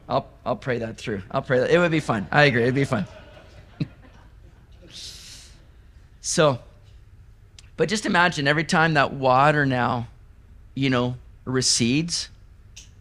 I'll, 0.08 0.28
I'll 0.46 0.56
pray 0.56 0.80
that 0.80 0.98
through. 0.98 1.22
I'll 1.32 1.42
pray 1.42 1.60
that. 1.60 1.72
It 1.72 1.80
would 1.80 1.92
be 1.92 2.00
fun. 2.00 2.28
I 2.32 2.44
agree. 2.44 2.64
It'd 2.64 2.76
be 2.76 2.84
fun. 2.86 3.06
so, 6.22 6.60
but 7.78 7.90
just 7.90 8.06
imagine 8.06 8.48
every 8.48 8.64
time 8.64 8.96
that 8.96 9.14
water 9.14 9.66
now, 9.66 10.08
you 10.76 10.90
know, 10.90 11.16
recedes, 11.46 12.30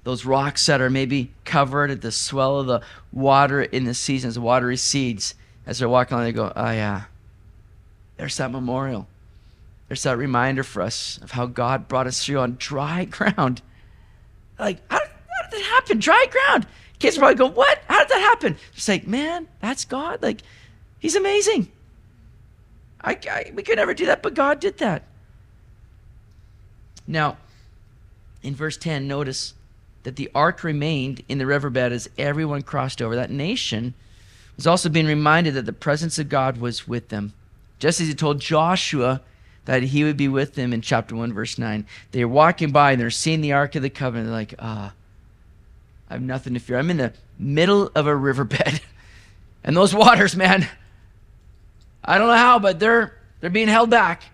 those 0.05 0.25
rocks 0.25 0.67
that 0.67 0.81
are 0.81 0.91
maybe 0.91 1.31
covered 1.45 1.91
at 1.91 2.01
the 2.01 2.13
swell 2.13 2.59
of 2.59 2.67
the 2.67 2.81
water 3.13 3.63
in 3.63 3.85
the 3.85 3.95
season, 3.95 4.29
as 4.29 4.35
the 4.35 4.41
water 4.41 4.67
recedes, 4.67 5.35
as 5.67 5.79
they're 5.79 5.89
walking 5.89 6.15
along, 6.15 6.27
they 6.27 6.33
go, 6.33 6.53
oh, 6.55 6.71
yeah, 6.71 7.05
there's 8.17 8.37
that 8.37 8.51
memorial. 8.51 9.07
There's 9.89 10.03
that 10.05 10.17
reminder 10.17 10.63
for 10.63 10.83
us 10.83 11.19
of 11.23 11.33
how 11.33 11.47
God 11.47 11.87
brought 11.87 12.07
us 12.07 12.25
through 12.25 12.39
on 12.39 12.57
dry 12.59 13.05
ground. 13.11 13.63
Like, 14.59 14.79
how, 14.91 14.99
how 14.99 15.51
did 15.51 15.61
that 15.61 15.67
happen? 15.67 15.99
Dry 15.99 16.27
ground. 16.31 16.67
Kids 17.03 17.19
probably 17.19 17.35
go, 17.35 17.49
What? 17.49 17.83
How 17.89 17.99
did 17.99 18.09
that 18.11 18.21
happen? 18.21 18.57
It's 18.77 18.87
like, 18.87 19.09
Man, 19.09 19.49
that's 19.61 19.85
God. 19.85 20.23
Like, 20.23 20.41
He's 21.01 21.17
amazing. 21.17 21.71
I, 23.01 23.19
I, 23.29 23.53
we 23.53 23.65
could 23.65 23.77
never 23.77 23.93
do 23.93 24.07
that, 24.07 24.23
but 24.23 24.35
God 24.35 24.61
did 24.61 24.79
that. 24.79 25.03
Now, 27.09 27.39
in 28.45 28.55
verse 28.55 28.77
10, 28.77 29.09
notice 29.09 29.55
that 30.05 30.15
the 30.15 30.31
ark 30.33 30.63
remained 30.63 31.25
in 31.29 31.39
the 31.39 31.47
riverbed 31.47 31.91
as 31.91 32.09
everyone 32.17 32.63
crossed 32.63 33.03
over. 33.03 33.17
That 33.17 33.33
nation 33.33 33.95
was 34.57 34.69
also 34.69 34.89
being 34.89 35.07
reminded 35.07 35.55
that 35.55 35.67
the 35.67 35.73
presence 35.73 36.21
of 36.21 36.29
God 36.29 36.59
was 36.59 36.87
with 36.87 37.09
them. 37.09 37.33
Just 37.81 38.01
as 38.01 38.07
he 38.07 38.15
told 38.15 38.41
Joshua 38.41 39.23
that 39.65 39.83
he 39.83 40.05
would 40.05 40.17
be 40.17 40.29
with 40.29 40.55
them 40.55 40.73
in 40.73 40.83
chapter 40.83 41.17
1, 41.17 41.33
verse 41.33 41.59
9. 41.59 41.85
They 42.13 42.23
are 42.23 42.29
walking 42.29 42.71
by 42.71 42.93
and 42.93 43.01
they're 43.01 43.11
seeing 43.11 43.41
the 43.41 43.55
Ark 43.55 43.75
of 43.75 43.83
the 43.83 43.91
Covenant. 43.91 44.29
They're 44.29 44.37
like, 44.37 44.55
ah, 44.61 44.93
I 46.13 46.17
have 46.17 46.23
nothing 46.23 46.53
to 46.53 46.61
fear. 46.61 46.77
I'm 46.77 46.91
in 46.91 46.99
the 46.99 47.15
middle 47.39 47.91
of 47.95 48.07
a 48.07 48.15
riverbed. 48.15 48.83
and 49.65 49.75
those 49.75 49.95
waters, 49.95 50.37
man, 50.37 50.69
I 52.05 52.19
don't 52.19 52.27
know 52.27 52.37
how, 52.37 52.59
but 52.59 52.79
they're 52.79 53.19
they're 53.41 53.49
being 53.49 53.67
held 53.67 53.89
back. 53.89 54.25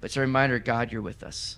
But 0.00 0.06
it's 0.06 0.16
a 0.16 0.20
reminder, 0.20 0.60
God, 0.60 0.92
you're 0.92 1.02
with 1.02 1.24
us. 1.24 1.56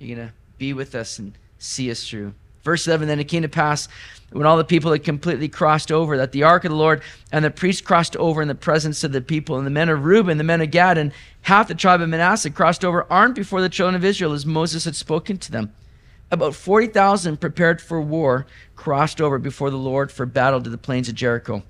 You're 0.00 0.16
gonna 0.16 0.32
be 0.58 0.72
with 0.72 0.96
us 0.96 1.20
and 1.20 1.38
see 1.56 1.88
us 1.88 2.08
through. 2.08 2.34
Verse 2.64 2.82
7 2.82 3.06
Then 3.06 3.20
it 3.20 3.28
came 3.28 3.42
to 3.42 3.48
pass 3.48 3.86
when 4.32 4.44
all 4.44 4.56
the 4.56 4.64
people 4.64 4.90
had 4.90 5.04
completely 5.04 5.48
crossed 5.48 5.92
over, 5.92 6.16
that 6.16 6.32
the 6.32 6.42
ark 6.42 6.64
of 6.64 6.72
the 6.72 6.76
Lord 6.76 7.00
and 7.30 7.44
the 7.44 7.52
priests 7.52 7.80
crossed 7.80 8.16
over 8.16 8.42
in 8.42 8.48
the 8.48 8.56
presence 8.56 9.04
of 9.04 9.12
the 9.12 9.20
people, 9.20 9.56
and 9.56 9.64
the 9.64 9.70
men 9.70 9.88
of 9.88 10.04
Reuben, 10.04 10.36
the 10.36 10.42
men 10.42 10.62
of 10.62 10.72
Gad, 10.72 10.98
and 10.98 11.12
half 11.42 11.68
the 11.68 11.76
tribe 11.76 12.00
of 12.00 12.08
Manasseh 12.08 12.50
crossed 12.50 12.84
over 12.84 13.06
armed 13.08 13.36
before 13.36 13.60
the 13.60 13.68
children 13.68 13.94
of 13.94 14.04
Israel 14.04 14.32
as 14.32 14.44
Moses 14.44 14.84
had 14.84 14.96
spoken 14.96 15.38
to 15.38 15.52
them. 15.52 15.72
About 16.34 16.56
40,000 16.56 17.40
prepared 17.40 17.80
for 17.80 18.00
war 18.00 18.44
crossed 18.74 19.20
over 19.20 19.38
before 19.38 19.70
the 19.70 19.76
Lord 19.76 20.10
for 20.10 20.26
battle 20.26 20.60
to 20.60 20.68
the 20.68 20.76
plains 20.76 21.08
of 21.08 21.14
Jericho. 21.14 21.62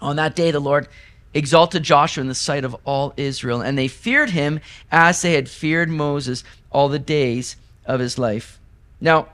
On 0.00 0.16
that 0.16 0.34
day, 0.34 0.50
the 0.50 0.58
Lord 0.58 0.88
exalted 1.32 1.84
Joshua 1.84 2.22
in 2.22 2.26
the 2.26 2.34
sight 2.34 2.64
of 2.64 2.74
all 2.84 3.14
Israel, 3.16 3.60
and 3.60 3.78
they 3.78 3.86
feared 3.86 4.30
him 4.30 4.58
as 4.90 5.22
they 5.22 5.34
had 5.34 5.48
feared 5.48 5.88
Moses 5.88 6.42
all 6.72 6.88
the 6.88 6.98
days 6.98 7.54
of 7.86 8.00
his 8.00 8.18
life. 8.18 8.58
Now, 9.00 9.28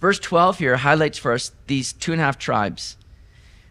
verse 0.00 0.18
12 0.18 0.58
here 0.58 0.78
highlights 0.78 1.18
for 1.18 1.30
us 1.30 1.52
these 1.68 1.92
two 1.92 2.10
and 2.10 2.20
a 2.20 2.24
half 2.24 2.40
tribes 2.40 2.96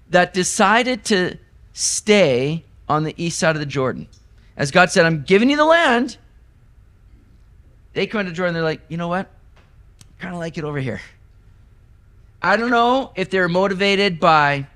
that 0.10 0.34
decided 0.34 1.04
to 1.04 1.38
stay 1.74 2.64
on 2.88 3.04
the 3.04 3.14
east 3.18 3.38
side 3.38 3.58
of 3.58 3.60
the 3.60 3.66
Jordan. 3.66 4.08
As 4.56 4.72
God 4.72 4.92
said, 4.92 5.06
I'm 5.06 5.24
giving 5.24 5.50
you 5.50 5.58
the 5.58 5.66
land. 5.66 6.16
They 7.92 8.08
come 8.08 8.26
to 8.26 8.32
Jordan, 8.32 8.54
they're 8.54 8.64
like, 8.64 8.80
you 8.88 8.96
know 8.96 9.10
what? 9.10 9.30
Kind 10.22 10.36
of 10.36 10.40
like 10.40 10.58
it 10.58 10.64
over 10.64 10.80
here. 10.80 11.02
I 12.42 12.56
don't 12.56 12.70
know 12.70 13.12
if 13.16 13.30
they 13.30 13.40
were 13.40 13.50
motivated 13.50 14.20
by 14.20 14.68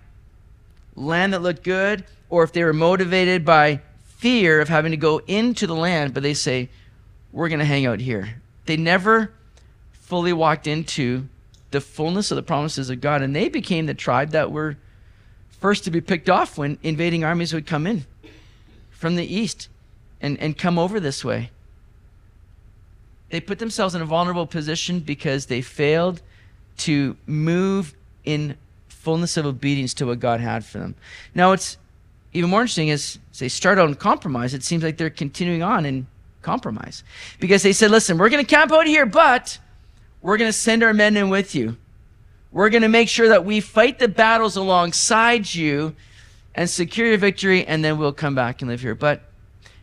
land 0.96 1.34
that 1.34 1.42
looked 1.42 1.64
good 1.64 2.04
or 2.30 2.44
if 2.44 2.52
they 2.52 2.64
were 2.64 2.74
motivated 2.74 3.46
by 3.46 3.82
fear 4.04 4.60
of 4.60 4.70
having 4.70 4.92
to 4.92 4.98
go 4.98 5.22
into 5.28 5.68
the 5.68 5.76
land, 5.76 6.14
but 6.14 6.24
they 6.24 6.34
say, 6.34 6.70
we're 7.32 7.50
going 7.50 7.60
to 7.60 7.66
hang 7.66 7.86
out 7.86 8.00
here. 8.00 8.42
They 8.66 8.76
never 8.76 9.32
fully 9.94 10.34
walked 10.34 10.68
into 10.68 11.28
the 11.72 11.82
fullness 11.82 12.32
of 12.32 12.38
the 12.38 12.44
promises 12.44 12.90
of 12.90 13.02
God, 13.02 13.22
and 13.22 13.36
they 13.36 13.50
became 13.50 13.86
the 13.86 13.94
tribe 13.94 14.32
that 14.32 14.52
were 14.52 14.78
first 15.60 15.84
to 15.84 15.92
be 15.92 16.02
picked 16.02 16.30
off 16.30 16.58
when 16.58 16.80
invading 16.82 17.24
armies 17.24 17.54
would 17.54 17.68
come 17.68 17.86
in 17.86 18.06
from 18.90 19.16
the 19.16 19.36
east 19.36 19.68
and, 20.22 20.40
and 20.40 20.58
come 20.58 20.80
over 20.80 21.00
this 21.00 21.24
way. 21.24 21.52
They 23.30 23.40
put 23.42 23.60
themselves 23.60 23.96
in 23.96 24.02
a 24.02 24.06
vulnerable 24.06 24.48
position 24.48 25.00
because 25.00 25.48
they 25.48 25.62
failed 25.62 26.22
to 26.78 27.18
move 27.26 27.94
in 28.24 28.58
fullness 28.88 29.38
of 29.38 29.46
obedience 29.46 29.94
to 29.96 30.06
what 30.06 30.20
God 30.20 30.40
had 30.40 30.66
for 30.66 30.80
them. 30.80 30.96
Now, 31.34 31.50
what's 31.50 31.78
even 32.34 32.50
more 32.50 32.62
interesting 32.62 32.90
is 32.90 33.20
they 33.40 33.50
start 33.50 33.78
in 33.78 33.96
compromise. 33.96 34.54
It 34.54 34.64
seems 34.64 34.84
like 34.84 34.98
they're 34.98 35.10
continuing 35.10 35.64
on 35.64 35.86
in 35.86 36.08
compromise 36.42 37.04
because 37.40 37.64
they 37.64 37.74
said, 37.74 37.92
listen, 37.92 38.18
we're 38.18 38.30
going 38.30 38.46
to 38.46 38.50
camp 38.50 38.72
out 38.72 38.88
here, 38.88 39.06
but 39.06 39.58
we're 40.22 40.38
going 40.38 40.50
to 40.50 40.58
send 40.58 40.84
our 40.84 40.94
men 40.94 41.18
in 41.18 41.30
with 41.30 41.56
you. 41.56 41.78
We're 42.52 42.70
going 42.70 42.84
to 42.84 42.90
make 42.90 43.10
sure 43.10 43.30
that 43.30 43.46
we 43.46 43.60
fight 43.60 44.00
the 44.00 44.08
battles 44.08 44.56
alongside 44.56 45.54
you 45.54 45.96
and 46.54 46.70
secure 46.70 47.08
your 47.08 47.18
victory, 47.18 47.66
and 47.66 47.84
then 47.84 47.98
we'll 47.98 48.14
come 48.14 48.34
back 48.34 48.62
and 48.62 48.70
live 48.70 48.82
here. 48.82 48.96
But 48.96 49.22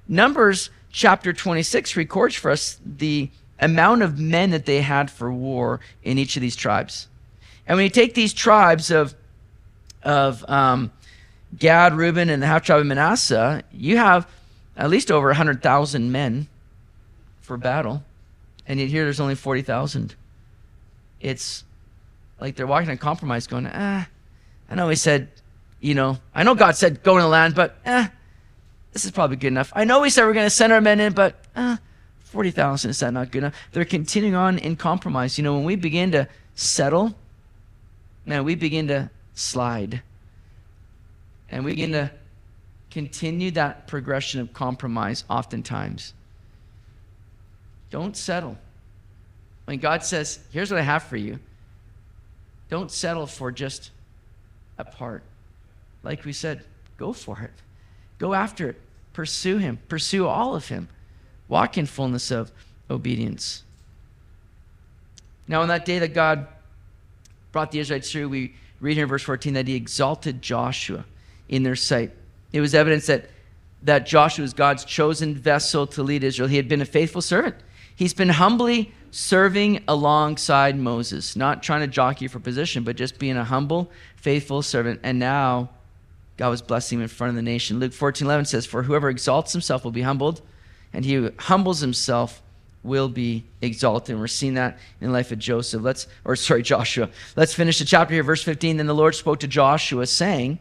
Numbers 0.09 0.71
chapter 0.93 1.33
26 1.33 1.97
records 1.97 2.35
for 2.35 2.51
us 2.51 2.79
the 2.85 3.31
amount 3.59 4.03
of 4.03 4.19
men 4.19 4.51
that 4.51 4.67
they 4.67 4.83
had 4.83 5.11
for 5.11 5.33
war 5.33 5.81
in 6.03 6.19
each 6.19 6.37
of 6.37 6.43
these 6.43 6.55
tribes. 6.55 7.09
And 7.67 7.77
when 7.77 7.85
you 7.85 7.91
take 7.91 8.15
these 8.15 8.33
tribes 8.33 8.91
of, 8.91 9.15
of 10.03 10.45
um, 10.49 10.93
Gad, 11.59 11.95
Reuben, 11.95 12.29
and 12.29 12.43
the 12.43 12.47
half 12.47 12.65
tribe 12.65 12.81
of 12.81 12.87
Manasseh, 12.87 13.63
you 13.73 13.97
have 13.97 14.29
at 14.77 14.91
least 14.91 15.11
over 15.11 15.29
100,000 15.29 16.13
men 16.13 16.49
for 17.41 17.57
battle. 17.57 18.03
And 18.67 18.79
yet 18.79 18.89
here 18.89 19.05
there's 19.05 19.21
only 19.21 19.35
40,000. 19.35 20.15
It's 21.21 21.65
like 22.41 22.57
they're 22.57 22.67
walking 22.67 22.91
on 22.91 22.99
compromise, 22.99 23.47
going, 23.47 23.69
ah, 23.73 24.09
I 24.69 24.75
know 24.75 24.89
he 24.89 24.97
said, 24.97 25.29
you 25.81 25.95
know, 25.95 26.19
I 26.35 26.43
know 26.43 26.55
God 26.55 26.77
said 26.77 27.03
go 27.03 27.17
in 27.17 27.23
the 27.23 27.29
land, 27.29 27.55
but 27.55 27.77
eh, 27.85 28.09
this 28.93 29.05
is 29.05 29.11
probably 29.11 29.37
good 29.37 29.49
enough. 29.49 29.73
I 29.75 29.85
know 29.85 30.01
we 30.01 30.11
said 30.11 30.25
we're 30.27 30.35
going 30.35 30.47
to 30.47 30.51
send 30.51 30.73
our 30.73 30.81
men 30.81 31.01
in, 31.01 31.13
but 31.13 31.37
uh, 31.57 31.77
40,000, 32.25 32.91
is 32.91 33.01
that 33.01 33.13
not 33.13 33.31
good 33.31 33.39
enough? 33.39 33.55
They're 33.73 33.85
continuing 33.85 34.35
on 34.35 34.59
in 34.59 34.77
compromise. 34.77 35.39
You 35.39 35.45
know, 35.45 35.55
when 35.55 35.65
we 35.65 35.77
begin 35.77 36.13
to 36.13 36.29
settle, 36.55 37.15
man, 38.27 38.45
we 38.45 38.55
begin 38.55 38.89
to 38.89 39.11
slide. 39.35 40.03
And 41.51 41.65
we 41.65 41.73
begin 41.73 41.93
to 41.93 42.11
continue 42.91 43.51
that 43.53 43.87
progression 43.87 44.41
of 44.41 44.53
compromise 44.53 45.25
oftentimes. 45.29 46.13
Don't 47.91 48.17
settle. 48.17 48.59
When 49.65 49.79
God 49.79 50.05
says, 50.05 50.41
here's 50.51 50.71
what 50.71 50.81
I 50.81 50.83
have 50.83 51.05
for 51.05 51.17
you, 51.17 51.39
don't 52.69 52.91
settle 52.91 53.27
for 53.27 53.53
just 53.53 53.91
a 54.79 54.85
part. 54.85 55.23
Like 56.03 56.25
we 56.25 56.33
said, 56.33 56.65
go 56.97 57.13
for 57.13 57.41
it. 57.41 57.53
Go 58.19 58.35
after 58.35 58.71
it. 58.71 58.81
Pursue 59.13 59.59
Him. 59.59 59.79
Pursue 59.89 60.27
all 60.27 60.55
of 60.55 60.69
Him. 60.69 60.89
Walk 61.49 61.77
in 61.77 61.87
fullness 61.87 62.31
of 62.31 62.51
obedience. 62.91 63.65
Now, 65.49 65.63
on 65.63 65.69
that 65.69 65.85
day 65.85 65.99
that 65.99 66.15
God 66.15 66.47
brought 67.51 67.73
the 67.73 67.79
Israelites 67.79 68.11
through, 68.11 68.29
we 68.29 68.55
read 68.81 68.95
here 68.95 69.05
in 69.05 69.09
verse 69.09 69.23
14 69.23 69.55
that 69.55 69.69
he 69.69 69.75
exalted 69.75 70.43
Joshua 70.43 71.05
in 71.49 71.63
their 71.63 71.77
sight. 71.77 72.11
It 72.53 72.61
was 72.61 72.75
evidence 72.75 73.07
that, 73.07 73.31
that 73.83 74.07
Joshua 74.07 74.43
was 74.43 74.55
God's 74.55 74.85
chosen 74.85 75.35
vessel 75.35 75.87
to 75.89 76.03
lead 76.03 76.25
Israel. 76.25 76.49
He 76.49 76.57
had 76.57 76.69
been 76.69 76.83
a 76.83 76.87
faithful 76.87 77.23
servant. 77.23 77.57
He's 77.95 78.15
been 78.15 78.31
humbly 78.31 78.93
serving 79.11 79.85
alongside 79.87 80.79
Moses, 80.79 81.37
not 81.37 81.63
trying 81.63 81.81
to 81.83 81.87
jockey 81.87 82.29
for 82.29 82.41
position, 82.41 82.83
but 82.83 82.97
just 82.97 83.19
being 83.19 83.37
a 83.37 83.45
humble, 83.45 83.91
faithful 84.17 84.63
servant. 84.63 85.01
And 85.03 85.19
now 85.19 85.71
God 86.37 86.51
was 86.51 86.63
blessing 86.63 86.99
him 86.99 87.03
in 87.03 87.09
front 87.09 87.31
of 87.31 87.37
the 87.37 87.43
nation. 87.43 87.79
Luke 87.79 87.93
14 87.93 88.27
11 88.27 88.47
says, 88.47 88.67
For 88.67 88.83
whoever 88.83 89.09
exalts 89.09 89.53
himself 89.53 89.85
will 89.85 89.93
be 89.93 90.03
humbled, 90.03 90.41
and 90.93 91.05
he 91.05 91.15
who 91.15 91.31
humbles 91.39 91.81
himself 91.81 92.43
will 92.83 93.09
be 93.09 93.45
exalted. 93.61 94.11
And 94.11 94.21
we're 94.21 94.27
seeing 94.27 94.55
that 94.55 94.79
in 95.01 95.09
the 95.09 95.13
life 95.13 95.31
of 95.31 95.39
Joseph. 95.39 95.83
Let's, 95.83 96.07
or 96.25 96.37
sorry, 96.37 96.63
Joshua. 96.73 97.11
Let's 97.37 97.55
finish 97.55 97.79
the 97.79 97.85
chapter 97.85 98.15
here, 98.15 98.23
verse 98.23 98.43
15. 98.43 98.77
Then 98.77 98.87
the 98.87 98.95
Lord 98.95 99.15
spoke 99.15 99.41
to 99.41 99.47
Joshua, 99.47 100.07
saying, 100.07 100.59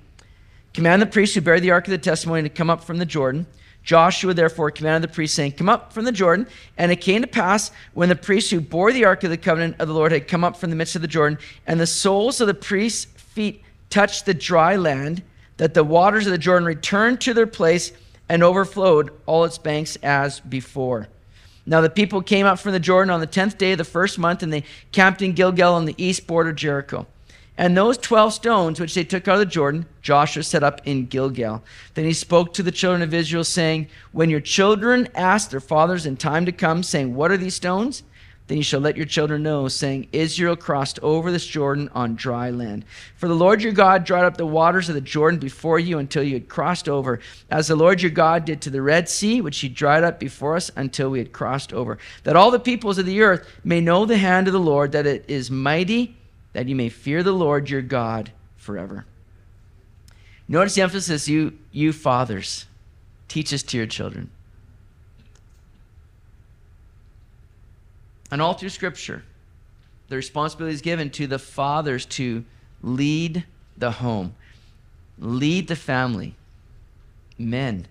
Command 0.74 1.02
the 1.02 1.08
priests 1.08 1.36
who 1.36 1.42
bear 1.42 1.60
the 1.60 1.72
ark 1.72 1.88
of 1.88 1.92
the 1.92 1.98
testimony 1.98 2.44
to 2.44 2.50
come 2.50 2.70
up 2.70 2.84
from 2.84 2.98
the 2.98 3.06
Jordan. 3.06 3.46
Joshua 3.84 4.34
therefore 4.34 4.70
commanded 4.72 5.10
the 5.10 5.14
priests, 5.14 5.36
saying, 5.36 5.54
Come 5.54 5.70
up 5.70 5.92
from 5.92 6.06
the 6.06 6.12
Jordan. 6.12 6.48
And 6.78 6.92
it 6.92 7.02
came 7.02 7.22
to 7.22 7.28
pass 7.28 7.72
when 7.94 8.10
the 8.10 8.16
priests 8.16 8.52
who 8.52 8.62
bore 8.62 8.94
the 8.94 9.06
ark 9.06 9.24
of 9.24 9.32
the 9.32 9.38
covenant 9.38 9.78
of 9.80 9.88
the 9.88 9.94
Lord 9.94 10.12
had 10.12 10.28
come 10.28 10.44
up 10.44 10.56
from 10.56 10.70
the 10.70 10.76
midst 10.76 10.96
of 10.96 11.02
the 11.02 11.08
Jordan, 11.08 11.40
and 11.66 11.80
the 11.80 11.88
soles 11.88 12.40
of 12.40 12.48
the 12.48 12.54
priests' 12.54 13.06
feet 13.06 13.64
touched 13.90 14.26
the 14.26 14.34
dry 14.34 14.76
land, 14.76 15.24
that 15.62 15.76
the 15.76 15.84
waters 15.84 16.26
of 16.26 16.32
the 16.32 16.40
Jordan 16.40 16.66
returned 16.66 17.22
to 17.22 17.36
their 17.36 17.46
place 17.46 17.92
and 18.28 18.42
overflowed 18.42 19.12
all 19.28 19.44
its 19.44 19.60
banks 19.60 19.96
as 19.98 20.40
before. 20.40 21.08
Now 21.68 21.82
the 21.82 21.90
people 21.92 22.24
came 22.24 22.48
up 22.48 22.58
from 22.58 22.72
the 22.72 22.80
Jordan 22.80 23.12
on 23.12 23.20
the 23.20 23.28
tenth 23.28 23.60
day 23.60 23.74
of 23.74 23.78
the 23.78 23.84
first 23.84 24.18
month, 24.18 24.42
and 24.42 24.52
they 24.52 24.64
camped 24.92 25.22
in 25.22 25.34
Gilgal 25.34 25.76
on 25.76 25.86
the 25.86 25.94
east 26.04 26.26
border 26.26 26.50
of 26.50 26.56
Jericho. 26.56 27.06
And 27.60 27.78
those 27.78 28.00
12 28.00 28.34
stones 28.34 28.80
which 28.80 28.96
they 28.96 29.04
took 29.04 29.28
out 29.28 29.36
of 29.36 29.40
the 29.42 29.46
Jordan, 29.46 29.86
Joshua 30.02 30.42
set 30.42 30.64
up 30.64 30.82
in 30.84 31.06
Gilgal. 31.06 31.64
Then 31.94 32.06
he 32.06 32.14
spoke 32.14 32.56
to 32.56 32.64
the 32.64 32.72
children 32.72 33.04
of 33.04 33.14
Israel, 33.14 33.44
saying, 33.44 33.88
When 34.14 34.32
your 34.32 34.42
children 34.42 35.10
ask 35.14 35.52
their 35.52 35.60
fathers 35.60 36.08
in 36.08 36.18
time 36.18 36.48
to 36.48 36.52
come, 36.52 36.82
saying, 36.82 37.14
What 37.14 37.30
are 37.30 37.38
these 37.38 37.54
stones? 37.54 38.02
Then 38.48 38.58
you 38.58 38.64
shall 38.64 38.82
let 38.82 38.98
your 38.98 39.06
children 39.06 39.44
know, 39.44 39.70
saying, 39.70 40.10
Israel 40.12 40.58
crossed 40.58 41.00
over 41.02 41.32
this 41.32 41.46
Jordan 41.46 41.90
on 41.94 42.16
dry 42.16 42.50
land. 42.50 42.84
For 43.16 43.30
the 43.30 43.34
Lord 43.34 43.62
your 43.62 43.72
God 43.72 44.04
dried 44.04 44.26
up 44.26 44.36
the 44.36 44.46
waters 44.46 44.90
of 44.90 44.96
the 44.96 45.00
Jordan 45.00 45.40
before 45.40 45.80
you 45.80 46.00
until 46.00 46.22
you 46.22 46.34
had 46.34 46.50
crossed 46.50 46.90
over, 46.90 47.20
as 47.50 47.68
the 47.68 47.78
Lord 47.78 48.02
your 48.02 48.12
God 48.12 48.44
did 48.44 48.62
to 48.62 48.70
the 48.70 48.82
Red 48.82 49.08
Sea, 49.08 49.40
which 49.40 49.60
he 49.60 49.70
dried 49.70 50.04
up 50.04 50.20
before 50.20 50.58
us 50.58 50.70
until 50.76 51.10
we 51.10 51.20
had 51.20 51.32
crossed 51.32 51.72
over. 51.72 51.98
That 52.24 52.36
all 52.36 52.52
the 52.52 52.60
peoples 52.60 52.98
of 52.98 53.06
the 53.06 53.22
earth 53.22 53.48
may 53.64 53.80
know 53.80 54.06
the 54.06 54.18
hand 54.18 54.48
of 54.48 54.54
the 54.54 54.60
Lord, 54.60 54.92
that 54.92 55.08
it 55.08 55.24
is 55.30 55.50
mighty, 55.50 56.18
that 56.52 56.68
you 56.68 56.76
may 56.76 56.90
fear 56.90 57.24
the 57.24 57.32
Lord 57.32 57.70
your 57.70 57.82
God 57.82 58.32
forever. 58.58 59.06
Notice 60.50 60.76
the 60.76 60.82
emphasis, 60.82 61.30
you, 61.30 61.58
you 61.72 61.94
fathers, 61.94 62.66
teach 63.30 63.52
this 63.52 63.64
to 63.64 63.78
your 63.78 63.88
children. 63.88 64.30
And 68.32 68.42
all 68.42 68.54
through 68.54 68.70
Scripture, 68.70 69.24
the 70.08 70.16
responsibility 70.16 70.74
is 70.74 70.82
given 70.82 71.10
to 71.12 71.28
the 71.28 71.40
fathers 71.40 72.06
to 72.06 72.46
lead 72.82 73.46
the 73.78 73.92
home, 73.92 74.36
lead 75.20 75.68
the 75.68 75.76
family. 75.76 76.36
Men, 77.38 77.88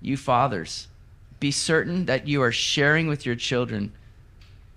you 0.00 0.16
fathers, 0.16 0.88
be 1.38 1.50
certain 1.50 2.06
that 2.06 2.26
you 2.26 2.42
are 2.42 2.52
sharing 2.52 3.06
with 3.06 3.24
your 3.24 3.36
children 3.36 3.92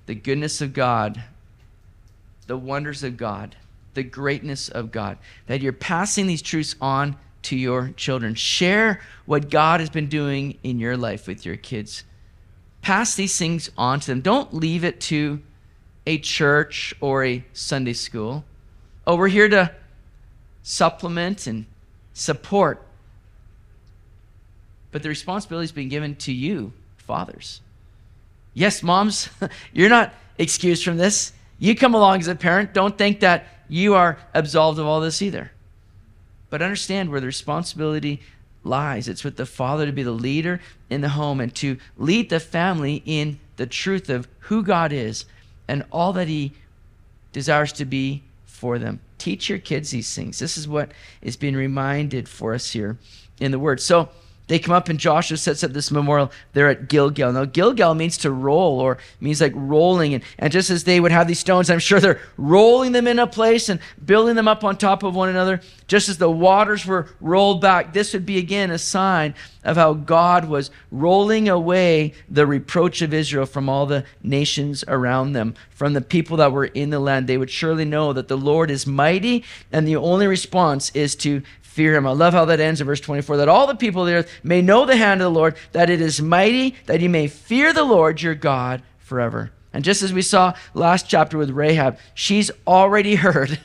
the 0.05 0.15
goodness 0.15 0.61
of 0.61 0.73
God, 0.73 1.23
the 2.47 2.57
wonders 2.57 3.03
of 3.03 3.17
God, 3.17 3.55
the 3.93 4.03
greatness 4.03 4.69
of 4.69 4.91
God, 4.91 5.17
that 5.47 5.61
you're 5.61 5.73
passing 5.73 6.27
these 6.27 6.41
truths 6.41 6.75
on 6.81 7.15
to 7.43 7.55
your 7.55 7.89
children. 7.95 8.35
Share 8.35 9.01
what 9.25 9.49
God 9.49 9.79
has 9.79 9.89
been 9.89 10.09
doing 10.09 10.57
in 10.63 10.79
your 10.79 10.97
life 10.97 11.27
with 11.27 11.45
your 11.45 11.57
kids 11.57 12.03
pass 12.81 13.15
these 13.15 13.37
things 13.37 13.69
on 13.77 13.99
to 14.01 14.07
them. 14.07 14.21
Don't 14.21 14.53
leave 14.53 14.83
it 14.83 14.99
to 15.01 15.41
a 16.05 16.17
church 16.17 16.93
or 17.01 17.23
a 17.23 17.43
Sunday 17.53 17.93
school. 17.93 18.43
Oh, 19.05 19.15
we're 19.15 19.27
here 19.27 19.49
to 19.49 19.71
supplement 20.63 21.47
and 21.47 21.65
support. 22.13 22.85
But 24.91 25.03
the 25.03 25.09
responsibility 25.09 25.63
has 25.63 25.71
been 25.71 25.89
given 25.89 26.15
to 26.17 26.33
you, 26.33 26.73
fathers. 26.97 27.61
Yes, 28.53 28.81
moms, 28.81 29.29
you're 29.73 29.89
not 29.89 30.13
excused 30.37 30.83
from 30.83 30.97
this. 30.97 31.33
You 31.59 31.75
come 31.75 31.93
along 31.93 32.21
as 32.21 32.27
a 32.27 32.35
parent. 32.35 32.73
Don't 32.73 32.97
think 32.97 33.19
that 33.19 33.45
you 33.67 33.93
are 33.93 34.17
absolved 34.33 34.79
of 34.79 34.85
all 34.85 34.99
this 34.99 35.21
either. 35.21 35.51
But 36.49 36.61
understand 36.61 37.11
where 37.11 37.19
the 37.19 37.27
responsibility 37.27 38.21
lies. 38.69 39.07
It's 39.07 39.23
with 39.23 39.35
the 39.35 39.45
father 39.45 39.85
to 39.85 39.91
be 39.91 40.03
the 40.03 40.11
leader 40.11 40.61
in 40.89 41.01
the 41.01 41.09
home 41.09 41.41
and 41.41 41.53
to 41.55 41.77
lead 41.97 42.29
the 42.29 42.39
family 42.39 43.01
in 43.05 43.39
the 43.57 43.65
truth 43.65 44.09
of 44.09 44.27
who 44.41 44.63
God 44.63 44.93
is 44.93 45.25
and 45.67 45.83
all 45.91 46.13
that 46.13 46.27
he 46.27 46.53
desires 47.33 47.73
to 47.73 47.85
be 47.85 48.23
for 48.45 48.79
them. 48.79 48.99
Teach 49.17 49.49
your 49.49 49.59
kids 49.59 49.91
these 49.91 50.13
things. 50.15 50.39
This 50.39 50.57
is 50.57 50.67
what 50.67 50.91
is 51.21 51.35
being 51.35 51.55
reminded 51.55 52.29
for 52.29 52.53
us 52.53 52.71
here 52.71 52.97
in 53.39 53.51
the 53.51 53.59
word. 53.59 53.81
So, 53.81 54.09
they 54.49 54.57
come 54.57 54.73
up 54.73 54.89
and 54.89 54.99
Joshua 54.99 55.37
sets 55.37 55.63
up 55.63 55.73
this 55.73 55.91
memorial 55.91 56.31
there 56.53 56.67
at 56.69 56.89
Gilgal. 56.89 57.31
Now, 57.31 57.45
Gilgal 57.45 57.93
means 57.93 58.17
to 58.17 58.31
roll 58.31 58.79
or 58.79 58.97
means 59.21 59.41
like 59.41 59.53
rolling. 59.55 60.15
And, 60.15 60.23
and 60.39 60.51
just 60.51 60.71
as 60.71 60.83
they 60.83 60.99
would 60.99 61.11
have 61.11 61.27
these 61.27 61.39
stones, 61.39 61.69
I'm 61.69 61.77
sure 61.77 61.99
they're 61.99 62.19
rolling 62.35 62.91
them 62.91 63.07
in 63.07 63.19
a 63.19 63.27
place 63.27 63.69
and 63.69 63.79
building 64.03 64.35
them 64.35 64.47
up 64.47 64.63
on 64.63 64.75
top 64.75 65.03
of 65.03 65.15
one 65.15 65.29
another. 65.29 65.61
Just 65.87 66.09
as 66.09 66.17
the 66.17 66.31
waters 66.31 66.83
were 66.83 67.09
rolled 67.21 67.61
back, 67.61 67.93
this 67.93 68.11
would 68.13 68.25
be 68.25 68.39
again 68.39 68.71
a 68.71 68.79
sign 68.79 69.35
of 69.63 69.77
how 69.77 69.93
God 69.93 70.45
was 70.45 70.71
rolling 70.89 71.47
away 71.47 72.13
the 72.27 72.47
reproach 72.47 73.03
of 73.03 73.13
Israel 73.13 73.45
from 73.45 73.69
all 73.69 73.85
the 73.85 74.03
nations 74.23 74.83
around 74.87 75.33
them, 75.33 75.53
from 75.69 75.93
the 75.93 76.01
people 76.01 76.37
that 76.37 76.51
were 76.51 76.65
in 76.65 76.89
the 76.89 76.99
land. 76.99 77.27
They 77.27 77.37
would 77.37 77.51
surely 77.51 77.85
know 77.85 78.13
that 78.13 78.29
the 78.29 78.37
Lord 78.37 78.71
is 78.71 78.87
mighty, 78.87 79.43
and 79.71 79.87
the 79.87 79.97
only 79.97 80.25
response 80.25 80.89
is 80.95 81.15
to 81.17 81.43
fear 81.79 81.95
him. 81.95 82.05
I 82.05 82.11
love 82.11 82.33
how 82.33 82.43
that 82.43 82.59
ends 82.59 82.81
in 82.81 82.87
verse 82.87 82.99
24 82.99 83.37
that 83.37 83.47
all 83.47 83.65
the 83.65 83.73
people 83.73 84.01
of 84.01 84.09
the 84.09 84.15
earth 84.15 84.29
may 84.43 84.61
know 84.61 84.85
the 84.85 84.97
hand 84.97 85.21
of 85.21 85.31
the 85.31 85.39
Lord, 85.39 85.55
that 85.71 85.89
it 85.89 86.01
is 86.01 86.21
mighty, 86.21 86.75
that 86.87 86.99
you 86.99 87.07
may 87.07 87.29
fear 87.29 87.71
the 87.71 87.85
Lord 87.85 88.21
your 88.21 88.35
God 88.35 88.83
forever. 88.97 89.53
And 89.71 89.81
just 89.81 90.01
as 90.01 90.11
we 90.11 90.21
saw 90.21 90.55
last 90.73 91.07
chapter 91.07 91.37
with 91.37 91.51
Rahab, 91.51 91.97
she's 92.13 92.51
already 92.67 93.15
heard 93.25 93.61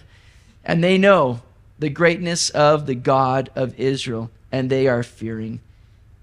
and 0.65 0.85
they 0.85 0.97
know 0.97 1.43
the 1.81 1.89
greatness 1.89 2.51
of 2.51 2.87
the 2.87 2.95
God 2.95 3.51
of 3.57 3.77
Israel 3.81 4.31
and 4.53 4.71
they 4.71 4.87
are 4.87 5.03
fearing. 5.03 5.61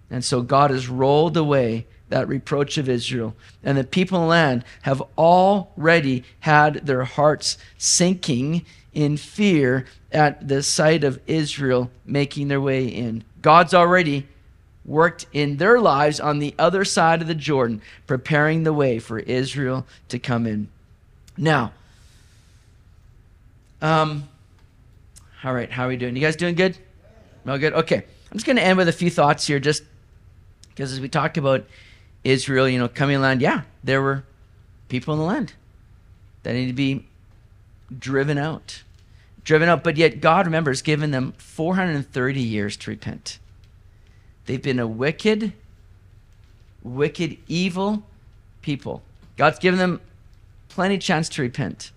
And 0.09 0.23
so 0.23 0.41
God 0.41 0.71
has 0.71 0.87
rolled 0.87 1.35
away 1.35 1.87
that 2.07 2.25
reproach 2.25 2.77
of 2.77 2.87
Israel. 2.87 3.35
And 3.65 3.77
the 3.77 3.83
people 3.83 4.21
the 4.21 4.27
land 4.27 4.63
have 4.83 5.03
already 5.17 6.23
had 6.39 6.85
their 6.87 7.03
hearts 7.03 7.57
sinking 7.77 8.65
in 8.93 9.17
fear 9.17 9.85
at 10.11 10.47
the 10.47 10.61
sight 10.61 11.03
of 11.03 11.19
Israel 11.27 11.89
making 12.05 12.47
their 12.47 12.61
way 12.61 12.87
in. 12.87 13.23
God's 13.41 13.73
already 13.73 14.27
worked 14.85 15.25
in 15.31 15.57
their 15.57 15.79
lives 15.79 16.19
on 16.19 16.39
the 16.39 16.53
other 16.57 16.83
side 16.83 17.21
of 17.21 17.27
the 17.27 17.35
Jordan, 17.35 17.81
preparing 18.07 18.63
the 18.63 18.73
way 18.73 18.99
for 18.99 19.19
Israel 19.19 19.85
to 20.09 20.19
come 20.19 20.45
in. 20.45 20.67
Now, 21.37 21.71
um, 23.81 24.27
all 25.43 25.53
right, 25.53 25.71
how 25.71 25.85
are 25.85 25.89
we 25.89 25.97
doing? 25.97 26.15
You 26.15 26.21
guys 26.21 26.35
doing 26.35 26.55
good? 26.55 26.77
No 27.45 27.57
good? 27.57 27.73
Okay. 27.73 27.97
I'm 28.31 28.37
just 28.37 28.45
going 28.45 28.57
to 28.57 28.63
end 28.63 28.77
with 28.77 28.87
a 28.87 28.93
few 28.93 29.09
thoughts 29.09 29.45
here, 29.45 29.59
just 29.59 29.83
because 30.69 30.93
as 30.93 30.99
we 30.99 31.09
talked 31.09 31.37
about 31.37 31.65
Israel, 32.23 32.69
you 32.69 32.79
know, 32.79 32.87
coming 32.87 33.19
land, 33.19 33.41
yeah, 33.41 33.63
there 33.83 34.01
were 34.01 34.23
people 34.87 35.13
in 35.13 35.19
the 35.19 35.25
land 35.25 35.53
that 36.43 36.53
need 36.53 36.67
to 36.67 36.73
be 36.73 37.05
driven 37.97 38.37
out. 38.37 38.83
Driven 39.43 39.69
out. 39.69 39.83
But 39.83 39.97
yet, 39.97 40.21
God, 40.21 40.45
remember, 40.45 40.71
has 40.71 40.81
given 40.81 41.11
them 41.11 41.33
430 41.37 42.39
years 42.39 42.77
to 42.77 42.91
repent. 42.91 43.39
They've 44.45 44.61
been 44.61 44.79
a 44.79 44.87
wicked, 44.87 45.53
wicked, 46.83 47.37
evil 47.47 48.03
people. 48.61 49.01
God's 49.37 49.59
given 49.59 49.79
them 49.79 50.01
plenty 50.69 50.97
chance 50.97 51.29
to 51.29 51.41
repent, 51.41 51.91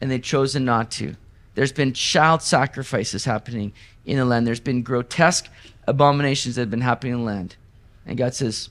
and 0.00 0.10
they've 0.10 0.22
chosen 0.22 0.64
not 0.64 0.90
to. 0.92 1.16
There's 1.54 1.72
been 1.72 1.92
child 1.92 2.42
sacrifices 2.42 3.24
happening 3.24 3.72
in 4.04 4.18
the 4.18 4.24
land. 4.24 4.46
There's 4.46 4.60
been 4.60 4.82
grotesque 4.82 5.48
abominations 5.86 6.56
that 6.56 6.62
have 6.62 6.70
been 6.70 6.80
happening 6.80 7.14
in 7.14 7.18
the 7.20 7.24
land. 7.24 7.56
And 8.04 8.18
God 8.18 8.34
says, 8.34 8.70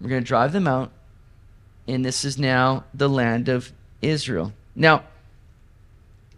We're 0.00 0.10
going 0.10 0.22
to 0.22 0.28
drive 0.28 0.52
them 0.52 0.68
out, 0.68 0.90
and 1.86 2.04
this 2.04 2.24
is 2.24 2.38
now 2.38 2.84
the 2.92 3.08
land 3.08 3.48
of 3.48 3.72
Israel. 4.02 4.52
Now, 4.76 5.04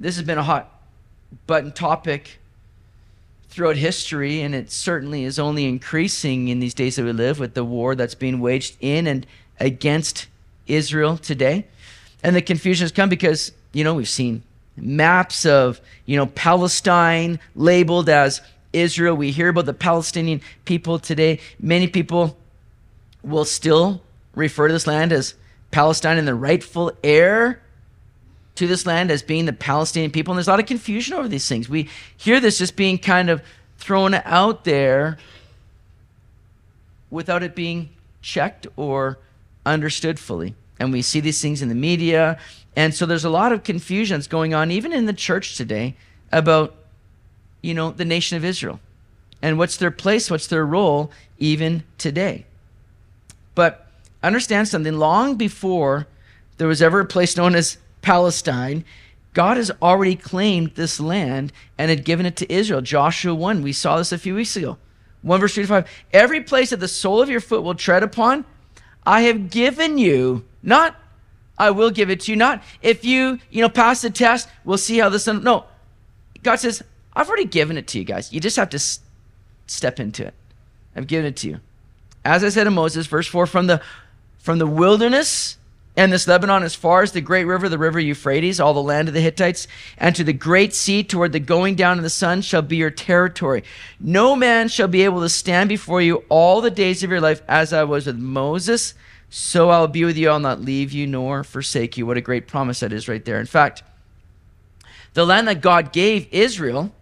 this 0.01 0.17
has 0.17 0.25
been 0.25 0.39
a 0.39 0.43
hot 0.43 0.81
button 1.47 1.71
topic 1.71 2.39
throughout 3.51 3.77
history, 3.77 4.41
and 4.41 4.55
it 4.55 4.71
certainly 4.71 5.25
is 5.25 5.39
only 5.39 5.67
increasing 5.67 6.49
in 6.49 6.59
these 6.59 6.73
days 6.73 6.97
that 6.97 7.05
we 7.05 7.13
live 7.13 7.39
with 7.39 7.55
the 7.55 7.65
war 7.65 7.95
that's 7.95 8.15
being 8.15 8.41
waged 8.41 8.77
in 8.81 9.07
and 9.07 9.27
against 9.59 10.27
Israel 10.67 11.19
today. 11.19 11.67
And 12.23 12.35
the 12.35 12.43
confusion 12.43 12.85
has 12.85 12.93
come 12.93 13.09
because, 13.09 13.53
you 13.73 13.85
know, 13.85 13.95
we've 13.95 14.09
seen 14.09 14.43
maps 14.77 15.45
of, 15.45 15.81
you 16.07 16.17
know, 16.17 16.27
Palestine 16.27 17.39
labeled 17.55 18.09
as 18.09 18.41
Israel. 18.73 19.15
We 19.15 19.33
hear 19.33 19.49
about 19.49 19.67
the 19.67 19.75
Palestinian 19.75 20.41
people 20.65 20.99
today. 20.99 21.41
Many 21.59 21.89
people 21.89 22.39
will 23.23 23.45
still 23.45 24.01
refer 24.35 24.69
to 24.69 24.73
this 24.73 24.87
land 24.87 25.13
as 25.13 25.35
Palestine 25.71 26.19
and 26.19 26.27
the 26.27 26.35
rightful 26.35 26.93
heir 27.05 27.61
to 28.57 28.67
this 28.67 28.87
land 28.87 29.11
as 29.11 29.23
being 29.23 29.47
the 29.47 29.53
Palestinian 29.53 30.11
people. 30.11 30.33
And 30.33 30.39
there's 30.39 30.49
a 30.49 30.51
lot 30.51 30.61
of 30.61 30.67
confusion 30.67 31.15
over 31.15 31.29
these 31.29 31.49
things. 31.49 31.69
We 31.69 31.89
hear 32.17 32.41
this 32.41 32.59
just 32.59 32.77
being 32.77 32.99
kind 32.99 33.31
of 33.31 33.43
thrown 33.79 34.15
out 34.15 34.65
there 34.65 35.19
without 37.11 37.43
it 37.43 37.55
being 37.55 37.91
checked 38.23 38.67
or 38.77 39.19
understood 39.65 40.19
fully. 40.19 40.55
And 40.79 40.93
we 40.93 41.03
see 41.03 41.21
these 41.21 41.41
things 41.41 41.63
in 41.63 41.69
the 41.69 41.75
media. 41.75 42.39
And 42.77 42.95
so 42.95 43.07
there's 43.07 43.25
a 43.25 43.31
lot 43.31 43.53
of 43.53 43.65
confusion 43.65 44.19
that's 44.19 44.27
going 44.27 44.55
on, 44.55 44.71
even 44.71 44.93
in 44.93 45.07
the 45.07 45.13
church 45.13 45.57
today, 45.57 45.97
about, 46.33 46.75
you 47.63 47.75
know, 47.75 47.91
the 47.91 48.05
nation 48.05 48.37
of 48.37 48.45
Israel 48.45 48.81
and 49.43 49.59
what's 49.59 49.77
their 49.77 49.91
place, 49.91 50.31
what's 50.31 50.47
their 50.47 50.65
role, 50.65 51.11
even 51.39 51.83
today. 51.99 52.45
But 53.55 53.87
understand 54.23 54.69
something 54.69 54.97
long 54.97 55.37
before 55.37 56.07
there 56.59 56.69
was 56.69 56.83
ever 56.83 57.01
a 57.01 57.07
place 57.07 57.37
known 57.37 57.55
as 57.55 57.79
Palestine, 58.03 58.85
God 59.33 59.57
has 59.57 59.71
already 59.81 60.17
claimed 60.17 60.75
this 60.75 60.99
land 60.99 61.53
and 61.79 61.91
had 61.91 62.05
given 62.05 62.27
it 62.27 62.37
to 62.37 62.53
Israel. 62.53 62.81
Joshua 62.81 63.35
1, 63.35 63.63
we 63.63 63.73
saw 63.73 63.99
this 63.99 64.13
a 64.13 64.19
few 64.19 64.35
weeks 64.35 64.57
ago. 64.57 64.79
1 65.23 65.41
verse 65.41 65.55
3 65.55 65.65
to 65.65 65.69
5. 65.69 65.89
Every 66.13 66.41
place 66.43 66.71
that 66.71 66.81
the 66.81 66.89
sole 66.89 67.23
of 67.23 67.29
your 67.29 67.41
foot 67.41 67.63
will 67.63 67.75
tread 67.75 68.03
upon, 68.03 68.45
I 69.07 69.23
have 69.23 69.51
given 69.51 69.99
you. 69.99 70.45
Not, 70.63 70.97
I 71.59 71.71
will 71.71 71.91
give 71.91 72.11
it 72.11 72.21
to 72.21 72.33
you. 72.33 72.37
Not, 72.37 72.63
if 72.83 73.05
you, 73.05 73.39
you 73.51 73.61
know, 73.61 73.69
pass 73.69 74.03
the 74.03 74.11
test, 74.11 74.49
we'll 74.65 74.79
see 74.79 74.99
how 74.99 75.09
this. 75.09 75.27
No. 75.27 75.65
God 76.43 76.57
says, 76.57 76.83
I've 77.15 77.29
already 77.29 77.45
given 77.45 77.77
it 77.77 77.87
to 77.89 77.99
you 77.99 78.05
guys. 78.05 78.33
You 78.33 78.41
just 78.41 78.57
have 78.57 78.71
to 78.71 78.77
s- 78.77 79.01
step 79.67 80.01
into 80.01 80.27
it. 80.27 80.35
I've 80.97 81.07
given 81.07 81.27
it 81.27 81.37
to 81.39 81.49
you. 81.49 81.61
As 82.25 82.43
I 82.45 82.49
said 82.49 82.65
to 82.65 82.71
Moses, 82.71 83.07
verse 83.07 83.27
4, 83.27 83.47
from 83.47 83.67
the 83.67 83.81
from 84.39 84.59
the 84.59 84.67
wilderness 84.67 85.59
and 86.01 86.11
this 86.11 86.27
Lebanon 86.27 86.63
as 86.63 86.75
far 86.75 87.03
as 87.03 87.13
the 87.13 87.21
great 87.21 87.45
river, 87.45 87.69
the 87.69 87.77
river 87.77 88.01
Euphrates, 88.01 88.59
all 88.59 88.73
the 88.73 88.83
land 88.83 89.09
of 89.09 89.13
the 89.13 89.21
Hittites, 89.21 89.69
and 89.99 90.17
to 90.17 90.25
the 90.25 90.33
great 90.33 90.75
sea 90.75 91.05
toward 91.05 91.33
the 91.33 91.41
going 91.41 91.75
down 91.75 91.99
of 91.99 92.03
the 92.03 92.09
sun 92.09 92.41
shall 92.41 92.63
be 92.63 92.77
your 92.77 92.91
territory. 92.91 93.63
No 94.01 94.35
man 94.35 94.69
shall 94.69 94.89
be 94.89 95.03
able 95.05 95.21
to 95.21 95.29
stand 95.29 95.69
before 95.69 96.01
you 96.01 96.25
all 96.31 96.63
the 96.63 96.71
days 96.71 97.05
of 97.05 97.11
your 97.11 97.21
life, 97.21 97.43
as 97.47 97.75
I 97.75 97.85
was 97.85 98.07
with 98.07 98.17
Moses, 98.17 98.95
so 99.29 99.69
I'll 99.69 99.89
be 99.89 100.07
with 100.07 100.17
you. 100.17 100.31
I'll 100.31 100.41
not 100.41 100.63
leave 100.63 100.91
you 100.91 101.07
nor 101.07 101.45
forsake 101.45 101.99
you. 101.99 102.07
What 102.07 102.17
a 102.17 102.23
great 102.23 102.49
promise 102.49 102.81
that 102.81 102.95
is 102.95 103.07
right 103.07 103.23
there. 103.23 103.39
In 103.39 103.45
fact, 103.45 103.83
the 105.13 105.27
land 105.27 105.49
that 105.49 105.61
God 105.61 105.93
gave 105.93 106.33
Israel 106.33 106.93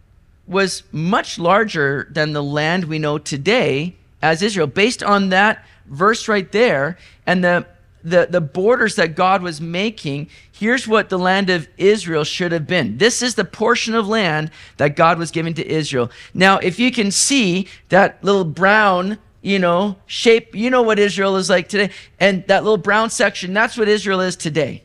was 0.48 0.82
much 0.90 1.38
larger 1.38 2.08
than 2.10 2.32
the 2.32 2.42
land 2.42 2.86
we 2.86 2.98
know 2.98 3.18
today 3.18 3.94
as 4.20 4.42
Israel. 4.42 4.66
Based 4.66 5.04
on 5.04 5.28
that 5.28 5.64
verse 5.86 6.26
right 6.26 6.50
there 6.50 6.98
and 7.24 7.44
the 7.44 7.64
the, 8.02 8.26
the 8.30 8.40
borders 8.40 8.96
that 8.96 9.14
God 9.14 9.42
was 9.42 9.60
making, 9.60 10.28
here's 10.52 10.86
what 10.86 11.08
the 11.08 11.18
land 11.18 11.50
of 11.50 11.68
Israel 11.76 12.24
should 12.24 12.52
have 12.52 12.66
been. 12.66 12.98
This 12.98 13.22
is 13.22 13.34
the 13.34 13.44
portion 13.44 13.94
of 13.94 14.08
land 14.08 14.50
that 14.76 14.96
God 14.96 15.18
was 15.18 15.30
giving 15.30 15.54
to 15.54 15.66
Israel. 15.66 16.10
Now, 16.32 16.58
if 16.58 16.78
you 16.78 16.92
can 16.92 17.10
see 17.10 17.68
that 17.88 18.22
little 18.22 18.44
brown, 18.44 19.18
you 19.42 19.58
know, 19.58 19.96
shape, 20.06 20.54
you 20.54 20.70
know 20.70 20.82
what 20.82 20.98
Israel 20.98 21.36
is 21.36 21.50
like 21.50 21.68
today. 21.68 21.92
And 22.20 22.46
that 22.46 22.62
little 22.62 22.78
brown 22.78 23.10
section, 23.10 23.52
that's 23.52 23.76
what 23.76 23.88
Israel 23.88 24.20
is 24.20 24.36
today. 24.36 24.82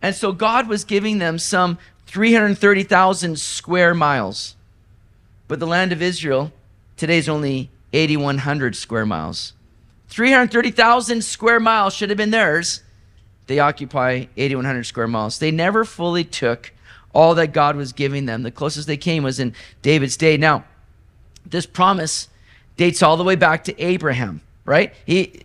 And 0.00 0.14
so 0.14 0.32
God 0.32 0.68
was 0.68 0.84
giving 0.84 1.18
them 1.18 1.38
some 1.38 1.78
330,000 2.06 3.38
square 3.38 3.94
miles. 3.94 4.54
But 5.48 5.60
the 5.60 5.66
land 5.66 5.92
of 5.92 6.02
Israel 6.02 6.52
today 6.96 7.18
is 7.18 7.28
only 7.28 7.70
8,100 7.92 8.76
square 8.76 9.06
miles. 9.06 9.54
330,000 10.08 11.22
square 11.22 11.60
miles 11.60 11.94
should 11.94 12.10
have 12.10 12.16
been 12.16 12.30
theirs. 12.30 12.82
They 13.46 13.58
occupy 13.58 14.26
8,100 14.36 14.84
square 14.84 15.08
miles. 15.08 15.38
They 15.38 15.50
never 15.50 15.84
fully 15.84 16.24
took 16.24 16.72
all 17.14 17.34
that 17.34 17.52
God 17.52 17.76
was 17.76 17.92
giving 17.92 18.26
them. 18.26 18.42
The 18.42 18.50
closest 18.50 18.86
they 18.86 18.96
came 18.96 19.22
was 19.22 19.40
in 19.40 19.54
David's 19.82 20.16
day. 20.16 20.36
Now, 20.36 20.64
this 21.46 21.66
promise 21.66 22.28
dates 22.76 23.02
all 23.02 23.16
the 23.16 23.24
way 23.24 23.36
back 23.36 23.64
to 23.64 23.82
Abraham, 23.82 24.40
right? 24.64 24.94
He, 25.06 25.42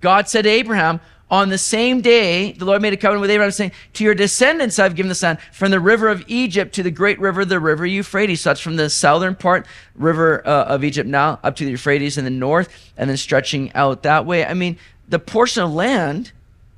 God 0.00 0.28
said 0.28 0.42
to 0.42 0.50
Abraham, 0.50 1.00
on 1.34 1.48
the 1.48 1.58
same 1.58 2.00
day, 2.00 2.52
the 2.52 2.64
Lord 2.64 2.80
made 2.80 2.92
a 2.92 2.96
covenant 2.96 3.20
with 3.20 3.30
Abraham, 3.30 3.50
saying, 3.50 3.72
To 3.94 4.04
your 4.04 4.14
descendants 4.14 4.78
I've 4.78 4.94
given 4.94 5.08
the 5.08 5.18
land, 5.20 5.40
from 5.52 5.72
the 5.72 5.80
river 5.80 6.08
of 6.08 6.22
Egypt 6.28 6.72
to 6.76 6.84
the 6.84 6.92
great 6.92 7.18
river, 7.18 7.44
the 7.44 7.58
river 7.58 7.84
Euphrates. 7.84 8.42
So 8.42 8.50
that's 8.50 8.60
from 8.60 8.76
the 8.76 8.88
southern 8.88 9.34
part, 9.34 9.66
river 9.96 10.46
uh, 10.46 10.66
of 10.66 10.84
Egypt 10.84 11.08
now, 11.08 11.40
up 11.42 11.56
to 11.56 11.64
the 11.64 11.72
Euphrates 11.72 12.16
in 12.16 12.24
the 12.24 12.30
north, 12.30 12.92
and 12.96 13.10
then 13.10 13.16
stretching 13.16 13.72
out 13.72 14.04
that 14.04 14.26
way. 14.26 14.44
I 14.44 14.54
mean, 14.54 14.78
the 15.08 15.18
portion 15.18 15.64
of 15.64 15.74
land 15.74 16.30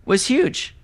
was 0.07 0.28
huge. 0.28 0.74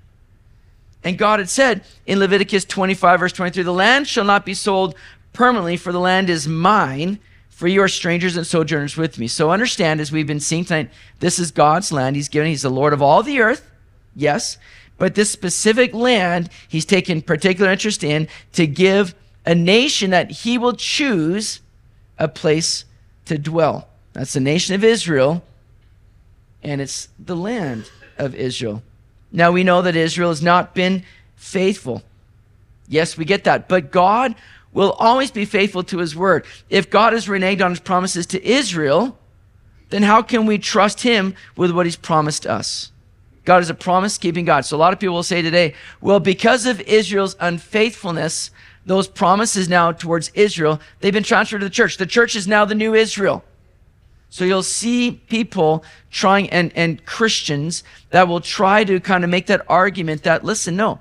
And 1.02 1.16
God 1.16 1.38
had 1.38 1.48
said 1.48 1.82
in 2.04 2.18
Leviticus 2.18 2.66
25, 2.66 3.20
verse 3.20 3.32
23, 3.32 3.62
The 3.62 3.72
land 3.72 4.06
shall 4.06 4.24
not 4.24 4.44
be 4.44 4.52
sold 4.52 4.94
permanently, 5.32 5.78
for 5.78 5.92
the 5.92 5.98
land 5.98 6.28
is 6.28 6.46
mine 6.46 7.20
for 7.62 7.68
you 7.68 7.80
are 7.80 7.86
strangers 7.86 8.36
and 8.36 8.44
sojourners 8.44 8.96
with 8.96 9.20
me. 9.20 9.28
So 9.28 9.52
understand, 9.52 10.00
as 10.00 10.10
we've 10.10 10.26
been 10.26 10.40
seeing 10.40 10.64
tonight, 10.64 10.90
this 11.20 11.38
is 11.38 11.52
God's 11.52 11.92
land. 11.92 12.16
He's 12.16 12.28
given, 12.28 12.48
He's 12.48 12.62
the 12.62 12.70
Lord 12.70 12.92
of 12.92 13.00
all 13.00 13.22
the 13.22 13.40
earth, 13.40 13.70
yes, 14.16 14.58
but 14.98 15.14
this 15.14 15.30
specific 15.30 15.94
land 15.94 16.50
He's 16.66 16.84
taken 16.84 17.22
particular 17.22 17.70
interest 17.70 18.02
in 18.02 18.26
to 18.54 18.66
give 18.66 19.14
a 19.46 19.54
nation 19.54 20.10
that 20.10 20.32
He 20.32 20.58
will 20.58 20.72
choose 20.72 21.60
a 22.18 22.26
place 22.26 22.84
to 23.26 23.38
dwell. 23.38 23.86
That's 24.12 24.32
the 24.32 24.40
nation 24.40 24.74
of 24.74 24.82
Israel, 24.82 25.44
and 26.64 26.80
it's 26.80 27.10
the 27.16 27.36
land 27.36 27.88
of 28.18 28.34
Israel. 28.34 28.82
Now 29.30 29.52
we 29.52 29.62
know 29.62 29.82
that 29.82 29.94
Israel 29.94 30.30
has 30.30 30.42
not 30.42 30.74
been 30.74 31.04
faithful. 31.36 32.02
Yes, 32.88 33.16
we 33.16 33.24
get 33.24 33.44
that. 33.44 33.68
But 33.68 33.92
God 33.92 34.34
will 34.72 34.92
always 34.92 35.30
be 35.30 35.44
faithful 35.44 35.82
to 35.84 35.98
his 35.98 36.16
word. 36.16 36.44
If 36.70 36.90
God 36.90 37.12
has 37.12 37.26
reneged 37.26 37.64
on 37.64 37.70
his 37.70 37.80
promises 37.80 38.26
to 38.26 38.44
Israel, 38.44 39.18
then 39.90 40.02
how 40.02 40.22
can 40.22 40.46
we 40.46 40.58
trust 40.58 41.02
him 41.02 41.34
with 41.56 41.70
what 41.70 41.86
he's 41.86 41.96
promised 41.96 42.46
us? 42.46 42.90
God 43.44 43.62
is 43.62 43.70
a 43.70 43.74
promise 43.74 44.18
keeping 44.18 44.44
God. 44.44 44.64
So 44.64 44.76
a 44.76 44.78
lot 44.78 44.92
of 44.92 45.00
people 45.00 45.16
will 45.16 45.22
say 45.22 45.42
today, 45.42 45.74
well, 46.00 46.20
because 46.20 46.64
of 46.64 46.80
Israel's 46.82 47.36
unfaithfulness, 47.40 48.50
those 48.86 49.08
promises 49.08 49.68
now 49.68 49.92
towards 49.92 50.30
Israel, 50.34 50.80
they've 51.00 51.12
been 51.12 51.22
transferred 51.22 51.58
to 51.58 51.66
the 51.66 51.70
church. 51.70 51.96
The 51.96 52.06
church 52.06 52.36
is 52.36 52.48
now 52.48 52.64
the 52.64 52.74
new 52.74 52.94
Israel. 52.94 53.44
So 54.30 54.44
you'll 54.44 54.62
see 54.62 55.20
people 55.28 55.84
trying 56.10 56.48
and, 56.50 56.72
and 56.74 57.04
Christians 57.04 57.84
that 58.10 58.28
will 58.28 58.40
try 58.40 58.82
to 58.84 58.98
kind 58.98 59.24
of 59.24 59.30
make 59.30 59.46
that 59.48 59.62
argument 59.68 60.22
that, 60.22 60.42
listen, 60.42 60.74
no, 60.74 61.00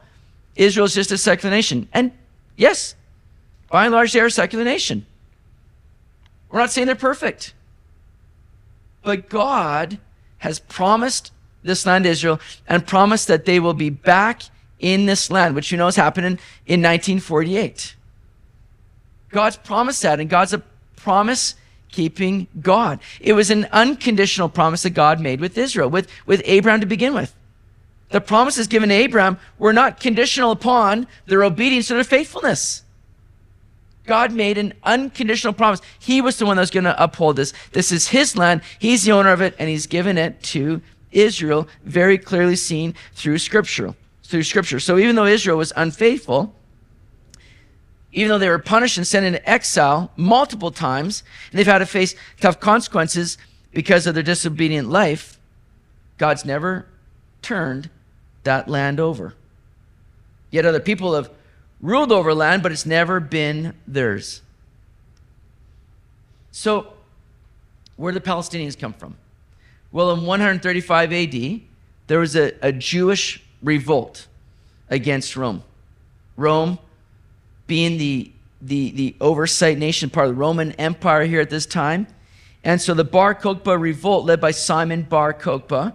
Israel 0.55 0.86
is 0.86 0.93
just 0.93 1.11
a 1.11 1.17
secular 1.17 1.55
nation. 1.55 1.88
And 1.93 2.11
yes, 2.57 2.95
by 3.72 3.86
and 3.86 3.93
large, 3.93 4.11
they 4.11 4.19
are 4.19 4.26
a 4.26 4.32
secular 4.32 4.65
nation. 4.65 5.05
We're 6.49 6.59
not 6.59 6.72
saying 6.72 6.88
they're 6.88 6.95
perfect. 6.95 7.53
But 9.01 9.30
God 9.30 9.97
has 10.39 10.59
promised 10.59 11.32
this 11.63 11.86
land, 11.86 12.05
Israel, 12.05 12.39
and 12.67 12.86
promised 12.86 13.28
that 13.30 13.45
they 13.45 13.59
will 13.59 13.74
be 13.74 13.89
back 13.89 14.43
in 14.80 15.05
this 15.05 15.32
land, 15.32 15.55
which 15.55 15.72
you 15.72 15.78
know 15.78 15.88
is 15.88 15.95
happening 15.95 16.34
in, 16.65 16.82
in 16.82 16.82
1948. 16.82 17.95
God's 19.30 19.55
promised 19.55 20.01
that, 20.01 20.19
and 20.19 20.30
God's 20.30 20.53
a 20.53 20.61
promise 20.97 21.55
keeping 21.91 22.47
God. 22.59 22.99
It 23.22 23.34
was 23.34 23.49
an 23.49 23.67
unconditional 23.72 24.49
promise 24.49 24.84
that 24.84 24.91
God 24.91 25.22
made 25.22 25.39
with 25.39 25.57
Israel, 25.57 25.89
with, 25.89 26.09
with 26.26 26.41
Abraham 26.45 26.82
to 26.82 26.86
begin 26.86 27.13
with. 27.13 27.34
The 28.09 28.19
promises 28.19 28.67
given 28.67 28.89
to 28.89 28.95
Abraham 28.95 29.39
were 29.57 29.72
not 29.72 29.99
conditional 30.01 30.51
upon 30.51 31.07
their 31.28 31.43
obedience 31.43 31.89
and 31.89 31.97
their 31.97 32.03
faithfulness. 32.03 32.84
God 34.06 34.34
made 34.34 34.58
an 34.58 34.74
unconditional 34.84 35.54
promise. 35.54 35.82
He 35.99 36.22
was 36.22 36.38
the 36.38 36.45
one 36.45 36.58
that 36.58 36.62
was 36.62 36.72
going 36.72 36.86
to 36.86 37.04
uphold 37.04 37.36
this. 37.36 37.54
This 37.72 37.91
is 37.91 38.08
his 38.08 38.36
land. 38.36 38.62
He's 38.80 39.04
the 39.04 39.12
owner 39.12 39.32
of 39.32 39.41
it, 39.41 39.56
and 39.60 39.70
he's 39.70 39.88
given 39.88 40.18
it 40.18 40.41
to 40.43 40.82
Israel, 41.12 41.68
very 41.84 42.18
clearly 42.18 42.56
seen 42.56 42.95
through 43.14 43.38
scripture. 43.38 43.93
Through 44.24 44.43
scripture. 44.43 44.80
So 44.80 44.97
even 44.97 45.16
though 45.16 45.26
Israel 45.26 45.58
was 45.58 45.74
unfaithful, 45.76 46.56
even 48.14 48.30
though 48.30 48.38
they 48.39 48.49
were 48.49 48.60
punished 48.60 48.97
and 48.97 49.08
sent 49.08 49.26
into 49.26 49.49
exile 49.49 50.12
multiple 50.16 50.72
times, 50.72 51.24
and 51.52 51.60
they've 51.60 51.66
had 51.66 51.80
to 51.80 51.86
face 51.86 52.16
tough 52.39 52.60
consequences 52.60 53.38
because 53.72 54.08
of 54.08 54.14
their 54.14 54.24
disobedient 54.24 54.89
life, 54.89 55.39
God's 56.18 56.43
never 56.43 56.88
turned 57.41 57.89
that 58.43 58.68
land 58.68 58.99
over. 58.99 59.36
Yet 60.49 60.66
other 60.66 60.80
people 60.80 61.14
have 61.16 61.30
ruled 61.82 62.11
over 62.11 62.34
land, 62.34 62.63
but 62.63 62.71
it's 62.71 62.86
never 62.86 63.19
been 63.19 63.73
theirs. 63.88 64.41
So, 66.51 66.93
where 67.95 68.11
did 68.11 68.23
the 68.23 68.29
Palestinians 68.29 68.77
come 68.77 68.93
from? 68.93 69.15
Well, 69.91 70.11
in 70.11 70.25
135 70.25 71.13
AD, 71.13 71.61
there 72.07 72.19
was 72.19 72.36
a, 72.36 72.53
a 72.61 72.71
Jewish 72.71 73.43
revolt 73.61 74.27
against 74.89 75.36
Rome. 75.36 75.63
Rome 76.38 76.79
being 77.67 77.97
the, 77.97 78.32
the, 78.61 78.91
the 78.91 79.15
oversight 79.21 79.77
nation, 79.77 80.09
part 80.09 80.27
of 80.27 80.36
the 80.36 80.39
Roman 80.39 80.71
Empire 80.73 81.25
here 81.25 81.41
at 81.41 81.49
this 81.49 81.65
time. 81.65 82.07
And 82.63 82.82
so 82.82 82.93
the 82.93 83.03
Bar 83.03 83.36
Kokhba 83.36 83.79
revolt, 83.79 84.25
led 84.25 84.39
by 84.39 84.51
Simon 84.51 85.03
Bar 85.03 85.34
Kokhba, 85.34 85.93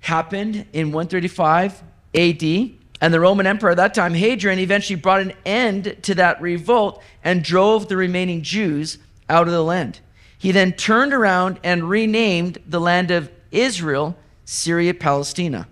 happened 0.00 0.66
in 0.72 0.92
135 0.92 1.82
AD. 2.14 2.70
And 3.00 3.14
the 3.14 3.20
Roman 3.20 3.46
Emperor 3.46 3.70
at 3.70 3.76
that 3.76 3.94
time, 3.94 4.14
Hadrian, 4.14 4.58
eventually 4.58 4.96
brought 4.96 5.20
an 5.20 5.32
end 5.46 5.96
to 6.02 6.14
that 6.16 6.40
revolt 6.40 7.02
and 7.22 7.44
drove 7.44 7.88
the 7.88 7.96
remaining 7.96 8.42
Jews 8.42 8.98
out 9.28 9.46
of 9.46 9.52
the 9.52 9.62
land. 9.62 10.00
He 10.36 10.52
then 10.52 10.72
turned 10.72 11.12
around 11.12 11.60
and 11.62 11.88
renamed 11.88 12.58
the 12.66 12.80
land 12.80 13.10
of 13.10 13.30
Israel 13.50 14.16
Syria 14.44 14.94
Palestina, 14.94 15.68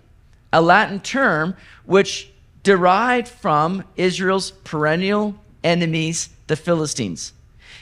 a 0.53 0.61
Latin 0.61 0.99
term 0.99 1.55
which 1.85 2.31
derived 2.63 3.27
from 3.27 3.83
Israel's 3.95 4.51
perennial 4.51 5.35
enemies, 5.63 6.29
the 6.47 6.55
Philistines. 6.55 7.33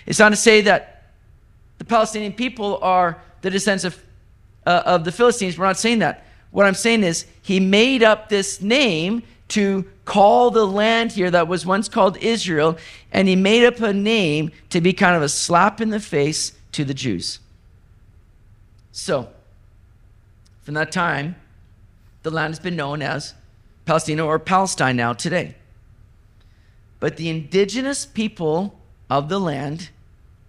It's 0.05 0.19
not 0.19 0.29
to 0.29 0.35
say 0.35 0.61
that 0.61 1.11
the 1.79 1.85
Palestinian 1.85 2.33
people 2.33 2.79
are 2.81 3.19
the 3.41 3.49
descendants 3.49 3.83
of, 3.83 4.03
uh, 4.65 4.83
of 4.85 5.03
the 5.03 5.11
Philistines. 5.11 5.57
We're 5.57 5.65
not 5.65 5.77
saying 5.77 5.99
that. 5.99 6.25
What 6.51 6.65
I'm 6.65 6.75
saying 6.75 7.03
is 7.03 7.25
he 7.41 7.59
made 7.59 8.01
up 8.01 8.29
this 8.29 8.61
name 8.61 9.23
to 9.49 9.85
call 10.05 10.51
the 10.51 10.65
land 10.65 11.11
here 11.11 11.31
that 11.31 11.47
was 11.47 11.65
once 11.65 11.87
called 11.87 12.17
Israel, 12.17 12.77
and 13.11 13.27
he 13.27 13.35
made 13.35 13.65
up 13.65 13.79
a 13.79 13.93
name 13.93 14.51
to 14.69 14.81
be 14.81 14.93
kind 14.93 15.15
of 15.15 15.21
a 15.21 15.29
slap 15.29 15.79
in 15.81 15.89
the 15.89 15.99
face 15.99 16.53
to 16.71 16.83
the 16.83 16.93
Jews. 16.93 17.39
So, 18.91 19.29
from 20.63 20.73
that 20.73 20.91
time, 20.91 21.35
the 22.23 22.31
land 22.31 22.51
has 22.53 22.59
been 22.59 22.75
known 22.75 23.01
as 23.01 23.33
Palestina 23.85 24.25
or 24.25 24.39
Palestine 24.39 24.95
now 24.95 25.13
today. 25.13 25.55
But 26.99 27.17
the 27.17 27.29
indigenous 27.29 28.05
people 28.05 28.79
of 29.09 29.29
the 29.29 29.39
land 29.39 29.89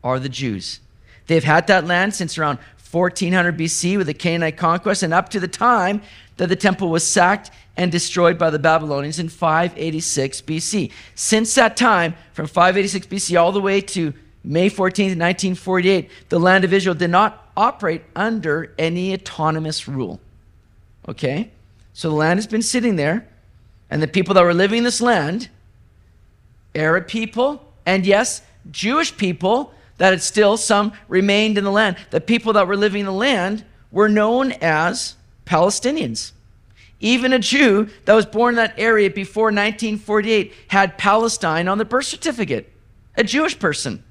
are 0.03 0.19
the 0.19 0.29
Jews. 0.29 0.81
They've 1.27 1.45
had 1.45 1.67
that 1.67 1.87
land 1.87 2.15
since 2.15 2.39
around 2.39 2.59
1400 2.91 3.59
BC 3.59 3.99
with 3.99 4.07
the 4.07 4.15
Canaanite 4.15 4.57
conquest 4.57 5.03
and 5.03 5.13
up 5.13 5.29
to 5.31 5.41
the 5.41 5.49
time 5.49 6.01
that 6.37 6.49
the 6.49 6.57
temple 6.57 6.89
was 6.89 7.07
sacked 7.07 7.51
and 7.77 7.93
destroyed 7.93 8.39
by 8.39 8.51
the 8.51 8.59
Babylonians 8.59 9.19
in 9.19 9.29
586 9.29 10.41
BC. 10.43 10.93
Since 11.15 11.55
that 11.57 11.77
time, 11.77 12.15
from 12.33 12.47
586 12.47 13.07
BC 13.07 13.41
all 13.41 13.53
the 13.53 13.61
way 13.61 13.81
to 13.83 14.15
May 14.43 14.69
14, 14.69 15.07
1948, 15.07 16.09
the 16.29 16.39
land 16.39 16.65
of 16.65 16.73
Israel 16.73 16.95
did 16.95 17.11
not 17.11 17.51
operate 17.57 18.03
under 18.15 18.73
any 18.79 19.13
autonomous 19.13 19.89
rule. 19.89 20.21
Okay? 21.09 21.51
So 21.93 22.09
the 22.09 22.15
land 22.15 22.39
has 22.39 22.47
been 22.47 22.63
sitting 22.63 22.97
there, 22.97 23.27
and 23.91 24.03
the 24.03 24.09
people 24.09 24.35
that 24.35 24.45
were 24.45 24.55
living 24.55 24.79
in 24.79 24.85
this 24.85 25.01
land, 25.01 25.49
Arab 26.75 27.09
people, 27.09 27.73
and 27.85 28.07
yes, 28.07 28.43
Jewish 28.71 29.17
people, 29.17 29.73
that 29.99 30.11
had 30.11 30.23
still 30.23 30.57
some 30.57 30.93
remained 31.09 31.57
in 31.59 31.65
the 31.65 31.71
land. 31.71 31.97
The 32.11 32.21
people 32.21 32.53
that 32.55 32.67
were 32.67 32.77
living 32.77 33.01
in 33.01 33.07
the 33.07 33.13
land 33.13 33.65
were 33.91 34.09
known 34.09 34.53
as 34.53 35.17
Palestinians. 35.47 36.33
Even 37.01 37.33
a 37.33 37.39
Jew 37.39 37.89
that 38.05 38.15
was 38.15 38.27
born 38.27 38.55
in 38.55 38.57
that 38.57 38.75
area 38.79 39.11
before 39.11 39.47
1948 39.47 40.53
had 40.69 40.97
Palestine 40.97 41.69
on 41.69 41.79
the 41.79 41.85
birth 41.85 42.07
certificate, 42.07 42.73
a 43.17 43.25
Jewish 43.25 43.59
person. 43.59 44.03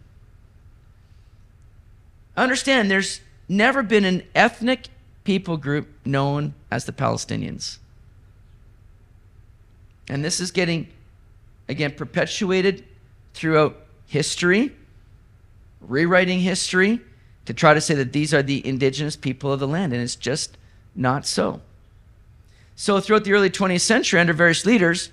Understand, 2.37 2.91
there's 2.91 3.21
never 3.49 3.81
been 3.81 4.05
an 4.05 4.23
ethnic 4.35 4.87
people 5.23 5.57
group 5.57 5.87
known 6.05 6.53
as 6.69 6.85
the 6.85 6.91
Palestinians. 6.91 7.79
And 10.07 10.23
this 10.23 10.39
is 10.39 10.51
getting, 10.51 10.87
again, 11.67 11.91
perpetuated 11.91 12.85
throughout 13.33 13.77
history 14.05 14.71
rewriting 15.87 16.39
history 16.39 17.01
to 17.45 17.53
try 17.53 17.73
to 17.73 17.81
say 17.81 17.93
that 17.95 18.13
these 18.13 18.33
are 18.33 18.43
the 18.43 18.65
indigenous 18.65 19.15
people 19.15 19.51
of 19.51 19.59
the 19.59 19.67
land, 19.67 19.93
and 19.93 20.01
it's 20.01 20.15
just 20.15 20.57
not 20.95 21.25
so. 21.25 21.61
So, 22.75 22.99
throughout 22.99 23.23
the 23.23 23.31
early 23.31 23.49
20th 23.49 23.81
century, 23.81 24.19
under 24.19 24.33
various 24.33 24.65
leaders, 24.65 25.09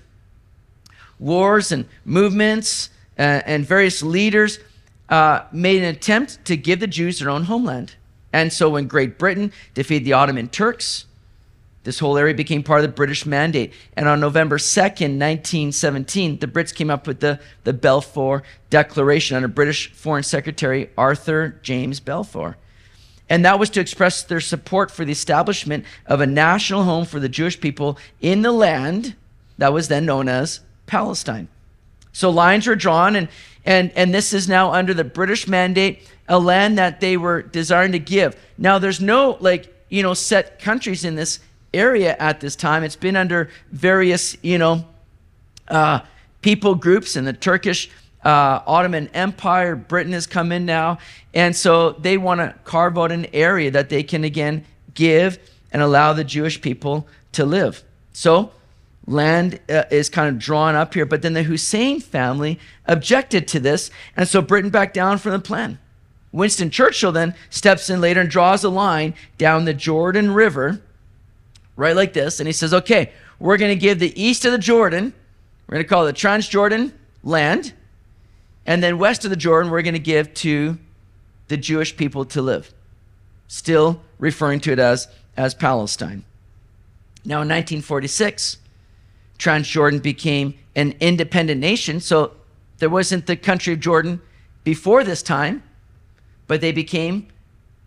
wars 1.17 1.71
and 1.71 1.85
movements 2.03 2.89
uh, 3.17 3.41
and 3.45 3.65
various 3.65 4.03
leaders 4.03 4.59
uh, 5.07 5.43
made 5.51 5.81
an 5.81 5.95
attempt 5.95 6.43
to 6.45 6.57
give 6.57 6.81
the 6.81 6.87
Jews 6.87 7.19
their 7.19 7.29
own 7.29 7.43
homeland. 7.43 7.95
And 8.33 8.51
so, 8.51 8.69
when 8.69 8.87
Great 8.87 9.17
Britain 9.17 9.53
defeated 9.73 10.05
the 10.05 10.13
Ottoman 10.13 10.49
Turks, 10.49 11.05
this 11.83 11.99
whole 11.99 12.17
area 12.17 12.33
became 12.33 12.63
part 12.63 12.79
of 12.79 12.83
the 12.83 12.93
British 12.93 13.25
Mandate. 13.25 13.73
And 13.95 14.07
on 14.07 14.19
November 14.19 14.57
2nd, 14.57 15.19
1917, 15.19 16.39
the 16.39 16.47
Brits 16.47 16.73
came 16.73 16.89
up 16.89 17.07
with 17.07 17.19
the, 17.19 17.39
the 17.65 17.73
Balfour 17.73 18.43
Declaration 18.69 19.35
under 19.35 19.47
British 19.47 19.91
Foreign 19.91 20.23
Secretary 20.23 20.89
Arthur 20.97 21.59
James 21.61 21.99
Balfour. 21.99 22.57
And 23.33 23.43
that 23.45 23.57
was 23.57 23.71
to 23.71 23.79
express 23.79 24.21
their 24.21 24.39
support 24.39 24.91
for 24.91 25.05
the 25.05 25.11
establishment 25.11 25.85
of 26.05 26.21
a 26.21 26.27
national 26.27 26.83
home 26.83 27.03
for 27.03 27.19
the 27.19 27.27
Jewish 27.27 27.59
people 27.59 27.97
in 28.21 28.43
the 28.43 28.51
land 28.51 29.15
that 29.57 29.73
was 29.73 29.87
then 29.87 30.05
known 30.05 30.29
as 30.29 30.59
Palestine. 30.85 31.47
So 32.11 32.29
lines 32.29 32.67
were 32.67 32.75
drawn, 32.75 33.15
and, 33.15 33.27
and, 33.65 33.91
and 33.95 34.13
this 34.13 34.33
is 34.33 34.47
now 34.47 34.71
under 34.71 34.93
the 34.93 35.03
British 35.03 35.47
mandate, 35.47 36.07
a 36.29 36.37
land 36.37 36.77
that 36.77 36.99
they 36.99 37.17
were 37.17 37.41
desiring 37.41 37.93
to 37.93 37.99
give. 37.99 38.39
Now, 38.59 38.77
there's 38.77 39.01
no, 39.01 39.35
like, 39.39 39.73
you 39.89 40.03
know, 40.03 40.13
set 40.13 40.59
countries 40.59 41.03
in 41.03 41.15
this 41.15 41.39
area 41.73 42.15
at 42.19 42.39
this 42.39 42.55
time. 42.55 42.83
It's 42.83 42.95
been 42.95 43.15
under 43.15 43.49
various, 43.71 44.37
you 44.43 44.59
know, 44.59 44.85
uh, 45.69 46.01
people 46.43 46.75
groups 46.75 47.15
in 47.15 47.25
the 47.25 47.33
Turkish 47.33 47.89
uh, 48.23 48.61
Ottoman 48.65 49.09
Empire. 49.13 49.75
Britain 49.75 50.13
has 50.13 50.27
come 50.27 50.51
in 50.51 50.65
now. 50.65 50.99
And 51.33 51.55
so 51.55 51.91
they 51.91 52.17
want 52.17 52.39
to 52.39 52.55
carve 52.63 52.97
out 52.97 53.11
an 53.11 53.27
area 53.33 53.71
that 53.71 53.89
they 53.89 54.03
can 54.03 54.23
again 54.23 54.65
give 54.93 55.39
and 55.71 55.81
allow 55.81 56.13
the 56.13 56.23
Jewish 56.23 56.61
people 56.61 57.07
to 57.33 57.45
live. 57.45 57.83
So 58.13 58.51
land 59.05 59.59
uh, 59.69 59.83
is 59.91 60.09
kind 60.09 60.29
of 60.29 60.39
drawn 60.39 60.75
up 60.75 60.93
here. 60.93 61.05
But 61.05 61.21
then 61.21 61.33
the 61.33 61.43
Hussein 61.43 61.99
family 61.99 62.59
objected 62.85 63.47
to 63.49 63.59
this. 63.59 63.91
And 64.15 64.27
so 64.27 64.41
Britain 64.41 64.69
backed 64.69 64.93
down 64.93 65.17
from 65.17 65.31
the 65.31 65.39
plan. 65.39 65.79
Winston 66.31 66.69
Churchill 66.71 67.11
then 67.11 67.35
steps 67.49 67.89
in 67.89 68.01
later 68.01 68.21
and 68.21 68.29
draws 68.29 68.63
a 68.63 68.69
line 68.69 69.13
down 69.37 69.65
the 69.65 69.73
Jordan 69.73 70.33
River 70.33 70.81
right 71.75 71.95
like 71.95 72.13
this. 72.13 72.39
And 72.39 72.47
he 72.47 72.53
says, 72.53 72.73
okay, 72.73 73.11
we're 73.39 73.57
going 73.57 73.75
to 73.75 73.79
give 73.79 73.99
the 73.99 74.19
east 74.21 74.45
of 74.45 74.51
the 74.51 74.57
Jordan, 74.57 75.13
we're 75.67 75.75
going 75.75 75.85
to 75.85 75.89
call 75.89 76.05
it 76.05 76.11
the 76.11 76.17
Transjordan 76.19 76.91
land. 77.23 77.73
And 78.65 78.81
then 78.81 78.97
west 78.97 79.25
of 79.25 79.29
the 79.29 79.35
Jordan, 79.35 79.71
we're 79.71 79.81
going 79.81 79.93
to 79.93 79.99
give 79.99 80.33
to 80.35 80.77
the 81.47 81.57
Jewish 81.57 81.95
people 81.97 82.25
to 82.25 82.41
live. 82.41 82.73
Still 83.47 84.01
referring 84.19 84.59
to 84.61 84.71
it 84.71 84.79
as, 84.79 85.07
as 85.35 85.53
Palestine. 85.53 86.23
Now, 87.25 87.41
in 87.41 87.49
1946, 87.49 88.57
Transjordan 89.37 90.01
became 90.01 90.55
an 90.75 90.95
independent 90.99 91.59
nation. 91.59 91.99
So 91.99 92.31
there 92.79 92.89
wasn't 92.89 93.27
the 93.27 93.35
country 93.35 93.73
of 93.73 93.79
Jordan 93.79 94.21
before 94.63 95.03
this 95.03 95.21
time, 95.21 95.63
but 96.47 96.61
they 96.61 96.71
became 96.71 97.27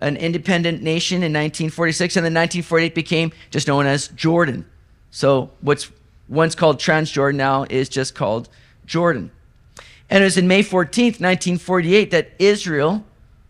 an 0.00 0.16
independent 0.16 0.82
nation 0.82 1.16
in 1.16 1.32
1946, 1.32 2.16
and 2.16 2.24
then 2.24 2.34
1948 2.34 2.94
became 2.94 3.32
just 3.50 3.66
known 3.66 3.86
as 3.86 4.08
Jordan. 4.08 4.66
So 5.10 5.50
what's 5.60 5.90
once 6.28 6.54
called 6.54 6.78
Transjordan 6.78 7.36
now 7.36 7.64
is 7.70 7.88
just 7.88 8.14
called 8.14 8.48
Jordan. 8.84 9.30
And 10.08 10.22
it 10.22 10.26
was 10.26 10.36
in 10.36 10.46
May 10.46 10.62
14th, 10.62 11.20
1948, 11.20 12.10
that 12.10 12.30
Israel 12.38 13.04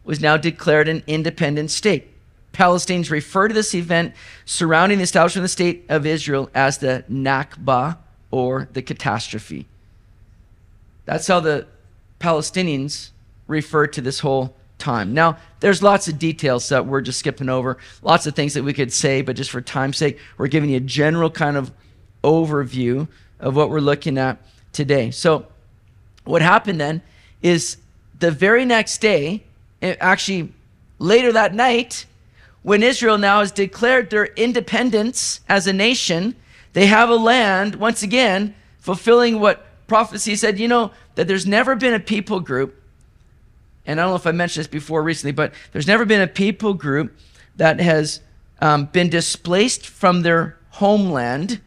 was 0.05 0.21
now 0.21 0.37
declared 0.37 0.89
an 0.89 1.03
independent 1.07 1.71
state. 1.71 2.09
Palestinians 2.53 3.11
refer 3.11 3.49
to 3.49 3.55
this 3.55 3.75
event 3.75 4.15
surrounding 4.47 4.99
the 4.99 5.05
establishment 5.05 5.41
of 5.41 5.45
the 5.45 5.49
state 5.49 5.85
of 5.91 6.07
Israel 6.07 6.49
as 6.55 6.79
the 6.79 7.05
Nakba 7.11 7.99
or 8.31 8.69
the 8.73 8.81
catastrophe. 8.81 9.67
That's 11.05 11.27
how 11.27 11.41
the 11.41 11.67
Palestinians 12.19 13.11
refer 13.47 13.87
to 13.89 14.01
this 14.01 14.21
whole 14.21 14.57
time. 14.79 15.13
Now, 15.13 15.37
there's 15.61 15.83
lots 15.83 16.09
of 16.09 16.19
details 16.19 16.69
that 16.71 16.87
we're 16.87 17.01
just 17.01 17.19
skipping 17.19 17.49
over, 17.49 17.77
lots 18.03 18.27
of 18.27 18.35
things 18.35 18.55
that 18.55 18.63
we 18.63 18.73
could 18.73 18.93
say, 18.93 19.23
but 19.23 19.37
just 19.37 19.51
for 19.51 19.61
time's 19.61 19.97
sake, 19.97 20.19
we're 20.39 20.49
giving 20.49 20.71
you 20.71 20.79
a 20.79 20.81
general 20.81 21.31
kind 21.31 21.57
of 21.57 21.71
overview 22.25 23.09
of 23.39 23.55
what 23.55 23.71
we're 23.71 23.81
looking 23.81 24.19
at 24.19 24.39
today. 24.73 25.11
So, 25.11 25.47
what 26.27 26.43
happened 26.43 26.81
then 26.81 27.03
is 27.43 27.77
the 28.19 28.31
very 28.31 28.65
next 28.65 29.01
day, 29.01 29.45
eh, 29.83 29.97
actually 30.01 30.53
later 30.99 31.33
that 31.33 31.55
night, 31.55 32.07
when 32.63 32.83
Israel 32.83 33.19
now 33.19 33.41
has 33.41 33.53
declared 33.53 34.11
their 34.11 34.27
independence 34.27 35.41
as 35.49 35.67
a 35.67 35.73
nation, 35.73 36.35
they 36.73 36.87
have 36.87 37.09
a 37.09 37.17
land, 37.17 37.77
once 37.77 38.03
again, 38.03 38.55
fulfilling 38.79 39.41
what 39.41 39.65
prophecy 39.87 40.35
said, 40.37 40.59
you 40.59 40.69
know, 40.69 40.91
that 41.15 41.29
there's 41.29 41.47
never 41.47 41.75
been 41.75 41.95
a 41.95 42.01
people 42.01 42.41
group 42.41 42.83
and 43.87 44.01
I 44.01 44.03
don't 44.03 44.13
know 44.13 44.17
if 44.17 44.27
I 44.27 44.33
mentioned 44.33 44.65
this 44.65 44.71
before 44.71 45.03
recently, 45.03 45.33
but 45.33 45.53
there's 45.73 45.87
never 45.87 46.05
been 46.05 46.21
a 46.21 46.27
people 46.27 46.75
group 46.75 47.17
that 47.57 47.81
has 47.81 48.21
um, 48.61 48.87
been 48.87 49.09
displaced 49.09 49.87
from 49.87 50.23
their 50.23 50.57
homeland 50.71 51.61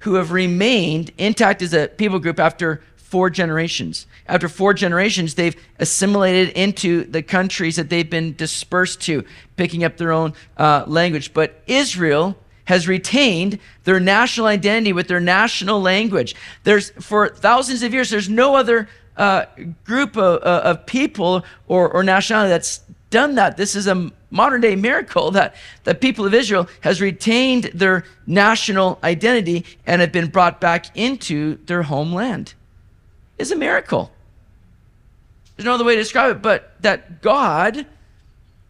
who 0.00 0.14
have 0.14 0.32
remained 0.32 1.12
intact 1.18 1.62
as 1.62 1.74
a 1.74 1.88
people 1.88 2.18
group 2.18 2.40
after 2.40 2.82
four 3.12 3.28
generations. 3.28 4.06
After 4.26 4.48
four 4.48 4.72
generations, 4.72 5.34
they've 5.34 5.54
assimilated 5.78 6.48
into 6.56 7.04
the 7.04 7.22
countries 7.22 7.76
that 7.76 7.90
they've 7.90 8.08
been 8.08 8.34
dispersed 8.36 9.02
to, 9.02 9.22
picking 9.56 9.84
up 9.84 9.98
their 9.98 10.12
own 10.12 10.32
uh, 10.56 10.84
language. 10.86 11.34
But 11.34 11.62
Israel 11.66 12.38
has 12.64 12.88
retained 12.88 13.58
their 13.84 14.00
national 14.00 14.46
identity 14.46 14.94
with 14.94 15.08
their 15.08 15.20
national 15.20 15.82
language. 15.82 16.34
There's 16.64 16.88
for 17.08 17.28
thousands 17.28 17.82
of 17.82 17.92
years, 17.92 18.08
there's 18.08 18.30
no 18.30 18.56
other 18.56 18.88
uh, 19.18 19.44
group 19.84 20.16
of, 20.16 20.40
of 20.40 20.86
people 20.86 21.44
or, 21.68 21.90
or 21.90 22.02
nationality 22.02 22.48
that's 22.48 22.80
done 23.10 23.34
that. 23.34 23.58
This 23.58 23.76
is 23.76 23.86
a 23.86 24.10
modern 24.30 24.62
day 24.62 24.74
miracle 24.74 25.32
that 25.32 25.54
the 25.84 25.94
people 25.94 26.24
of 26.24 26.32
Israel 26.32 26.66
has 26.80 27.02
retained 27.02 27.64
their 27.74 28.04
national 28.26 28.98
identity 29.04 29.66
and 29.84 30.00
have 30.00 30.12
been 30.12 30.30
brought 30.30 30.62
back 30.62 30.86
into 30.96 31.58
their 31.66 31.82
homeland. 31.82 32.54
It's 33.42 33.50
a 33.50 33.56
miracle. 33.56 34.12
There's 35.56 35.64
no 35.64 35.74
other 35.74 35.82
way 35.82 35.96
to 35.96 36.00
describe 36.00 36.36
it, 36.36 36.42
but 36.42 36.80
that 36.80 37.22
God 37.22 37.86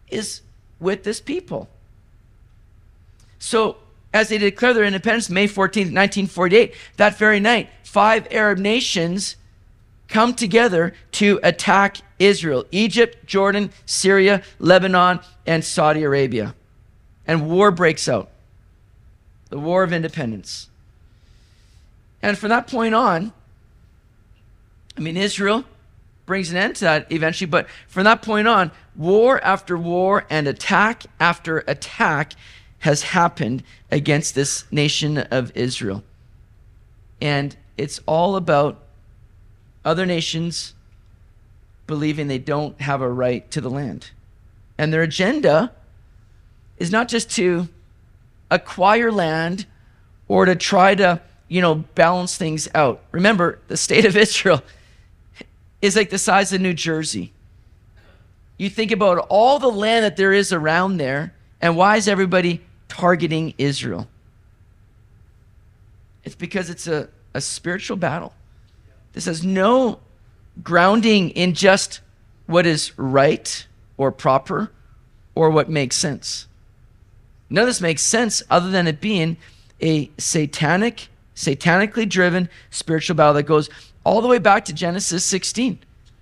is 0.09 0.41
with 0.79 1.03
this 1.03 1.21
people. 1.21 1.69
So, 3.37 3.77
as 4.15 4.29
they 4.29 4.39
declare 4.39 4.73
their 4.73 4.83
independence, 4.83 5.29
May 5.29 5.45
14th, 5.45 5.93
1948, 5.93 6.73
that 6.97 7.19
very 7.19 7.39
night, 7.39 7.69
five 7.83 8.27
Arab 8.31 8.57
nations 8.57 9.35
come 10.07 10.33
together 10.33 10.95
to 11.11 11.39
attack 11.43 11.97
Israel 12.17 12.65
Egypt, 12.71 13.27
Jordan, 13.27 13.69
Syria, 13.85 14.41
Lebanon, 14.57 15.19
and 15.45 15.63
Saudi 15.63 16.01
Arabia. 16.01 16.55
And 17.27 17.47
war 17.47 17.69
breaks 17.69 18.09
out 18.09 18.31
the 19.49 19.59
War 19.59 19.83
of 19.83 19.93
Independence. 19.93 20.67
And 22.23 22.39
from 22.39 22.49
that 22.49 22.65
point 22.65 22.95
on, 22.95 23.33
I 24.97 25.01
mean, 25.01 25.17
Israel 25.17 25.65
brings 26.25 26.51
an 26.51 26.57
end 26.57 26.75
to 26.77 26.85
that 26.85 27.11
eventually, 27.11 27.49
but 27.49 27.67
from 27.87 28.05
that 28.05 28.21
point 28.21 28.47
on, 28.47 28.71
war 28.95 29.43
after 29.43 29.77
war 29.77 30.25
and 30.29 30.47
attack 30.47 31.03
after 31.19 31.59
attack 31.67 32.33
has 32.79 33.01
happened 33.01 33.63
against 33.91 34.35
this 34.35 34.65
nation 34.71 35.17
of 35.17 35.51
Israel. 35.55 36.03
And 37.21 37.55
it's 37.77 37.99
all 38.05 38.35
about 38.35 38.79
other 39.85 40.05
nations 40.05 40.73
believing 41.87 42.27
they 42.27 42.37
don't 42.37 42.79
have 42.81 43.01
a 43.01 43.09
right 43.09 43.49
to 43.51 43.61
the 43.61 43.69
land. 43.69 44.11
And 44.77 44.93
their 44.93 45.01
agenda 45.01 45.71
is 46.77 46.91
not 46.91 47.07
just 47.07 47.29
to 47.31 47.67
acquire 48.49 49.11
land 49.11 49.65
or 50.27 50.45
to 50.45 50.55
try 50.55 50.95
to, 50.95 51.21
you 51.47 51.61
know, 51.61 51.75
balance 51.75 52.37
things 52.37 52.67
out. 52.73 53.01
Remember, 53.11 53.59
the 53.67 53.77
state 53.77 54.05
of 54.05 54.15
Israel 54.17 54.61
is 55.83 55.97
like 55.97 56.09
the 56.09 56.17
size 56.17 56.53
of 56.53 56.61
New 56.61 56.73
Jersey. 56.73 57.33
You 58.57 58.69
think 58.69 58.91
about 58.91 59.17
all 59.29 59.59
the 59.59 59.67
land 59.67 60.05
that 60.05 60.15
there 60.15 60.31
is 60.31 60.53
around 60.53 60.95
there, 60.95 61.33
and 61.61 61.75
why 61.75 61.97
is 61.97 62.07
everybody 62.07 62.61
targeting 62.87 63.53
Israel? 63.57 64.07
It's 66.23 66.35
because 66.35 66.69
it's 66.69 66.87
a, 66.87 67.09
a 67.33 67.41
spiritual 67.41 67.97
battle. 67.97 68.33
This 69.11 69.25
has 69.25 69.43
no 69.43 69.99
grounding 70.63 71.31
in 71.31 71.53
just 71.53 71.99
what 72.45 72.65
is 72.65 72.97
right 72.97 73.67
or 73.97 74.09
proper 74.09 74.71
or 75.35 75.49
what 75.49 75.69
makes 75.69 75.97
sense. 75.97 76.47
None 77.49 77.63
of 77.63 77.67
this 77.67 77.81
makes 77.81 78.03
sense 78.03 78.41
other 78.49 78.71
than 78.71 78.87
it 78.87 79.01
being 79.01 79.35
a 79.81 80.09
satanic, 80.17 81.09
satanically 81.35 82.07
driven 82.07 82.47
spiritual 82.69 83.17
battle 83.17 83.33
that 83.33 83.43
goes 83.43 83.69
all 84.03 84.21
the 84.21 84.27
way 84.27 84.39
back 84.39 84.65
to 84.65 84.73
Genesis 84.73 85.23
16. 85.25 85.79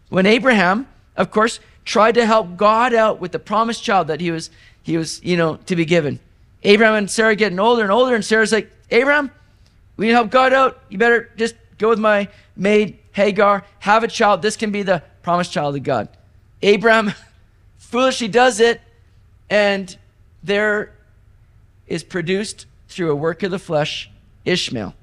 When 0.10 0.26
Abraham, 0.26 0.88
of 1.16 1.32
course, 1.32 1.60
tried 1.86 2.16
to 2.16 2.26
help 2.26 2.58
God 2.58 2.94
out 2.94 3.20
with 3.20 3.32
the 3.32 3.40
promised 3.40 3.84
child 3.84 4.08
that 4.08 4.22
he 4.22 4.32
was, 4.32 4.50
he 4.84 4.98
was, 4.98 5.24
you 5.24 5.38
know, 5.38 5.58
to 5.66 5.76
be 5.76 5.86
given. 5.86 6.20
Abraham 6.64 6.96
and 6.96 7.10
Sarah 7.10 7.36
getting 7.36 7.60
older 7.60 7.82
and 7.82 7.92
older, 7.92 8.14
and 8.14 8.24
Sarah's 8.24 8.52
like, 8.52 8.72
Abraham, 8.92 9.32
we 9.98 10.06
need 10.06 10.12
to 10.12 10.18
help 10.18 10.30
God 10.30 10.54
out. 10.54 10.82
You 10.90 10.98
better 10.98 11.30
just 11.38 11.56
go 11.78 11.90
with 11.90 12.00
my 12.00 12.28
maid 12.56 13.00
Hagar, 13.14 13.66
have 13.80 14.04
a 14.04 14.08
child. 14.08 14.42
This 14.42 14.56
can 14.56 14.72
be 14.72 14.84
the 14.84 15.04
promised 15.22 15.52
child 15.52 15.76
of 15.76 15.84
God. 15.84 16.10
Abraham 16.62 17.14
foolishly 17.78 18.28
does 18.28 18.60
it, 18.60 18.82
and 19.50 19.96
there 20.44 20.94
is 21.88 22.04
produced 22.04 22.66
through 22.88 23.12
a 23.12 23.16
work 23.16 23.44
of 23.44 23.52
the 23.52 23.60
flesh 23.60 24.10
Ishmael. 24.46 24.94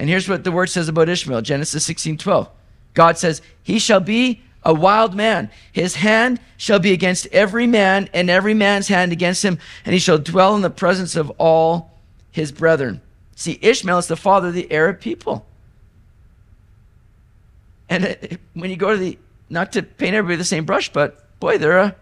And 0.00 0.08
here's 0.08 0.30
what 0.30 0.44
the 0.44 0.50
word 0.50 0.70
says 0.70 0.88
about 0.88 1.10
Ishmael 1.10 1.42
Genesis 1.42 1.84
16 1.84 2.16
12. 2.16 2.48
God 2.94 3.18
says, 3.18 3.42
He 3.62 3.78
shall 3.78 4.00
be 4.00 4.40
a 4.62 4.72
wild 4.72 5.14
man. 5.14 5.50
His 5.72 5.96
hand 5.96 6.40
shall 6.56 6.78
be 6.78 6.92
against 6.92 7.26
every 7.26 7.66
man, 7.66 8.08
and 8.14 8.30
every 8.30 8.54
man's 8.54 8.88
hand 8.88 9.12
against 9.12 9.42
him, 9.42 9.58
and 9.84 9.92
he 9.92 9.98
shall 9.98 10.16
dwell 10.16 10.56
in 10.56 10.62
the 10.62 10.70
presence 10.70 11.16
of 11.16 11.28
all 11.36 11.98
his 12.30 12.50
brethren. 12.50 13.02
See, 13.36 13.58
Ishmael 13.60 13.98
is 13.98 14.06
the 14.06 14.16
father 14.16 14.48
of 14.48 14.54
the 14.54 14.72
Arab 14.72 15.00
people. 15.00 15.44
And 17.90 18.04
it, 18.04 18.40
when 18.54 18.70
you 18.70 18.76
go 18.78 18.92
to 18.92 18.96
the, 18.96 19.18
not 19.50 19.72
to 19.72 19.82
paint 19.82 20.14
everybody 20.14 20.36
the 20.36 20.44
same 20.44 20.64
brush, 20.64 20.90
but 20.90 21.38
boy, 21.40 21.58
they're 21.58 21.76
a, 21.76 21.96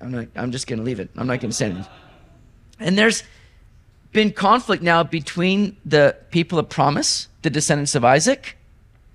I'm, 0.00 0.10
not, 0.10 0.26
I'm 0.34 0.50
just 0.50 0.66
going 0.66 0.80
to 0.80 0.84
leave 0.84 0.98
it. 0.98 1.10
I'm 1.16 1.28
not 1.28 1.38
going 1.38 1.50
to 1.50 1.56
say 1.56 1.66
anything. 1.66 1.86
And 2.80 2.98
there's 2.98 3.22
been 4.12 4.32
conflict 4.32 4.82
now 4.82 5.02
between 5.02 5.76
the 5.84 6.16
people 6.30 6.58
of 6.58 6.68
promise, 6.68 7.28
the 7.42 7.50
descendants 7.50 7.94
of 7.94 8.04
Isaac, 8.04 8.56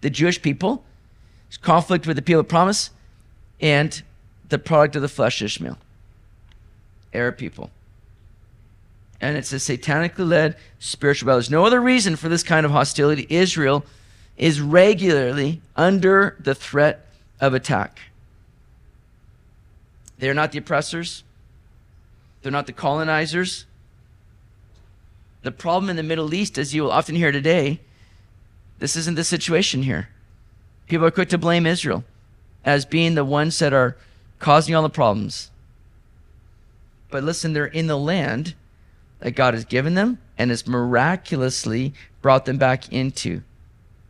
the 0.01 0.09
Jewish 0.09 0.41
people. 0.41 0.83
There's 1.47 1.57
conflict 1.57 2.07
with 2.07 2.15
the 2.15 2.21
people 2.21 2.41
of 2.41 2.47
promise 2.47 2.89
and 3.61 4.01
the 4.49 4.59
product 4.59 4.95
of 4.95 5.01
the 5.01 5.07
flesh, 5.07 5.41
Ishmael, 5.41 5.77
Arab 7.13 7.37
people. 7.37 7.69
And 9.19 9.37
it's 9.37 9.51
a 9.51 9.55
satanically 9.55 10.27
led 10.27 10.57
spiritual 10.79 11.27
battle. 11.27 11.39
There's 11.39 11.49
no 11.49 11.65
other 11.65 11.81
reason 11.81 12.15
for 12.15 12.29
this 12.29 12.43
kind 12.43 12.65
of 12.65 12.71
hostility. 12.71 13.25
Israel 13.29 13.85
is 14.37 14.61
regularly 14.61 15.61
under 15.75 16.35
the 16.39 16.53
threat 16.53 17.07
of 17.39 17.53
attack. 17.53 17.99
They're 20.19 20.33
not 20.33 20.51
the 20.51 20.59
oppressors, 20.59 21.23
they're 22.41 22.51
not 22.51 22.65
the 22.67 22.73
colonizers. 22.73 23.65
The 25.47 25.51
problem 25.53 25.89
in 25.89 25.95
the 25.95 26.03
Middle 26.03 26.33
East, 26.33 26.57
as 26.57 26.75
you 26.75 26.83
will 26.83 26.91
often 26.91 27.15
hear 27.15 27.31
today, 27.31 27.79
this 28.79 28.97
isn't 28.97 29.15
the 29.15 29.23
situation 29.23 29.83
here. 29.83 30.09
People 30.87 31.07
are 31.07 31.11
quick 31.11 31.29
to 31.29 31.37
blame 31.37 31.65
Israel 31.65 32.03
as 32.65 32.83
being 32.83 33.15
the 33.15 33.23
ones 33.23 33.57
that 33.59 33.71
are 33.71 33.95
causing 34.39 34.75
all 34.75 34.83
the 34.83 34.89
problems. 34.89 35.49
But 37.09 37.23
listen, 37.23 37.53
they're 37.53 37.65
in 37.65 37.87
the 37.87 37.97
land 37.97 38.55
that 39.19 39.37
God 39.37 39.53
has 39.53 39.63
given 39.63 39.93
them 39.93 40.17
and 40.37 40.49
has 40.49 40.67
miraculously 40.67 41.93
brought 42.21 42.43
them 42.43 42.57
back 42.57 42.91
into 42.91 43.41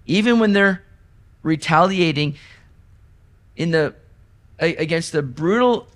even 0.07 0.39
when 0.39 0.53
they're 0.53 0.81
retaliating 1.43 2.35
in 3.55 3.69
the 3.69 3.93
against 4.57 5.11
the 5.11 5.21
brutal 5.21 5.88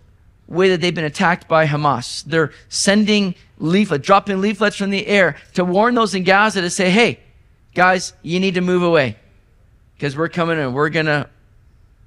way 0.52 0.70
that 0.70 0.82
they've 0.82 0.94
been 0.94 1.06
attacked 1.06 1.48
by 1.48 1.66
Hamas. 1.66 2.24
They're 2.24 2.52
sending 2.70 3.36
leaflets, 3.58 4.06
dropping 4.06 4.42
leaflets 4.42 4.76
from 4.76 4.90
the 4.90 5.08
air 5.08 5.38
to 5.54 5.64
warn 5.64 5.96
those 5.96 6.14
in 6.14 6.24
Gaza 6.24 6.62
to 6.62 6.70
say, 6.70 6.92
"Hey, 6.92 7.20
guys, 7.74 8.14
you 8.22 8.40
need 8.40 8.56
to 8.56 8.62
move 8.62 8.84
away 8.84 9.16
because 9.96 10.16
we're 10.16 10.30
coming 10.30 10.60
and 10.60 10.74
we're 10.74 10.90
gonna 10.90 11.30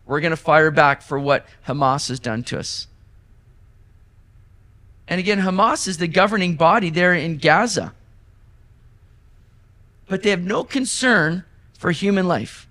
we're 0.07 0.21
gonna 0.21 0.37
fire 0.37 0.71
back 0.71 1.01
for 1.01 1.19
what 1.19 1.47
Hamas 1.67 2.09
has 2.09 2.21
done 2.21 2.43
to 2.45 2.59
us." 2.59 2.87
And 5.09 5.19
again, 5.19 5.41
Hamas 5.41 5.87
is 5.89 5.99
the 5.99 6.09
governing 6.09 6.57
body 6.57 6.91
there 6.91 7.15
in 7.15 7.39
Gaza. 7.39 7.93
But 10.07 10.23
they 10.23 10.31
have 10.31 10.43
no 10.43 10.65
concern 10.65 11.45
for 11.79 11.91
human 11.91 12.29
life. 12.29 12.67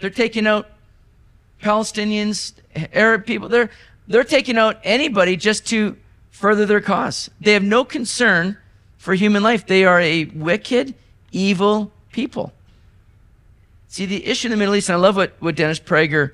They're 0.00 0.10
taking 0.10 0.46
out 0.46 0.70
Palestinians, 1.62 2.52
Arab 2.92 3.26
people. 3.26 3.48
They're, 3.48 3.70
they're 4.06 4.24
taking 4.24 4.58
out 4.58 4.78
anybody 4.84 5.36
just 5.36 5.66
to 5.68 5.96
further 6.30 6.66
their 6.66 6.80
cause. 6.80 7.30
They 7.40 7.52
have 7.52 7.62
no 7.62 7.84
concern 7.84 8.56
for 8.98 9.14
human 9.14 9.42
life. 9.42 9.66
They 9.66 9.84
are 9.84 10.00
a 10.00 10.24
wicked, 10.26 10.94
evil 11.32 11.92
people. 12.12 12.52
See, 13.88 14.06
the 14.06 14.24
issue 14.26 14.48
in 14.48 14.50
the 14.50 14.56
Middle 14.56 14.76
East, 14.76 14.88
and 14.88 14.96
I 14.96 15.00
love 15.00 15.16
what, 15.16 15.34
what 15.40 15.56
Dennis 15.56 15.80
Prager 15.80 16.32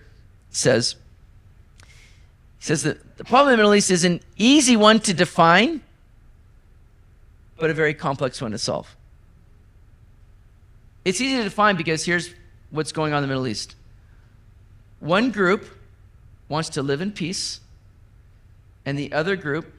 says. 0.51 0.97
He 2.59 2.65
says 2.65 2.83
that 2.83 3.17
the 3.17 3.25
problem 3.25 3.49
in 3.49 3.53
the 3.53 3.63
Middle 3.63 3.75
East 3.75 3.91
is 3.91 4.05
an 4.05 4.21
easy 4.37 4.77
one 4.77 5.01
to 5.01 5.15
define, 5.15 5.81
but 7.59 7.71
a 7.71 7.75
very 7.75 7.95
complex 7.95 8.41
one 8.43 8.51
to 8.51 8.59
solve. 8.59 8.95
It's 11.05 11.21
easy 11.21 11.37
to 11.39 11.45
define 11.45 11.77
because 11.77 12.05
here's 12.05 12.35
what's 12.71 12.93
going 12.93 13.13
on 13.13 13.19
in 13.19 13.23
the 13.23 13.29
Middle 13.29 13.47
East. 13.47 13.77
One 15.01 15.31
group 15.31 15.65
wants 16.49 16.69
to 16.71 16.83
live 16.83 17.01
in 17.01 17.13
peace, 17.13 17.61
and 18.85 18.99
the 18.99 19.13
other 19.13 19.37
group 19.37 19.73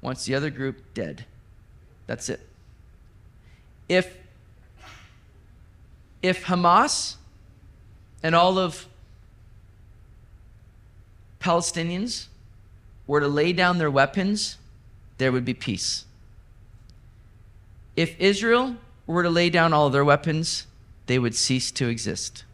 wants 0.00 0.24
the 0.24 0.34
other 0.34 0.50
group 0.50 0.82
dead. 0.94 1.24
That's 2.06 2.28
it. 2.28 2.40
If 3.88 4.16
if 6.22 6.46
Hamas 6.46 7.16
and 8.22 8.34
all 8.34 8.58
of 8.58 8.86
Palestinians 11.40 12.26
were 13.06 13.20
to 13.20 13.28
lay 13.28 13.52
down 13.52 13.78
their 13.78 13.90
weapons, 13.90 14.56
there 15.18 15.30
would 15.30 15.44
be 15.44 15.54
peace. 15.54 16.04
If 17.94 18.18
Israel 18.18 18.76
were 19.06 19.22
to 19.22 19.30
lay 19.30 19.50
down 19.50 19.72
all 19.72 19.90
their 19.90 20.04
weapons, 20.04 20.66
they 21.06 21.18
would 21.18 21.34
cease 21.34 21.70
to 21.72 21.88
exist. 21.88 22.44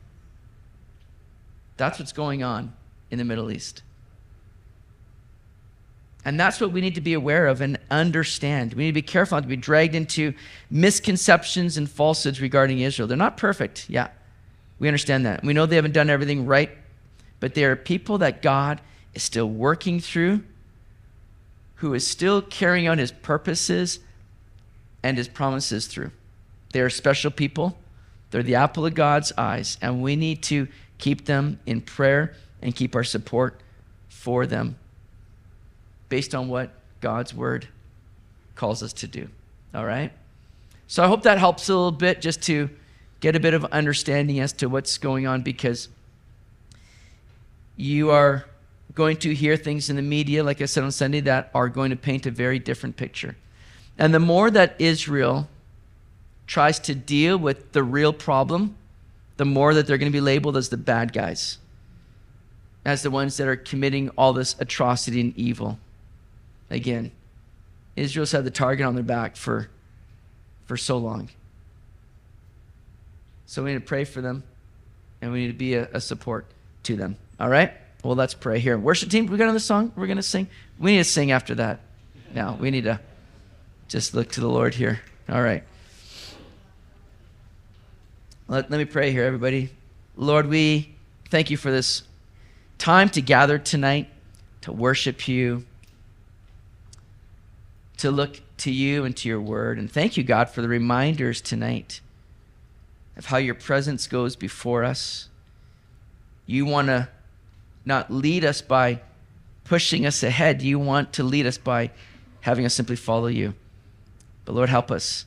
That's 1.78 1.98
what's 1.98 2.12
going 2.12 2.42
on 2.42 2.74
in 3.12 3.18
the 3.18 3.24
Middle 3.24 3.52
East. 3.52 3.82
And 6.24 6.40
that's 6.40 6.60
what 6.60 6.72
we 6.72 6.80
need 6.80 6.94
to 6.94 7.00
be 7.00 7.12
aware 7.14 7.46
of 7.46 7.60
and 7.60 7.78
understand. 7.90 8.74
We 8.74 8.84
need 8.84 8.90
to 8.90 8.94
be 8.94 9.02
careful 9.02 9.36
not 9.36 9.42
to 9.42 9.48
be 9.48 9.56
dragged 9.56 9.94
into 9.94 10.32
misconceptions 10.70 11.76
and 11.76 11.90
falsehoods 11.90 12.40
regarding 12.40 12.80
Israel. 12.80 13.06
They're 13.06 13.16
not 13.16 13.36
perfect, 13.36 13.90
yeah. 13.90 14.08
We 14.78 14.88
understand 14.88 15.26
that. 15.26 15.44
We 15.44 15.52
know 15.52 15.66
they 15.66 15.76
haven't 15.76 15.92
done 15.92 16.10
everything 16.10 16.46
right, 16.46 16.70
but 17.38 17.54
they 17.54 17.64
are 17.64 17.76
people 17.76 18.18
that 18.18 18.40
God 18.40 18.80
is 19.14 19.22
still 19.22 19.48
working 19.48 20.00
through, 20.00 20.42
who 21.76 21.92
is 21.92 22.06
still 22.06 22.40
carrying 22.40 22.86
out 22.86 22.98
his 22.98 23.12
purposes 23.12 23.98
and 25.02 25.18
his 25.18 25.28
promises 25.28 25.86
through. 25.86 26.12
They 26.72 26.80
are 26.80 26.90
special 26.90 27.30
people. 27.30 27.76
They're 28.30 28.42
the 28.42 28.54
apple 28.54 28.86
of 28.86 28.94
God's 28.94 29.32
eyes, 29.36 29.76
and 29.82 30.00
we 30.00 30.16
need 30.16 30.42
to 30.44 30.68
keep 30.98 31.26
them 31.26 31.58
in 31.66 31.82
prayer 31.82 32.34
and 32.62 32.74
keep 32.74 32.94
our 32.94 33.04
support 33.04 33.60
for 34.08 34.46
them 34.46 34.76
based 36.08 36.34
on 36.34 36.48
what 36.48 36.70
God's 37.00 37.34
word 37.34 37.68
calls 38.54 38.82
us 38.82 38.92
to 38.92 39.06
do. 39.06 39.28
All 39.74 39.84
right? 39.84 40.12
So 40.86 41.02
I 41.02 41.08
hope 41.08 41.22
that 41.22 41.38
helps 41.38 41.68
a 41.68 41.74
little 41.74 41.90
bit 41.90 42.20
just 42.20 42.42
to 42.42 42.70
get 43.20 43.34
a 43.34 43.40
bit 43.40 43.54
of 43.54 43.64
understanding 43.66 44.40
as 44.40 44.52
to 44.54 44.68
what's 44.68 44.98
going 44.98 45.26
on 45.26 45.42
because 45.42 45.88
you 47.76 48.10
are 48.10 48.44
going 48.94 49.16
to 49.16 49.34
hear 49.34 49.56
things 49.56 49.88
in 49.88 49.96
the 49.96 50.02
media, 50.02 50.44
like 50.44 50.60
I 50.60 50.66
said 50.66 50.84
on 50.84 50.92
Sunday, 50.92 51.20
that 51.20 51.50
are 51.54 51.68
going 51.68 51.90
to 51.90 51.96
paint 51.96 52.26
a 52.26 52.30
very 52.30 52.58
different 52.58 52.96
picture. 52.96 53.36
And 53.98 54.12
the 54.12 54.20
more 54.20 54.50
that 54.50 54.76
Israel 54.78 55.48
tries 56.46 56.78
to 56.80 56.94
deal 56.94 57.38
with 57.38 57.72
the 57.72 57.82
real 57.82 58.12
problem, 58.12 58.76
the 59.38 59.44
more 59.44 59.72
that 59.74 59.86
they're 59.86 59.98
going 59.98 60.12
to 60.12 60.16
be 60.16 60.20
labeled 60.20 60.56
as 60.56 60.68
the 60.68 60.76
bad 60.76 61.12
guys, 61.12 61.58
as 62.84 63.02
the 63.02 63.10
ones 63.10 63.36
that 63.36 63.46
are 63.46 63.56
committing 63.56 64.08
all 64.10 64.32
this 64.32 64.56
atrocity 64.58 65.20
and 65.20 65.36
evil. 65.36 65.78
Again, 66.70 67.12
Israel's 67.96 68.32
had 68.32 68.44
the 68.44 68.50
target 68.50 68.86
on 68.86 68.94
their 68.94 69.04
back 69.04 69.36
for, 69.36 69.68
for 70.66 70.76
so 70.76 70.96
long. 70.98 71.28
So 73.46 73.62
we 73.62 73.72
need 73.72 73.80
to 73.80 73.84
pray 73.84 74.04
for 74.04 74.20
them 74.20 74.42
and 75.20 75.32
we 75.32 75.42
need 75.42 75.52
to 75.52 75.58
be 75.58 75.74
a, 75.74 75.88
a 75.92 76.00
support 76.00 76.46
to 76.84 76.96
them. 76.96 77.16
All 77.38 77.48
right? 77.48 77.72
Well, 78.02 78.16
let's 78.16 78.34
pray 78.34 78.58
here. 78.58 78.76
Worship 78.76 79.10
team, 79.10 79.26
we 79.26 79.36
got 79.36 79.44
another 79.44 79.58
song 79.58 79.92
we're 79.94 80.06
going 80.06 80.16
to 80.16 80.22
sing? 80.22 80.48
We 80.78 80.92
need 80.92 80.98
to 80.98 81.04
sing 81.04 81.30
after 81.30 81.54
that. 81.56 81.80
Now, 82.34 82.56
we 82.58 82.70
need 82.70 82.84
to 82.84 82.98
just 83.88 84.14
look 84.14 84.32
to 84.32 84.40
the 84.40 84.48
Lord 84.48 84.74
here. 84.74 85.00
All 85.28 85.42
right. 85.42 85.62
Let, 88.48 88.70
let 88.70 88.78
me 88.78 88.86
pray 88.86 89.12
here, 89.12 89.24
everybody. 89.24 89.70
Lord, 90.16 90.46
we 90.46 90.94
thank 91.30 91.50
you 91.50 91.56
for 91.56 91.70
this 91.70 92.02
time 92.82 93.08
to 93.08 93.22
gather 93.22 93.60
tonight 93.60 94.08
to 94.60 94.72
worship 94.72 95.28
you 95.28 95.64
to 97.96 98.10
look 98.10 98.40
to 98.56 98.72
you 98.72 99.04
and 99.04 99.16
to 99.16 99.28
your 99.28 99.40
word. 99.40 99.78
And 99.78 99.88
thank 99.88 100.16
you, 100.16 100.24
God, 100.24 100.50
for 100.50 100.62
the 100.62 100.66
reminders 100.66 101.40
tonight 101.40 102.00
of 103.16 103.26
how 103.26 103.36
your 103.36 103.54
presence 103.54 104.08
goes 104.08 104.34
before 104.34 104.82
us. 104.82 105.28
You 106.44 106.66
want 106.66 106.88
to 106.88 107.08
not 107.84 108.10
lead 108.10 108.44
us 108.44 108.60
by 108.60 109.00
pushing 109.62 110.04
us 110.04 110.24
ahead, 110.24 110.60
you 110.60 110.80
want 110.80 111.12
to 111.12 111.22
lead 111.22 111.46
us 111.46 111.58
by 111.58 111.92
having 112.40 112.66
us 112.66 112.74
simply 112.74 112.96
follow 112.96 113.28
you. 113.28 113.54
But 114.44 114.56
Lord, 114.56 114.70
help 114.70 114.90
us. 114.90 115.24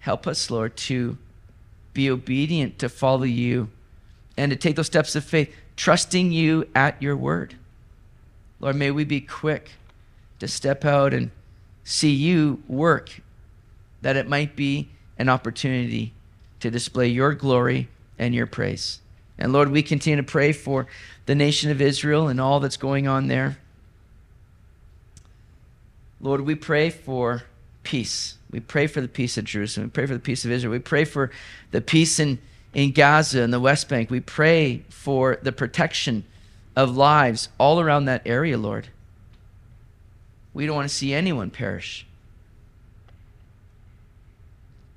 Help 0.00 0.26
us, 0.26 0.50
Lord, 0.50 0.76
to 0.78 1.16
be 1.92 2.10
obedient 2.10 2.80
to 2.80 2.88
follow 2.88 3.22
you 3.22 3.70
and 4.36 4.50
to 4.50 4.56
take 4.56 4.74
those 4.74 4.86
steps 4.86 5.14
of 5.14 5.22
faith, 5.22 5.54
trusting 5.76 6.32
you 6.32 6.68
at 6.74 7.00
your 7.02 7.16
word. 7.16 7.56
Lord, 8.60 8.76
may 8.76 8.90
we 8.90 9.04
be 9.04 9.20
quick 9.20 9.72
to 10.38 10.48
step 10.48 10.84
out 10.84 11.12
and 11.12 11.30
see 11.84 12.12
you 12.12 12.62
work, 12.68 13.20
that 14.02 14.16
it 14.16 14.28
might 14.28 14.54
be 14.56 14.88
an 15.18 15.28
opportunity 15.28 16.12
to 16.60 16.70
display 16.70 17.08
your 17.08 17.34
glory 17.34 17.88
and 18.18 18.34
your 18.34 18.46
praise. 18.46 19.00
And 19.38 19.52
Lord, 19.52 19.70
we 19.70 19.82
continue 19.82 20.16
to 20.16 20.22
pray 20.22 20.52
for 20.52 20.86
the 21.26 21.34
nation 21.34 21.70
of 21.70 21.80
Israel 21.80 22.28
and 22.28 22.40
all 22.40 22.60
that's 22.60 22.76
going 22.76 23.08
on 23.08 23.28
there. 23.28 23.58
Lord, 26.20 26.42
we 26.42 26.54
pray 26.54 26.90
for 26.90 27.42
peace. 27.82 28.36
We 28.50 28.60
pray 28.60 28.86
for 28.86 29.00
the 29.00 29.08
peace 29.08 29.36
of 29.36 29.44
Jerusalem. 29.44 29.88
We 29.88 29.90
pray 29.90 30.06
for 30.06 30.14
the 30.14 30.20
peace 30.20 30.44
of 30.44 30.52
Israel. 30.52 30.72
We 30.72 30.78
pray 30.78 31.04
for 31.04 31.30
the 31.72 31.80
peace 31.80 32.20
in, 32.20 32.38
in 32.74 32.92
Gaza 32.92 33.42
and 33.42 33.52
the 33.52 33.60
West 33.60 33.88
Bank. 33.88 34.10
We 34.10 34.20
pray 34.20 34.84
for 34.88 35.38
the 35.42 35.52
protection 35.52 36.24
of 36.74 36.96
lives 36.96 37.48
all 37.58 37.80
around 37.80 38.06
that 38.06 38.22
area, 38.24 38.56
Lord. 38.56 38.88
We 40.54 40.66
don't 40.66 40.76
want 40.76 40.88
to 40.88 40.94
see 40.94 41.12
anyone 41.12 41.50
perish. 41.50 42.06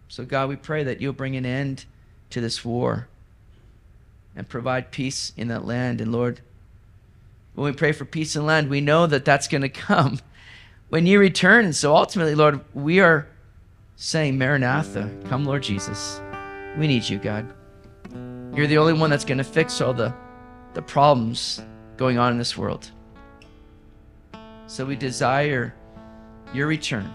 So, 0.08 0.24
God, 0.24 0.50
we 0.50 0.56
pray 0.56 0.84
that 0.84 1.02
you'll 1.02 1.14
bring 1.14 1.36
an 1.36 1.46
end 1.46 1.86
to 2.30 2.40
this 2.40 2.64
war 2.64 3.08
and 4.36 4.48
provide 4.48 4.92
peace 4.92 5.34
in 5.36 5.50
that 5.50 5.66
land. 5.66 6.00
And 6.00 6.12
Lord, 6.12 6.42
when 7.54 7.72
we 7.72 7.78
pray 7.78 7.92
for 7.92 8.06
peace 8.06 8.36
in 8.36 8.46
land, 8.46 8.70
we 8.70 8.82
know 8.82 9.08
that 9.08 9.26
that's 9.26 9.48
going 9.48 9.62
to 9.64 9.70
come 9.70 10.20
when 10.90 11.06
you 11.06 11.20
return. 11.20 11.66
And 11.66 11.76
so 11.76 11.96
ultimately, 11.96 12.36
Lord, 12.36 12.62
we 12.74 13.00
are 13.00 13.28
saying, 13.98 14.38
Maranatha, 14.38 15.10
come, 15.26 15.46
Lord 15.46 15.64
Jesus. 15.64 16.22
We 16.78 16.88
need 16.88 17.08
you, 17.08 17.18
God. 17.18 17.54
You're 18.56 18.68
the 18.68 18.78
only 18.78 18.94
one 18.94 19.10
that's 19.10 19.26
going 19.26 19.38
to 19.38 19.44
fix 19.44 19.82
all 19.82 19.94
the, 19.94 20.16
the 20.74 20.82
problems 20.82 21.62
going 21.98 22.18
on 22.18 22.32
in 22.32 22.38
this 22.38 22.58
world. 22.58 22.90
So 24.68 24.86
we 24.86 24.96
desire 24.96 25.76
your 26.54 26.68
return. 26.68 27.14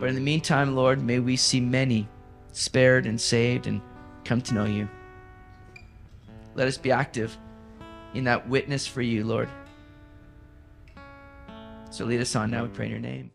But 0.00 0.08
in 0.08 0.14
the 0.14 0.22
meantime, 0.22 0.74
Lord, 0.74 1.02
may 1.02 1.18
we 1.18 1.36
see 1.36 1.60
many 1.60 2.08
spared 2.52 3.04
and 3.04 3.20
saved 3.20 3.66
and 3.66 3.82
come 4.24 4.40
to 4.40 4.54
know 4.54 4.64
you. 4.64 4.88
Let 6.54 6.66
us 6.66 6.78
be 6.78 6.92
active 6.92 7.36
in 8.14 8.24
that 8.24 8.48
witness 8.48 8.86
for 8.86 9.02
you, 9.02 9.24
Lord. 9.24 9.50
So 11.90 12.06
lead 12.06 12.22
us 12.22 12.34
on 12.34 12.50
now, 12.50 12.62
we 12.62 12.70
pray 12.70 12.86
in 12.86 12.90
your 12.90 13.00
name. 13.00 13.30